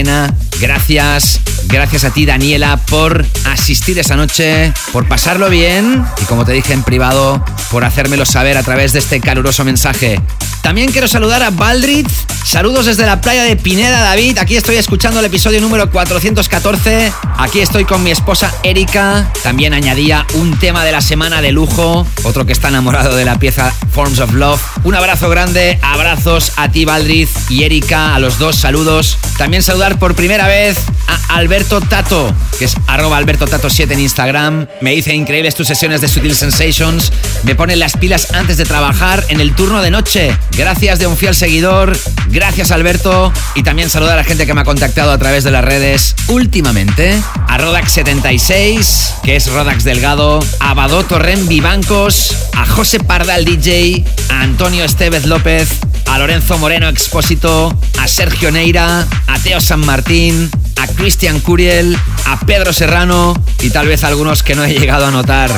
Gracias, 0.61 1.41
gracias 1.69 2.03
a 2.03 2.11
ti 2.11 2.27
Daniela 2.27 2.79
por 2.79 3.25
asistir 3.45 3.97
esa 3.97 4.17
noche, 4.17 4.73
por 4.93 5.07
pasarlo 5.07 5.49
bien 5.49 6.05
y 6.21 6.25
como 6.25 6.45
te 6.45 6.51
dije 6.51 6.73
en 6.73 6.83
privado, 6.83 7.45
por 7.71 7.85
hacérmelo 7.85 8.27
saber 8.27 8.57
a 8.57 8.65
través 8.65 8.93
de 8.93 8.99
este 8.99 9.21
caluroso 9.21 9.65
mensaje. 9.65 10.21
También 10.65 10.91
quiero 10.91 11.07
saludar 11.07 11.43
a 11.43 11.51
Baldrit. 11.51 12.09
Saludos 12.43 12.87
desde 12.87 13.05
la 13.05 13.21
playa 13.21 13.43
de 13.45 13.55
Pineda, 13.55 14.01
David. 14.01 14.39
Aquí 14.39 14.57
estoy 14.57 14.77
escuchando 14.77 15.21
el 15.21 15.27
episodio 15.27 15.61
número 15.61 15.91
414. 15.91 17.13
Aquí 17.37 17.61
estoy 17.61 17.85
con 17.85 18.03
mi 18.03 18.11
esposa 18.11 18.51
Erika. 18.63 19.31
También 19.43 19.75
añadía 19.75 20.27
un 20.35 20.59
tema 20.59 20.83
de 20.85 20.93
la 20.93 21.03
semana 21.03 21.43
de 21.43 21.53
lujo. 21.53 22.07
Otro 22.23 22.47
que 22.47 22.55
está 22.55 22.69
enamorado 22.69 23.15
de 23.15 23.27
la 23.27 23.39
pieza 23.39 23.75
Forms 23.93 24.21
of 24.21 24.33
Love. 24.33 24.63
Un 24.85 24.95
abrazo 24.95 25.29
grande. 25.29 25.79
Abrazos 25.83 26.53
a 26.57 26.71
ti, 26.71 26.87
Baldrit 26.87 27.29
y 27.51 27.65
Erika. 27.65 28.15
A 28.15 28.19
los 28.19 28.39
dos 28.39 28.57
saludos. 28.57 29.19
También 29.37 29.63
por 29.93 30.15
primera 30.15 30.49
vez 30.49 30.79
a 31.07 31.37
Alberto 31.37 31.81
Tato, 31.83 32.35
que 32.59 32.65
es 32.65 32.75
arroba 32.87 33.19
Alberto 33.19 33.47
Tato 33.47 33.69
7 33.69 33.93
en 33.93 34.01
Instagram. 34.01 34.67
Me 34.81 34.93
dice 34.93 35.15
increíbles 35.15 35.55
tus 35.55 35.67
sesiones 35.67 36.01
de 36.01 36.09
Sutil 36.09 36.35
Sensations. 36.35 37.13
Me 37.43 37.55
pone 37.55 37.77
las 37.77 37.95
pilas 37.97 38.33
antes 38.33 38.57
de 38.57 38.65
trabajar 38.65 39.23
en 39.29 39.41
el 39.41 39.55
turno 39.55 39.83
de 39.83 39.91
noche. 39.91 40.35
Gracias 40.57 40.99
de 40.99 41.07
un 41.07 41.19
fiel 41.19 41.35
seguidor. 41.35 41.97
Gracias 42.29 42.71
Alberto. 42.71 43.31
Y 43.55 43.63
también 43.63 43.91
saludar 43.91 44.15
a 44.15 44.23
la 44.23 44.25
gente 44.25 44.47
que 44.47 44.55
me 44.55 44.63
ha 44.63 44.65
contactado 44.65 45.13
a 45.13 45.19
través 45.19 45.45
de 45.45 45.51
las 45.51 45.65
redes 45.65 46.17
últimamente. 46.29 47.21
A 47.47 47.59
Rodax76, 47.59 49.21
que 49.23 49.37
es 49.37 49.51
Rodax 49.51 49.85
Delgado. 49.85 50.41
A 50.61 50.73
Badó 50.73 51.05
Torren 51.05 51.47
Vivancos. 51.47 52.35
A 52.55 52.65
José 52.65 53.01
Pardal 53.01 53.45
DJ. 53.45 54.03
A 54.31 54.41
Antonio 54.41 54.83
Estevez 54.85 55.27
López. 55.27 55.69
A 56.07 56.19
Lorenzo 56.19 56.59
Moreno 56.59 56.89
Expósito. 56.89 57.77
A 57.99 58.09
Sergio 58.09 58.51
Neira. 58.51 59.07
A 59.27 59.39
Teo 59.41 59.61
San 59.61 59.81
Martín. 59.81 60.51
A 60.81 60.87
Cristian 60.87 61.41
Curiel. 61.41 61.97
A 62.27 62.41
Pedro 62.41 62.73
Serrano. 62.73 63.35
Y 63.61 63.71
tal 63.71 63.89
vez 63.89 64.05
algunos 64.05 64.43
que 64.43 64.55
no 64.55 64.65
he 64.65 64.73
llegado 64.73 65.07
a 65.07 65.11
notar. 65.11 65.51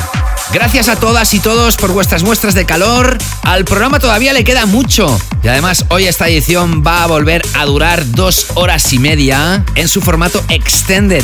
Gracias 0.53 0.87
a 0.87 0.95
todas 0.95 1.33
y 1.33 1.39
todos 1.39 1.75
por 1.75 1.91
vuestras 1.91 2.23
muestras 2.23 2.53
de 2.53 2.65
calor. 2.65 3.17
Al 3.43 3.65
programa 3.65 3.99
todavía 3.99 4.31
le 4.31 4.45
queda 4.45 4.65
mucho. 4.65 5.19
Y 5.43 5.47
además 5.49 5.85
hoy 5.89 6.07
esta 6.07 6.27
edición 6.29 6.83
va 6.85 7.03
a 7.03 7.07
volver 7.07 7.41
a 7.53 7.65
durar 7.65 8.09
dos 8.11 8.47
horas 8.55 8.93
y 8.93 8.99
media 8.99 9.65
en 9.75 9.87
su 9.89 10.01
formato 10.01 10.43
extended. 10.49 11.23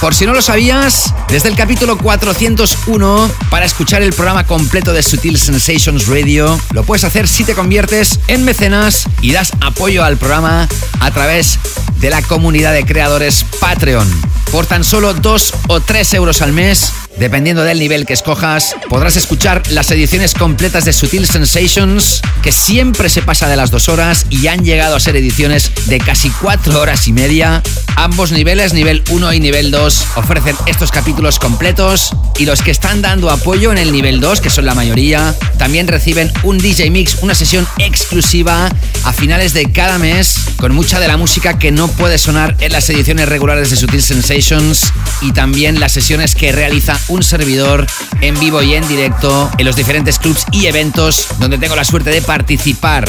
Por 0.00 0.14
si 0.14 0.26
no 0.26 0.32
lo 0.32 0.42
sabías, 0.42 1.12
desde 1.28 1.48
el 1.48 1.56
capítulo 1.56 1.98
401, 1.98 3.30
para 3.50 3.66
escuchar 3.66 4.02
el 4.02 4.12
programa 4.12 4.46
completo 4.46 4.92
de 4.92 5.02
Sutil 5.02 5.38
Sensations 5.38 6.06
Radio, 6.06 6.60
lo 6.72 6.84
puedes 6.84 7.02
hacer 7.02 7.26
si 7.26 7.42
te 7.44 7.54
conviertes 7.54 8.20
en 8.28 8.44
mecenas 8.44 9.04
y 9.22 9.32
das 9.32 9.52
apoyo 9.60 10.04
al 10.04 10.18
programa 10.18 10.68
a 11.00 11.10
través 11.10 11.58
de 11.98 12.10
la 12.10 12.22
comunidad 12.22 12.74
de 12.74 12.84
creadores 12.84 13.44
Patreon. 13.58 14.08
Por 14.52 14.66
tan 14.66 14.84
solo 14.84 15.14
2 15.14 15.54
o 15.66 15.80
3 15.80 16.14
euros 16.14 16.42
al 16.42 16.52
mes, 16.52 16.92
dependiendo 17.18 17.64
del 17.64 17.78
nivel 17.78 18.06
que 18.06 18.12
escojas, 18.12 18.76
podrás 18.88 19.16
escuchar 19.16 19.62
las 19.70 19.90
ediciones 19.90 20.34
completas 20.34 20.84
de 20.84 20.92
Sutil 20.92 21.26
Sensations, 21.26 22.20
que 22.42 22.52
siempre 22.52 23.08
se 23.08 23.22
pasa 23.22 23.48
de 23.48 23.56
las 23.56 23.70
2 23.70 23.88
horas 23.88 24.26
y 24.30 24.46
han 24.46 24.64
llegado 24.64 24.96
a 24.96 25.00
ser 25.00 25.16
ediciones 25.16 25.72
de 25.86 25.98
casi 25.98 26.30
4 26.30 26.80
horas 26.80 27.08
y 27.08 27.12
media. 27.12 27.62
Ambos 27.96 28.30
niveles, 28.30 28.72
nivel 28.72 29.02
1 29.10 29.32
y 29.32 29.40
nivel 29.40 29.70
2, 29.70 30.06
ofrecen 30.16 30.56
estos 30.66 30.92
capítulos 30.92 31.38
completos 31.38 32.12
y 32.38 32.46
los 32.46 32.62
que 32.62 32.70
están 32.70 33.02
dando 33.02 33.30
apoyo 33.30 33.72
en 33.72 33.78
el 33.78 33.90
nivel 33.90 34.20
2, 34.20 34.40
que 34.40 34.50
son 34.50 34.66
la 34.66 34.74
mayoría, 34.74 35.34
también 35.58 35.88
reciben 35.88 36.32
un 36.44 36.58
DJ 36.58 36.90
Mix, 36.90 37.18
una 37.22 37.34
sesión 37.34 37.66
exclusiva 37.78 38.70
a 39.04 39.12
finales 39.12 39.52
de 39.52 39.72
cada 39.72 39.98
mes, 39.98 40.38
con 40.56 40.74
mucha 40.74 41.00
de 41.00 41.08
la 41.08 41.16
música 41.16 41.58
que 41.58 41.72
no 41.72 41.88
puede 41.88 42.18
sonar 42.18 42.56
en 42.60 42.72
las 42.72 42.88
ediciones 42.90 43.28
regulares 43.28 43.70
de 43.70 43.76
Sutil 43.76 44.02
Sensations 44.02 44.92
y 45.20 45.32
también 45.32 45.80
las 45.80 45.92
sesiones 45.92 46.34
que 46.34 46.52
realiza 46.52 46.98
un 47.08 47.22
servidor 47.22 47.86
en 48.20 48.38
vivo 48.38 48.62
y 48.62 48.74
en 48.74 48.86
directo 48.88 49.50
en 49.58 49.66
los 49.66 49.76
diferentes 49.76 50.18
clubs 50.18 50.44
y 50.52 50.66
eventos 50.66 51.26
donde 51.38 51.58
tengo 51.58 51.76
la 51.76 51.84
suerte 51.84 52.10
de 52.10 52.22
participar. 52.22 53.08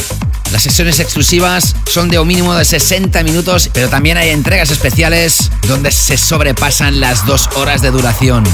Las 0.52 0.62
sesiones 0.62 0.98
exclusivas 0.98 1.76
son 1.86 2.08
de 2.08 2.18
un 2.18 2.26
mínimo 2.26 2.54
de 2.54 2.64
60 2.64 3.22
minutos, 3.22 3.70
pero 3.72 3.88
también 3.88 4.16
hay 4.16 4.30
entregas 4.30 4.70
especiales 4.70 5.50
donde 5.68 5.92
se 5.92 6.16
sobrepasan 6.16 6.98
las 7.00 7.24
dos 7.24 7.48
horas 7.54 7.82
de 7.82 7.90
duración. 7.90 8.44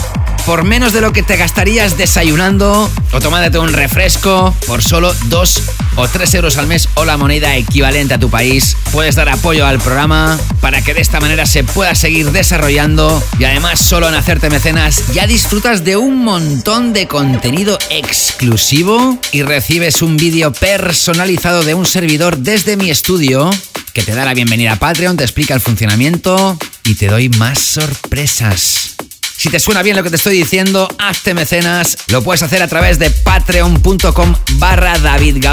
Por 0.47 0.63
menos 0.63 0.93
de 0.93 1.01
lo 1.01 1.13
que 1.13 1.25
te 1.25 1.37
gastarías 1.37 1.99
desayunando 1.99 2.89
o 3.13 3.21
tomándote 3.21 3.59
un 3.59 3.73
refresco, 3.73 4.55
por 4.69 4.81
solo 4.81 5.13
2 5.25 5.63
o 5.97 6.07
3 6.07 6.35
euros 6.35 6.57
al 6.57 6.69
mes 6.69 6.89
o 6.95 7.05
la 7.05 7.17
moneda 7.17 7.57
equivalente 7.57 8.15
a 8.15 8.21
tu 8.21 8.31
país, 8.31 8.77
puedes 8.93 9.17
dar 9.17 9.29
apoyo 9.29 9.67
al 9.67 9.81
programa 9.81 10.39
para 10.61 10.83
que 10.83 10.95
de 10.95 11.01
esta 11.01 11.19
manera 11.19 11.47
se 11.47 11.65
pueda 11.65 11.97
seguir 11.97 12.31
desarrollando 12.31 13.21
y 13.41 13.45
además 13.45 13.81
solo 13.81 14.09
en 14.09 14.15
hacerte 14.15 14.49
mecenas 14.49 15.13
ya 15.13 15.27
disfrutas 15.27 15.83
de 15.83 15.97
un 15.97 16.23
montón 16.23 16.93
de 16.93 17.09
contenido 17.09 17.77
exclusivo 17.91 19.19
y 19.33 19.43
recibes 19.43 20.01
un 20.01 20.17
vídeo 20.17 20.53
personalizado 20.53 21.65
de 21.65 21.75
un 21.75 21.87
servidor 21.87 22.39
desde 22.39 22.77
mi 22.77 22.89
estudio 22.91 23.51
que 23.93 24.05
te 24.05 24.15
da 24.15 24.25
la 24.25 24.35
bienvenida 24.35 24.75
a 24.75 24.79
Patreon, 24.79 25.17
te 25.17 25.25
explica 25.25 25.55
el 25.55 25.61
funcionamiento 25.61 26.57
y 26.85 26.95
te 26.95 27.09
doy 27.09 27.31
más 27.31 27.59
sorpresas. 27.59 28.96
Si 29.37 29.51
te 29.51 29.61
suena 29.61 29.83
bien 29.83 29.97
lo 29.97 30.03
que 30.03 30.11
te 30.11 30.17
estoy 30.17 30.39
diciendo, 30.39 30.89
hazte 30.99 31.35
mecenas. 31.35 31.99
Lo 32.09 32.23
puedes 32.23 32.43
hacer 32.43 32.63
a 32.63 32.69
través 32.69 32.99
de 32.99 33.11
patreon.com 33.11 34.35
barra 34.55 34.99
David. 34.99 35.45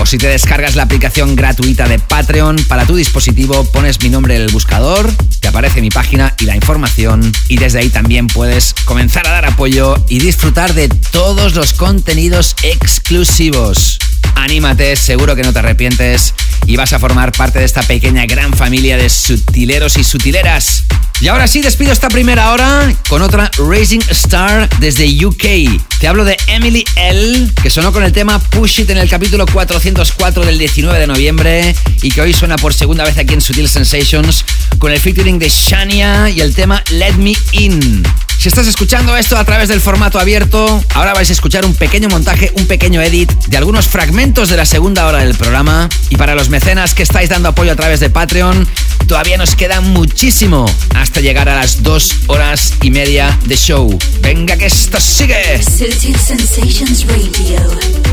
O 0.00 0.06
si 0.06 0.18
te 0.18 0.28
descargas 0.28 0.76
la 0.76 0.84
aplicación 0.84 1.34
gratuita 1.34 1.88
de 1.88 1.98
Patreon 1.98 2.56
para 2.68 2.86
tu 2.86 2.94
dispositivo, 2.94 3.64
pones 3.64 4.00
mi 4.00 4.08
nombre 4.08 4.36
en 4.36 4.42
el 4.42 4.52
buscador, 4.52 5.12
te 5.40 5.48
aparece 5.48 5.80
mi 5.80 5.90
página 5.90 6.34
y 6.38 6.44
la 6.44 6.54
información. 6.54 7.32
Y 7.48 7.56
desde 7.56 7.80
ahí 7.80 7.90
también 7.90 8.28
puedes 8.28 8.74
comenzar 8.84 9.26
a 9.26 9.32
dar 9.32 9.46
apoyo 9.46 9.96
y 10.08 10.20
disfrutar 10.20 10.74
de 10.74 10.88
todos 10.88 11.54
los 11.54 11.72
contenidos 11.72 12.54
exclusivos. 12.62 13.98
Anímate, 14.34 14.96
seguro 14.96 15.34
que 15.36 15.42
no 15.42 15.52
te 15.52 15.58
arrepientes 15.58 16.34
y 16.66 16.76
vas 16.76 16.92
a 16.92 16.98
formar 16.98 17.32
parte 17.32 17.58
de 17.58 17.64
esta 17.64 17.82
pequeña 17.82 18.26
gran 18.26 18.52
familia 18.52 18.96
de 18.96 19.08
sutileros 19.08 19.96
y 19.96 20.04
sutileras. 20.04 20.84
Y 21.20 21.26
ahora 21.26 21.48
sí, 21.48 21.60
despido 21.60 21.92
esta 21.92 22.08
primera 22.08 22.52
hora 22.52 22.94
con 23.08 23.22
otra 23.22 23.50
Racing 23.58 24.00
Star 24.10 24.68
desde 24.78 25.26
UK. 25.26 25.82
Te 25.98 26.06
hablo 26.06 26.24
de 26.24 26.36
Emily 26.46 26.84
L, 26.94 27.50
que 27.60 27.70
sonó 27.70 27.92
con 27.92 28.04
el 28.04 28.12
tema 28.12 28.38
Push 28.38 28.80
It 28.82 28.90
en 28.90 28.98
el 28.98 29.08
capítulo 29.08 29.44
404 29.46 30.44
del 30.44 30.58
19 30.58 30.98
de 30.98 31.06
noviembre 31.08 31.74
y 32.02 32.10
que 32.10 32.20
hoy 32.20 32.32
suena 32.32 32.56
por 32.56 32.72
segunda 32.72 33.02
vez 33.02 33.18
aquí 33.18 33.34
en 33.34 33.40
Sutil 33.40 33.68
Sensations 33.68 34.44
con 34.78 34.92
el 34.92 35.00
featuring 35.00 35.40
de 35.40 35.48
Shania 35.48 36.30
y 36.30 36.40
el 36.40 36.54
tema 36.54 36.84
Let 36.90 37.14
Me 37.14 37.32
In. 37.52 38.04
Si 38.38 38.48
estás 38.48 38.68
escuchando 38.68 39.16
esto 39.16 39.36
a 39.36 39.44
través 39.44 39.68
del 39.68 39.80
formato 39.80 40.20
abierto, 40.20 40.84
ahora 40.94 41.12
vais 41.12 41.28
a 41.28 41.32
escuchar 41.32 41.66
un 41.66 41.74
pequeño 41.74 42.08
montaje, 42.08 42.52
un 42.54 42.66
pequeño 42.66 43.02
edit 43.02 43.28
de 43.48 43.56
algunos 43.56 43.88
fragmentos 43.88 44.48
de 44.48 44.56
la 44.56 44.64
segunda 44.64 45.06
hora 45.08 45.18
del 45.18 45.34
programa. 45.34 45.88
Y 46.08 46.16
para 46.16 46.36
los 46.36 46.48
mecenas 46.48 46.94
que 46.94 47.02
estáis 47.02 47.28
dando 47.30 47.48
apoyo 47.48 47.72
a 47.72 47.76
través 47.76 47.98
de 47.98 48.10
Patreon, 48.10 48.68
todavía 49.08 49.38
nos 49.38 49.56
queda 49.56 49.80
muchísimo 49.80 50.66
hasta 50.94 51.20
llegar 51.20 51.48
a 51.48 51.56
las 51.56 51.82
dos 51.82 52.14
horas 52.28 52.74
y 52.80 52.92
media 52.92 53.36
de 53.46 53.56
show. 53.56 53.98
Venga 54.20 54.56
que 54.56 54.66
esto 54.66 55.00
sigue. 55.00 55.60
Sensations 55.60 57.06
Radio 57.06 57.60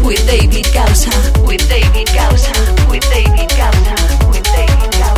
with 0.03 0.25
David 0.25 0.65
Gausa, 0.73 1.11
with 1.43 1.61
David 1.69 2.07
Gausa, 2.15 2.51
with 2.89 3.03
David 3.11 3.49
Gausa, 3.55 3.95
with 4.31 4.43
David 4.43 4.91
Gausa, 4.99 5.14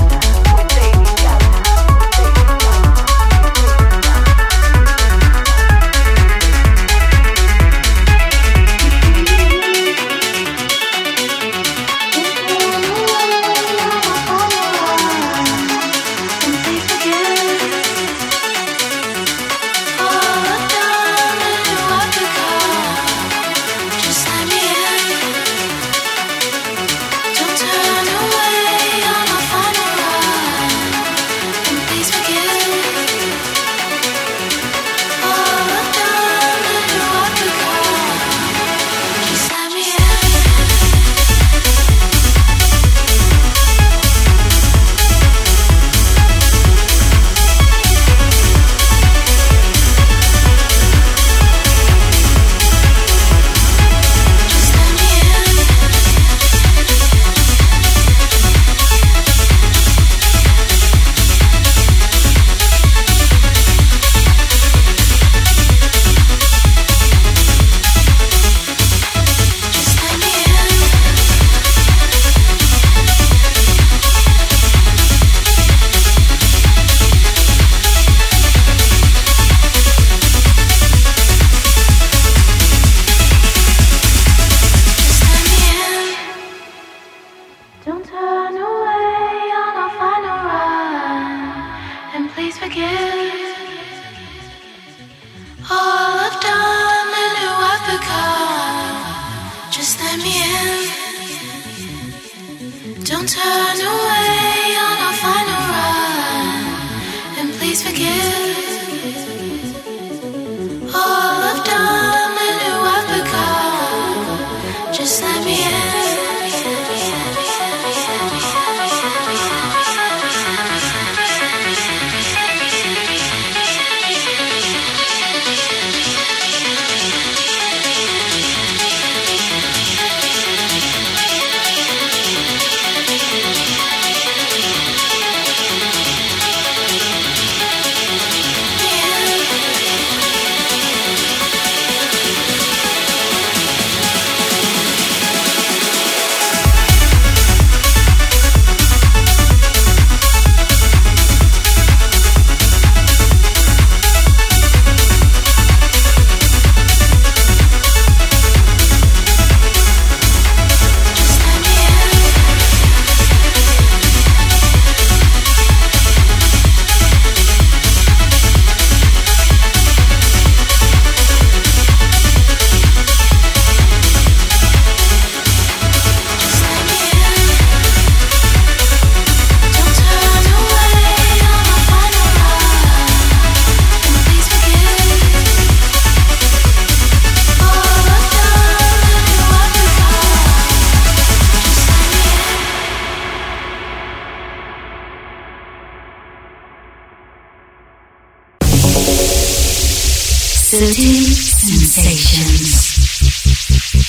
Sensations. 201.33 202.87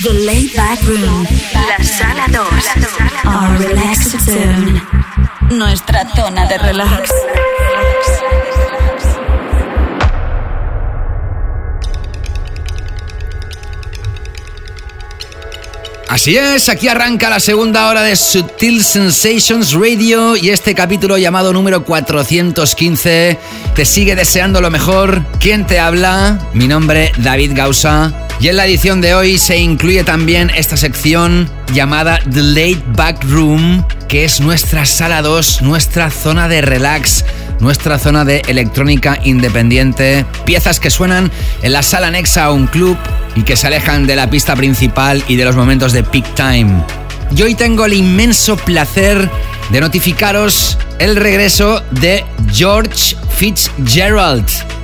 The 0.02 0.12
laid 0.24 0.54
back 0.54 0.80
room. 0.86 1.26
La 1.52 1.82
sala 1.82 2.26
2. 2.28 2.38
Our 3.28 3.58
relaxed 3.58 4.20
zone. 4.20 4.80
Nuestra 5.50 6.06
zona 6.14 6.46
de 6.46 6.58
relax. 6.58 7.10
Así 16.08 16.38
es, 16.38 16.70
aquí 16.70 16.88
arranca 16.88 17.28
la 17.28 17.38
segunda 17.38 17.86
hora 17.86 18.00
de 18.02 18.16
Sutil 18.16 18.82
Sensations 18.82 19.74
Radio 19.74 20.36
y 20.36 20.48
este 20.48 20.74
capítulo 20.74 21.18
llamado 21.18 21.52
número 21.52 21.84
415 21.84 23.38
te 23.74 23.84
sigue 23.84 24.16
deseando 24.16 24.62
lo 24.62 24.70
mejor. 24.70 25.22
¿Quién 25.38 25.66
te 25.66 25.78
habla? 25.78 26.38
Mi 26.54 26.66
nombre 26.66 27.12
David 27.18 27.52
Gausa 27.54 28.10
y 28.40 28.48
en 28.48 28.56
la 28.56 28.64
edición 28.64 29.02
de 29.02 29.14
hoy 29.14 29.36
se 29.36 29.58
incluye 29.58 30.02
también 30.02 30.50
esta 30.50 30.78
sección 30.78 31.50
llamada 31.74 32.20
The 32.32 32.42
Late 32.42 32.82
Back 32.96 33.24
Room, 33.24 33.84
que 34.08 34.24
es 34.24 34.40
nuestra 34.40 34.86
sala 34.86 35.20
2, 35.20 35.60
nuestra 35.60 36.10
zona 36.10 36.48
de 36.48 36.62
relax 36.62 37.24
nuestra 37.60 37.98
zona 37.98 38.24
de 38.24 38.42
electrónica 38.48 39.18
independiente, 39.24 40.24
piezas 40.44 40.80
que 40.80 40.90
suenan 40.90 41.30
en 41.62 41.72
la 41.72 41.82
sala 41.82 42.08
anexa 42.08 42.44
a 42.44 42.52
un 42.52 42.66
club 42.66 42.96
y 43.34 43.42
que 43.42 43.56
se 43.56 43.66
alejan 43.66 44.06
de 44.06 44.16
la 44.16 44.30
pista 44.30 44.56
principal 44.56 45.22
y 45.28 45.36
de 45.36 45.44
los 45.44 45.56
momentos 45.56 45.92
de 45.92 46.02
peak 46.02 46.34
time. 46.34 46.84
Y 47.34 47.42
hoy 47.42 47.54
tengo 47.54 47.84
el 47.84 47.92
inmenso 47.92 48.56
placer 48.56 49.30
de 49.70 49.80
notificaros 49.80 50.78
el 50.98 51.16
regreso 51.16 51.82
de 51.90 52.24
George 52.52 53.16
Fitzgerald. 53.36 54.77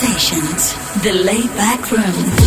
Sensations. 0.00 0.74
The 1.02 1.12
laid 1.12 1.48
back 1.56 1.90
room. 1.90 2.37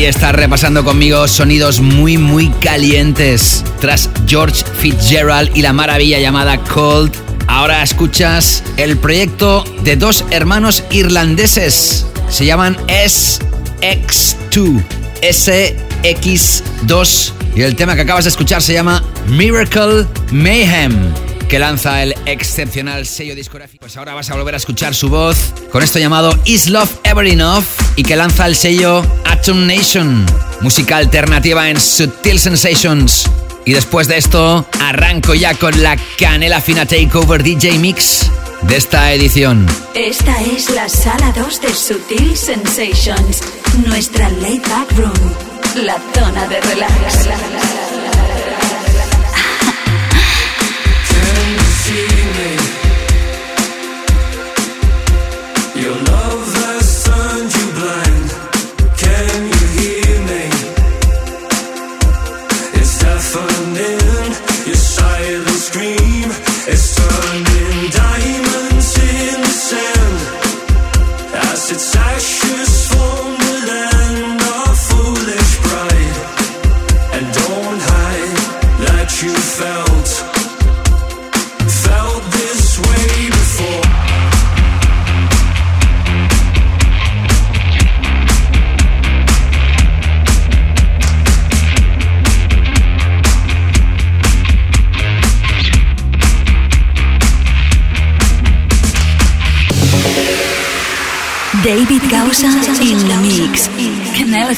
Ahí 0.00 0.06
está 0.06 0.32
repasando 0.32 0.82
conmigo 0.82 1.28
sonidos 1.28 1.80
muy 1.80 2.16
muy 2.16 2.48
calientes. 2.48 3.62
Tras 3.82 4.08
George 4.26 4.64
Fitzgerald 4.78 5.54
y 5.54 5.60
la 5.60 5.74
maravilla 5.74 6.18
llamada 6.18 6.56
Cold, 6.64 7.12
ahora 7.48 7.82
escuchas 7.82 8.64
el 8.78 8.96
proyecto 8.96 9.62
de 9.84 9.96
dos 9.96 10.24
hermanos 10.30 10.84
irlandeses. 10.90 12.06
Se 12.30 12.46
llaman 12.46 12.78
SX2. 12.86 14.82
SX2. 15.20 17.32
Y 17.54 17.60
el 17.60 17.76
tema 17.76 17.94
que 17.94 18.00
acabas 18.00 18.24
de 18.24 18.30
escuchar 18.30 18.62
se 18.62 18.72
llama 18.72 19.04
Miracle 19.26 20.06
Mayhem 20.32 21.12
que 21.50 21.58
lanza 21.58 22.02
el 22.02 22.14
excepcional 22.26 23.04
sello 23.06 23.34
discográfico. 23.34 23.80
Pues 23.80 23.96
ahora 23.96 24.14
vas 24.14 24.30
a 24.30 24.36
volver 24.36 24.54
a 24.54 24.56
escuchar 24.56 24.94
su 24.94 25.10
voz 25.10 25.52
con 25.72 25.82
esto 25.82 25.98
llamado 25.98 26.32
Is 26.44 26.68
Love 26.68 26.90
Ever 27.02 27.26
Enough 27.26 27.64
y 28.00 28.02
que 28.02 28.16
lanza 28.16 28.46
el 28.46 28.56
sello 28.56 29.02
Atom 29.26 29.66
Nation, 29.66 30.24
música 30.62 30.96
alternativa 30.96 31.68
en 31.68 31.78
Sutil 31.78 32.40
Sensations. 32.40 33.28
Y 33.66 33.74
después 33.74 34.08
de 34.08 34.16
esto, 34.16 34.66
arranco 34.80 35.34
ya 35.34 35.52
con 35.52 35.82
la 35.82 35.98
canela 36.18 36.62
fina 36.62 36.86
Takeover 36.86 37.42
DJ 37.42 37.78
Mix 37.78 38.30
de 38.62 38.76
esta 38.78 39.12
edición. 39.12 39.66
Esta 39.94 40.40
es 40.40 40.70
la 40.70 40.88
sala 40.88 41.30
2 41.36 41.60
de 41.60 41.74
Sutil 41.74 42.34
Sensations. 42.34 43.42
Nuestra 43.84 44.30
laid 44.30 44.62
back 44.62 44.90
room. 44.96 45.84
La 45.84 45.98
zona 46.14 46.46
de 46.48 46.58
relax. 46.58 47.79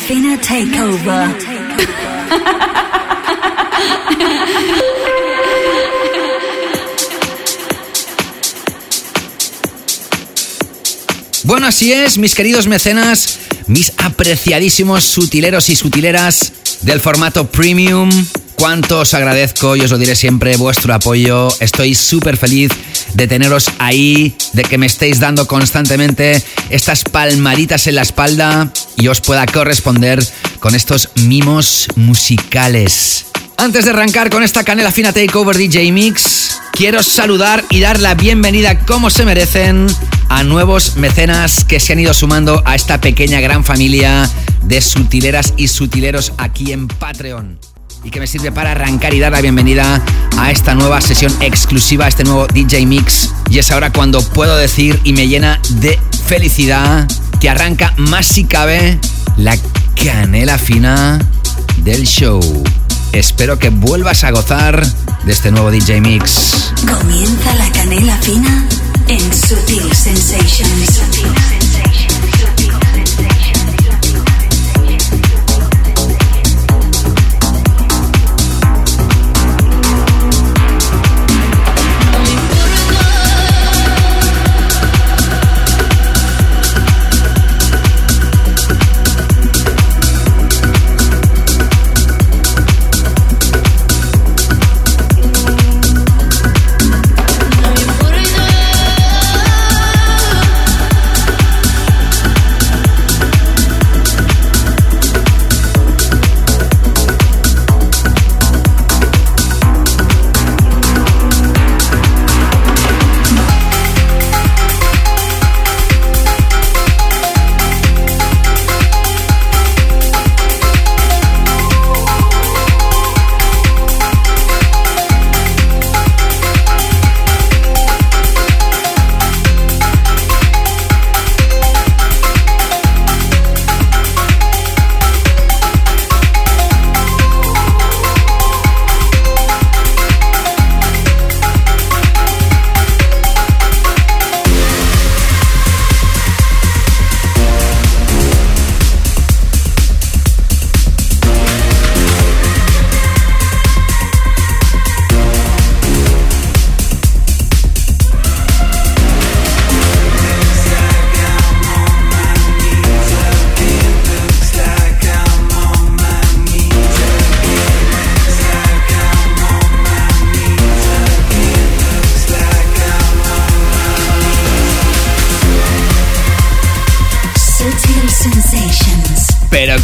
Canela 0.09 0.39
Fina 0.39 0.39
Takeover. 0.41 1.37
Bueno, 11.45 11.67
así 11.67 11.93
es, 11.93 12.19
mis 12.19 12.37
queridos 12.37 12.69
mecenas, 12.69 13.39
mis 13.67 13.93
apreciadísimos 13.99 15.03
sutileros 15.05 15.69
y 15.71 15.77
sutileras 15.77 16.53
del 16.83 17.01
formato 17.01 17.49
premium. 17.49 18.09
Cuánto 18.55 19.01
os 19.01 19.13
agradezco 19.13 19.75
y 19.75 19.81
os 19.81 19.91
lo 19.91 19.99
diré 19.99 20.15
siempre, 20.15 20.57
vuestro 20.57 20.95
apoyo. 20.95 21.49
Estoy 21.59 21.97
súper 21.97 22.37
feliz 22.37 22.71
de 23.15 23.27
teneros 23.27 23.71
ahí, 23.81 24.37
de 24.53 24.63
que 24.63 24.79
me 24.79 24.87
estéis 24.87 25.19
dando 25.19 25.49
constantemente 25.49 26.41
estas 26.71 27.03
palmaditas 27.03 27.89
en 27.89 27.97
la 27.97 28.03
espalda 28.03 28.71
y 29.03 29.09
os 29.09 29.21
pueda 29.21 29.45
corresponder 29.47 30.25
con 30.61 30.77
estos 30.77 31.09
mimos 31.25 31.89
musicales. 31.97 33.27
Antes 33.57 33.85
de 33.85 33.91
arrancar 33.91 34.31
con 34.31 34.45
esta 34.45 34.63
canela 34.63 34.93
fina 34.93 35.13
Takeover 35.13 35.57
DJ 35.57 35.91
Mix, 35.91 36.61
quiero 36.71 37.03
saludar 37.03 37.65
y 37.69 37.81
dar 37.81 37.99
la 37.99 38.15
bienvenida 38.15 38.79
como 38.87 39.11
se 39.11 39.25
merecen 39.25 39.89
a 40.29 40.45
nuevos 40.45 40.95
mecenas 40.95 41.65
que 41.65 41.81
se 41.81 41.95
han 41.95 41.99
ido 41.99 42.15
sumando 42.15 42.63
a 42.65 42.77
esta 42.77 43.01
pequeña 43.01 43.41
gran 43.41 43.65
familia 43.65 44.31
de 44.63 44.81
sutileras 44.81 45.53
y 45.57 45.67
sutileros 45.67 46.33
aquí 46.39 46.71
en 46.71 46.87
Patreon. 46.87 47.72
Y 48.05 48.11
que 48.11 48.19
me 48.19 48.27
sirve 48.27 48.51
para 48.51 48.73
arrancar 48.73 49.15
y 49.15 49.21
dar 49.21 49.33
la 49.33 49.41
bienvenida 49.41 50.03
a 50.37 50.51
esta 50.51 50.75
nueva 50.75 51.01
sesión 51.01 51.33
exclusiva, 51.41 52.07
a 52.07 52.09
este 52.09 52.25
nuevo 52.25 52.47
DJ 52.49 52.85
Mix. 52.87 53.33
Y 53.49 53.59
es 53.59 53.71
ahora 53.71 53.93
cuando 53.93 54.23
puedo 54.23 54.57
decir 54.57 55.01
y 55.05 55.13
me 55.13 55.29
llena 55.29 55.61
de 55.71 55.99
felicidad 56.27 57.09
que 57.41 57.49
arranca 57.49 57.95
más 57.97 58.27
si 58.27 58.45
cabe 58.45 58.99
la 59.37 59.57
canela 59.95 60.59
fina 60.59 61.21
del 61.79 62.07
show. 62.07 62.41
espero 63.13 63.59
que 63.59 63.69
vuelvas 63.69 64.25
a 64.25 64.31
gozar 64.31 64.85
de 65.25 65.33
este 65.33 65.53
nuevo 65.53 65.71
DJ 65.71 66.01
Mix. 66.01 66.73
Comienza 66.81 67.55
la 67.55 67.71
canela 67.71 68.17
fina 68.17 68.67
en 69.09 69.21
Sutil 69.33 69.95
Sensations. 69.95 71.62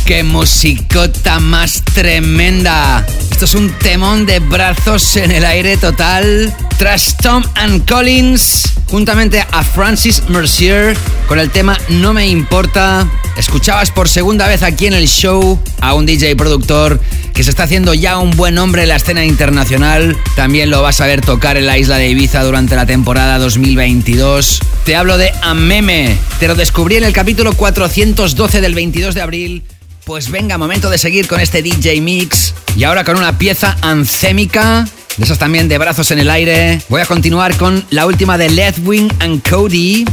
Qué 0.08 0.24
musicota 0.24 1.38
más 1.38 1.82
tremenda. 1.84 3.04
Esto 3.30 3.44
es 3.44 3.52
un 3.52 3.70
temón 3.72 4.24
de 4.24 4.38
brazos 4.38 5.16
en 5.16 5.30
el 5.30 5.44
aire 5.44 5.76
total. 5.76 6.50
Tras 6.78 7.14
Tom 7.18 7.44
and 7.56 7.86
Collins, 7.86 8.72
juntamente 8.86 9.44
a 9.50 9.62
Francis 9.62 10.22
Mercier, 10.30 10.96
con 11.26 11.38
el 11.38 11.50
tema 11.50 11.76
No 11.90 12.14
me 12.14 12.26
importa. 12.26 13.06
Escuchabas 13.36 13.90
por 13.90 14.08
segunda 14.08 14.48
vez 14.48 14.62
aquí 14.62 14.86
en 14.86 14.94
el 14.94 15.08
show 15.08 15.62
a 15.82 15.92
un 15.92 16.06
DJ 16.06 16.36
productor 16.36 16.98
que 17.34 17.44
se 17.44 17.50
está 17.50 17.64
haciendo 17.64 17.92
ya 17.92 18.16
un 18.16 18.30
buen 18.30 18.54
nombre 18.54 18.84
en 18.84 18.88
la 18.88 18.96
escena 18.96 19.26
internacional. 19.26 20.16
También 20.34 20.70
lo 20.70 20.80
vas 20.80 21.02
a 21.02 21.06
ver 21.06 21.20
tocar 21.20 21.58
en 21.58 21.66
la 21.66 21.76
isla 21.76 21.98
de 21.98 22.08
Ibiza 22.08 22.42
durante 22.44 22.76
la 22.76 22.86
temporada 22.86 23.38
2022. 23.38 24.60
Te 24.86 24.96
hablo 24.96 25.18
de 25.18 25.34
Ameme. 25.42 26.16
Te 26.40 26.48
lo 26.48 26.54
descubrí 26.54 26.96
en 26.96 27.04
el 27.04 27.12
capítulo 27.12 27.52
412 27.52 28.62
del 28.62 28.74
22 28.74 29.14
de 29.14 29.20
abril. 29.20 29.64
Pues 30.08 30.30
venga, 30.30 30.56
momento 30.56 30.88
de 30.88 30.96
seguir 30.96 31.28
con 31.28 31.38
este 31.38 31.60
DJ 31.60 32.00
Mix. 32.00 32.54
Y 32.74 32.84
ahora 32.84 33.04
con 33.04 33.18
una 33.18 33.36
pieza 33.36 33.76
ancémica, 33.82 34.88
de 35.18 35.24
esas 35.24 35.38
también 35.38 35.68
de 35.68 35.76
brazos 35.76 36.10
en 36.10 36.18
el 36.18 36.30
aire. 36.30 36.80
Voy 36.88 37.02
a 37.02 37.04
continuar 37.04 37.54
con 37.58 37.84
la 37.90 38.06
última 38.06 38.38
de 38.38 38.48
Ledwin 38.48 39.12
and 39.20 39.46
Cody, 39.46 40.06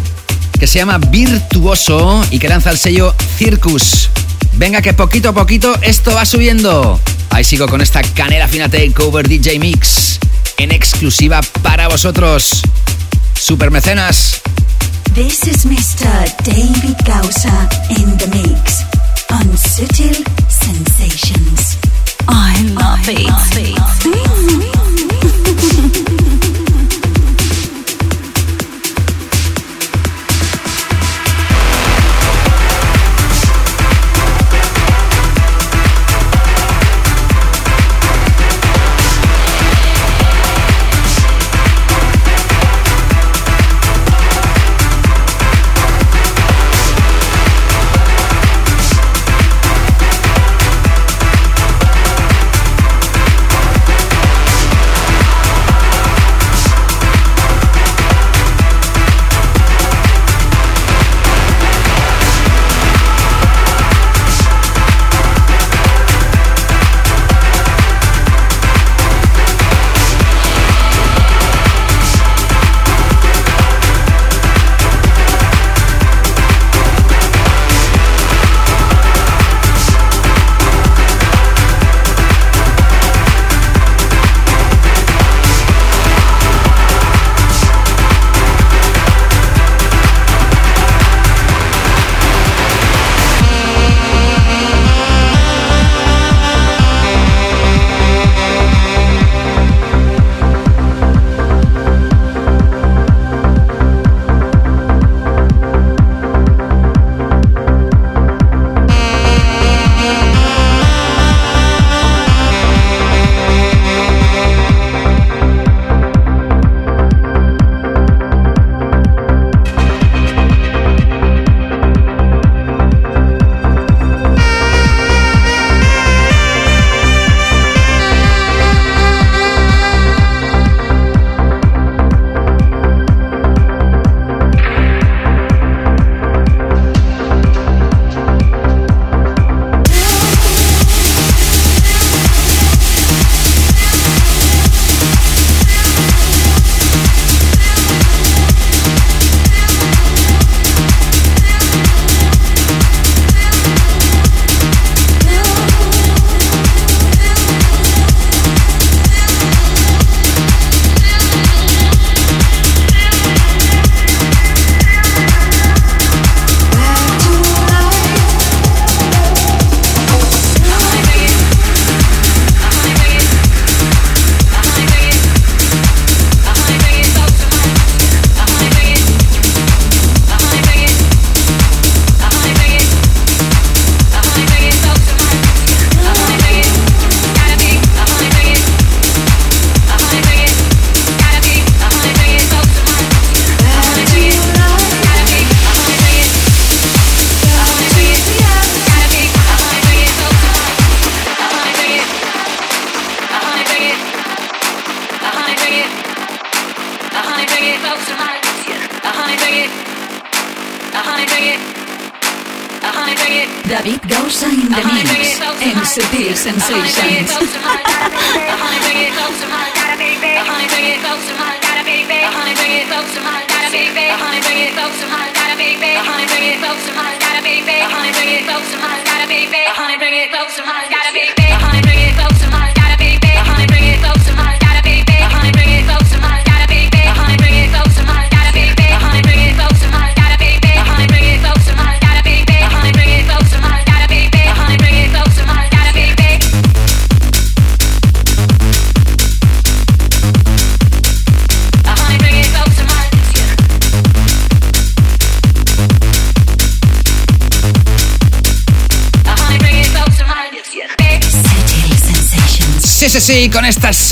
que 0.59 0.67
se 0.67 0.79
llama 0.79 0.97
Virtuoso 0.97 2.25
y 2.29 2.39
que 2.39 2.49
lanza 2.49 2.71
el 2.71 2.77
sello 2.77 3.15
Circus. 3.37 4.09
Venga, 4.57 4.81
que 4.81 4.91
poquito 4.93 5.29
a 5.29 5.33
poquito 5.33 5.73
esto 5.81 6.13
va 6.13 6.25
subiendo. 6.25 6.99
Ahí 7.29 7.45
sigo 7.45 7.65
con 7.69 7.79
esta 7.79 8.01
canela 8.01 8.49
fina 8.49 8.67
takeover 8.67 9.25
DJ 9.29 9.59
Mix 9.59 10.19
en 10.57 10.73
exclusiva 10.73 11.39
para 11.61 11.87
vosotros. 11.87 12.63
Super 13.39 13.71
mecenas. 13.71 14.41
This 15.13 15.47
is 15.47 15.65
Mr. 15.65 16.29
David 16.43 16.97
Gausa 17.05 17.69
in 17.91 18.17
the 18.17 18.27
mix. 18.27 18.94
On 19.35 19.57
Sutil 19.57 20.15
Sensations. 20.49 21.77
I 22.27 22.53
love 22.73 23.09
it. 23.09 23.27
Mm. 24.05 25.71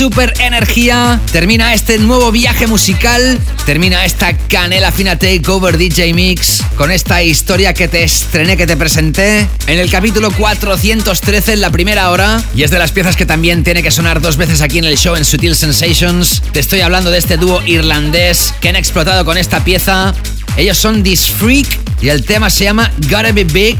super 0.04 0.34
energía 0.38 1.18
termina 1.32 1.72
este 1.72 1.96
nuevo 1.96 2.30
viaje 2.30 2.66
musical, 2.66 3.40
termina 3.64 4.04
esta 4.04 4.36
Canela 4.36 4.92
Fina 4.92 5.18
Takeover 5.18 5.78
DJ 5.78 6.12
Mix, 6.12 6.62
con 6.76 6.90
esta 6.90 7.22
historia 7.22 7.72
que 7.72 7.88
te 7.88 8.04
estrené, 8.04 8.58
que 8.58 8.66
te 8.66 8.76
presenté 8.76 9.48
en 9.66 9.78
el 9.78 9.90
capítulo 9.90 10.30
413 10.30 11.54
en 11.54 11.62
la 11.62 11.70
primera 11.70 12.10
hora, 12.10 12.44
y 12.54 12.64
es 12.64 12.70
de 12.70 12.78
las 12.78 12.92
piezas 12.92 13.16
que 13.16 13.24
también 13.24 13.64
tiene 13.64 13.82
que 13.82 13.90
sonar 13.90 14.20
dos 14.20 14.36
veces 14.36 14.60
aquí 14.60 14.76
en 14.76 14.84
el 14.84 14.98
show 14.98 15.16
en 15.16 15.24
Sutil 15.24 15.56
Sensations. 15.56 16.42
Te 16.52 16.60
estoy 16.60 16.82
hablando 16.82 17.10
de 17.10 17.16
este 17.16 17.38
dúo 17.38 17.62
irlandés 17.64 18.52
que 18.60 18.68
han 18.68 18.76
explotado 18.76 19.24
con 19.24 19.38
esta 19.38 19.64
pieza. 19.64 20.12
Ellos 20.58 20.76
son 20.76 21.02
This 21.02 21.30
Freak 21.30 21.78
y 22.02 22.10
el 22.10 22.26
tema 22.26 22.50
se 22.50 22.64
llama 22.64 22.92
Gotta 23.08 23.32
Be 23.32 23.44
Big, 23.44 23.78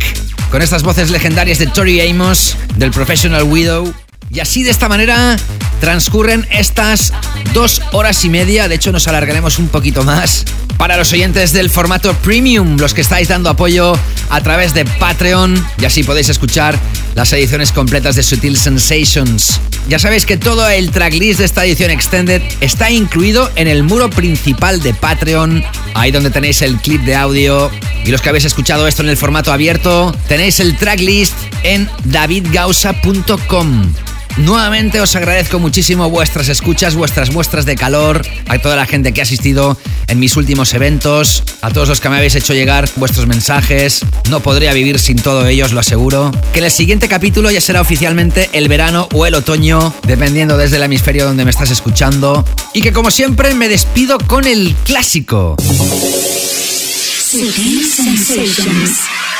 con 0.50 0.62
estas 0.62 0.84
voces 0.84 1.10
legendarias 1.10 1.58
de 1.58 1.66
Tori 1.66 2.00
Amos, 2.00 2.56
del 2.76 2.92
Professional 2.92 3.42
Widow. 3.42 3.92
Y 4.30 4.40
así 4.40 4.62
de 4.64 4.70
esta 4.70 4.88
manera 4.88 5.36
transcurren 5.84 6.46
estas 6.50 7.12
dos 7.52 7.82
horas 7.92 8.24
y 8.24 8.30
media. 8.30 8.68
De 8.68 8.74
hecho, 8.74 8.90
nos 8.90 9.06
alargaremos 9.06 9.58
un 9.58 9.68
poquito 9.68 10.02
más. 10.02 10.46
Para 10.78 10.96
los 10.96 11.12
oyentes 11.12 11.52
del 11.52 11.68
formato 11.68 12.14
premium, 12.14 12.78
los 12.78 12.94
que 12.94 13.02
estáis 13.02 13.28
dando 13.28 13.50
apoyo 13.50 13.92
a 14.30 14.40
través 14.40 14.72
de 14.72 14.86
Patreon, 14.86 15.62
y 15.76 15.84
así 15.84 16.02
podéis 16.02 16.30
escuchar 16.30 16.78
las 17.14 17.30
ediciones 17.34 17.70
completas 17.70 18.16
de 18.16 18.22
Sutil 18.22 18.56
Sensations. 18.56 19.60
Ya 19.86 19.98
sabéis 19.98 20.24
que 20.24 20.38
todo 20.38 20.66
el 20.70 20.90
tracklist 20.90 21.40
de 21.40 21.44
esta 21.44 21.66
edición 21.66 21.90
extended 21.90 22.40
está 22.62 22.90
incluido 22.90 23.50
en 23.54 23.68
el 23.68 23.82
muro 23.82 24.08
principal 24.08 24.80
de 24.80 24.94
Patreon, 24.94 25.62
ahí 25.92 26.12
donde 26.12 26.30
tenéis 26.30 26.62
el 26.62 26.78
clip 26.78 27.02
de 27.02 27.14
audio. 27.14 27.70
Y 28.06 28.10
los 28.10 28.22
que 28.22 28.30
habéis 28.30 28.46
escuchado 28.46 28.88
esto 28.88 29.02
en 29.02 29.10
el 29.10 29.18
formato 29.18 29.52
abierto, 29.52 30.16
tenéis 30.28 30.60
el 30.60 30.78
tracklist 30.78 31.34
en 31.62 31.90
davidgausa.com. 32.04 33.92
Nuevamente 34.36 35.00
os 35.00 35.14
agradezco 35.14 35.60
muchísimo 35.60 36.10
vuestras 36.10 36.48
escuchas, 36.48 36.96
vuestras 36.96 37.30
muestras 37.30 37.66
de 37.66 37.76
calor, 37.76 38.26
a 38.48 38.58
toda 38.58 38.74
la 38.74 38.84
gente 38.84 39.12
que 39.12 39.20
ha 39.20 39.24
asistido 39.24 39.78
en 40.08 40.18
mis 40.18 40.36
últimos 40.36 40.74
eventos, 40.74 41.44
a 41.62 41.70
todos 41.70 41.88
los 41.88 42.00
que 42.00 42.08
me 42.08 42.16
habéis 42.16 42.34
hecho 42.34 42.52
llegar 42.52 42.88
vuestros 42.96 43.28
mensajes. 43.28 44.00
No 44.28 44.40
podría 44.40 44.72
vivir 44.72 44.98
sin 44.98 45.16
todo 45.16 45.46
ello, 45.46 45.66
os 45.66 45.72
lo 45.72 45.78
aseguro. 45.80 46.32
Que 46.52 46.58
el 46.58 46.70
siguiente 46.70 47.08
capítulo 47.08 47.50
ya 47.52 47.60
será 47.60 47.80
oficialmente 47.80 48.50
el 48.52 48.68
verano 48.68 49.08
o 49.12 49.24
el 49.24 49.34
otoño, 49.34 49.94
dependiendo 50.02 50.56
desde 50.56 50.76
el 50.76 50.82
hemisferio 50.82 51.26
donde 51.26 51.44
me 51.44 51.52
estás 51.52 51.70
escuchando. 51.70 52.44
Y 52.72 52.82
que 52.82 52.92
como 52.92 53.12
siempre 53.12 53.54
me 53.54 53.68
despido 53.68 54.18
con 54.18 54.46
el 54.46 54.74
clásico. 54.84 55.56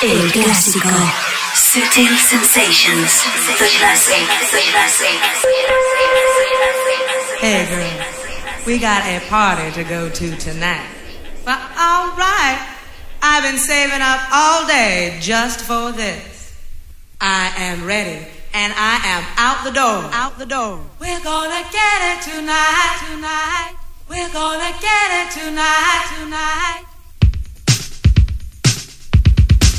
El 0.03 0.33
clásico. 0.33 1.34
Sutil 1.55 2.16
Sensations, 2.18 3.22
the 3.22 3.70
classic, 3.78 4.26
the 4.51 4.62
classic. 4.72 5.14
Hey 7.39 7.64
girl, 7.70 8.66
we 8.66 8.78
got 8.78 9.06
a 9.06 9.20
party 9.28 9.70
to 9.72 9.85
go 9.85 10.09
to 10.09 10.36
tonight. 10.36 10.85
Well, 11.47 11.60
all 11.78 12.16
right. 12.16 12.59
I've 13.22 13.44
been 13.44 13.59
saving 13.59 14.02
up 14.02 14.20
all 14.32 14.66
day 14.66 15.16
just 15.20 15.60
for 15.60 15.93
this. 15.93 16.60
I 17.20 17.52
am 17.56 17.86
ready 17.86 18.26
and 18.52 18.72
I 18.76 19.01
am 19.05 19.24
out 19.36 19.62
the 19.62 19.70
door. 19.70 20.10
Out 20.12 20.36
the 20.39 20.47
door. 20.47 20.81
We're 20.98 21.22
gonna 21.22 21.62
get 21.70 22.18
it 22.18 22.22
tonight, 22.22 22.98
tonight. 23.06 23.76
We're 24.09 24.32
gonna 24.32 24.72
get 24.81 25.09
it 25.22 25.31
tonight, 25.31 26.16
tonight. 26.18 26.94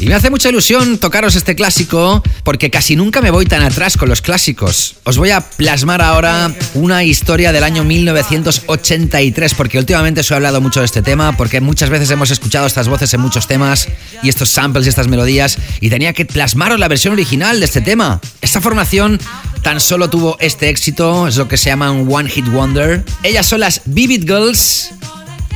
Y 0.05 0.07
me 0.07 0.13
hace 0.13 0.29
mucha 0.29 0.49
ilusión 0.49 0.99
tocaros 0.99 1.35
este 1.35 1.55
clásico 1.55 2.21
porque 2.43 2.69
casi 2.69 2.95
nunca 2.95 3.21
me 3.21 3.31
voy 3.31 3.47
tan 3.47 3.63
atrás 3.63 3.97
con 3.97 4.07
los 4.07 4.21
clásicos. 4.21 4.97
Os 5.03 5.17
voy 5.17 5.31
a 5.31 5.41
plasmar 5.41 6.03
ahora 6.03 6.53
una 6.75 7.03
historia 7.03 7.51
del 7.51 7.63
año 7.63 7.83
1983 7.83 9.55
porque 9.55 9.79
últimamente 9.79 10.21
os 10.21 10.29
he 10.29 10.35
hablado 10.35 10.61
mucho 10.61 10.81
de 10.81 10.85
este 10.85 11.01
tema 11.01 11.35
porque 11.35 11.59
muchas 11.59 11.89
veces 11.89 12.11
hemos 12.11 12.29
escuchado 12.29 12.67
estas 12.67 12.87
voces 12.87 13.15
en 13.15 13.21
muchos 13.21 13.47
temas 13.47 13.87
y 14.21 14.29
estos 14.29 14.49
samples 14.49 14.85
y 14.85 14.89
estas 14.89 15.07
melodías 15.07 15.57
y 15.81 15.89
tenía 15.89 16.13
que 16.13 16.25
plasmaros 16.25 16.79
la 16.79 16.87
versión 16.87 17.13
original 17.13 17.59
de 17.59 17.65
este 17.65 17.81
tema. 17.81 18.21
Esta 18.41 18.61
formación 18.61 19.19
tan 19.63 19.79
solo 19.81 20.07
tuvo 20.11 20.37
este 20.39 20.69
éxito, 20.69 21.27
es 21.27 21.35
lo 21.37 21.47
que 21.47 21.57
se 21.57 21.71
llama 21.71 21.89
un 21.89 22.13
One 22.13 22.29
Hit 22.29 22.47
Wonder. 22.49 23.03
Ellas 23.23 23.47
son 23.47 23.61
las 23.61 23.81
Vivid 23.85 24.25
Girls 24.27 24.91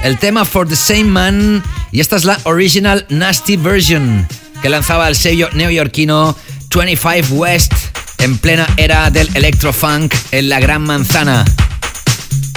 el 0.03 0.17
tema 0.17 0.45
For 0.45 0.67
the 0.67 0.75
Same 0.75 1.05
Man 1.05 1.63
y 1.91 1.99
esta 1.99 2.15
es 2.15 2.25
la 2.25 2.39
original 2.43 3.05
Nasty 3.09 3.57
Version 3.57 4.27
que 4.61 4.69
lanzaba 4.69 5.07
el 5.07 5.15
sello 5.15 5.49
neoyorquino 5.53 6.35
25 6.73 7.33
West 7.35 7.73
en 8.19 8.37
plena 8.37 8.67
era 8.77 9.09
del 9.09 9.29
electrofunk 9.33 10.13
en 10.31 10.49
la 10.49 10.59
Gran 10.59 10.81
Manzana. 10.81 11.45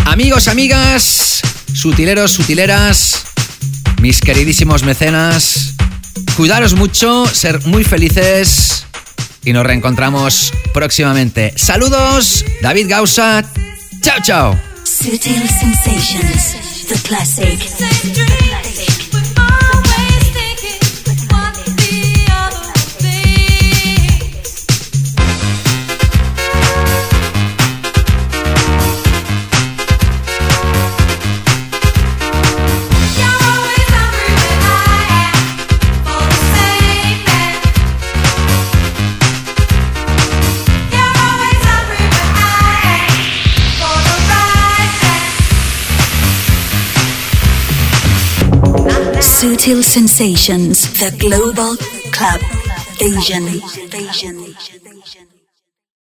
Amigos, 0.05 0.49
amigas, 0.49 1.41
sutileros, 1.73 2.33
sutileras, 2.33 3.25
mis 4.01 4.21
queridísimos 4.21 4.83
mecenas, 4.83 5.75
cuidaros 6.37 6.75
mucho, 6.75 7.27
ser 7.27 7.65
muy 7.67 7.85
felices 7.85 8.87
y 9.45 9.53
nos 9.53 9.65
reencontramos 9.65 10.53
próximamente. 10.75 11.53
Saludos, 11.57 12.45
David 12.61 12.89
Gausa. 12.89 13.45
Chao, 14.01 14.19
chao. 14.23 14.61
Sutil 14.85 15.49
Sensations, 15.49 16.57
the 16.93 17.09
classic. 17.09 18.92
Sutil 49.43 49.83
Sensations, 49.83 50.87
the 51.01 51.11
global 51.19 51.75
club 52.13 52.41
Asian. 53.03 53.49
Asian. 53.93 54.82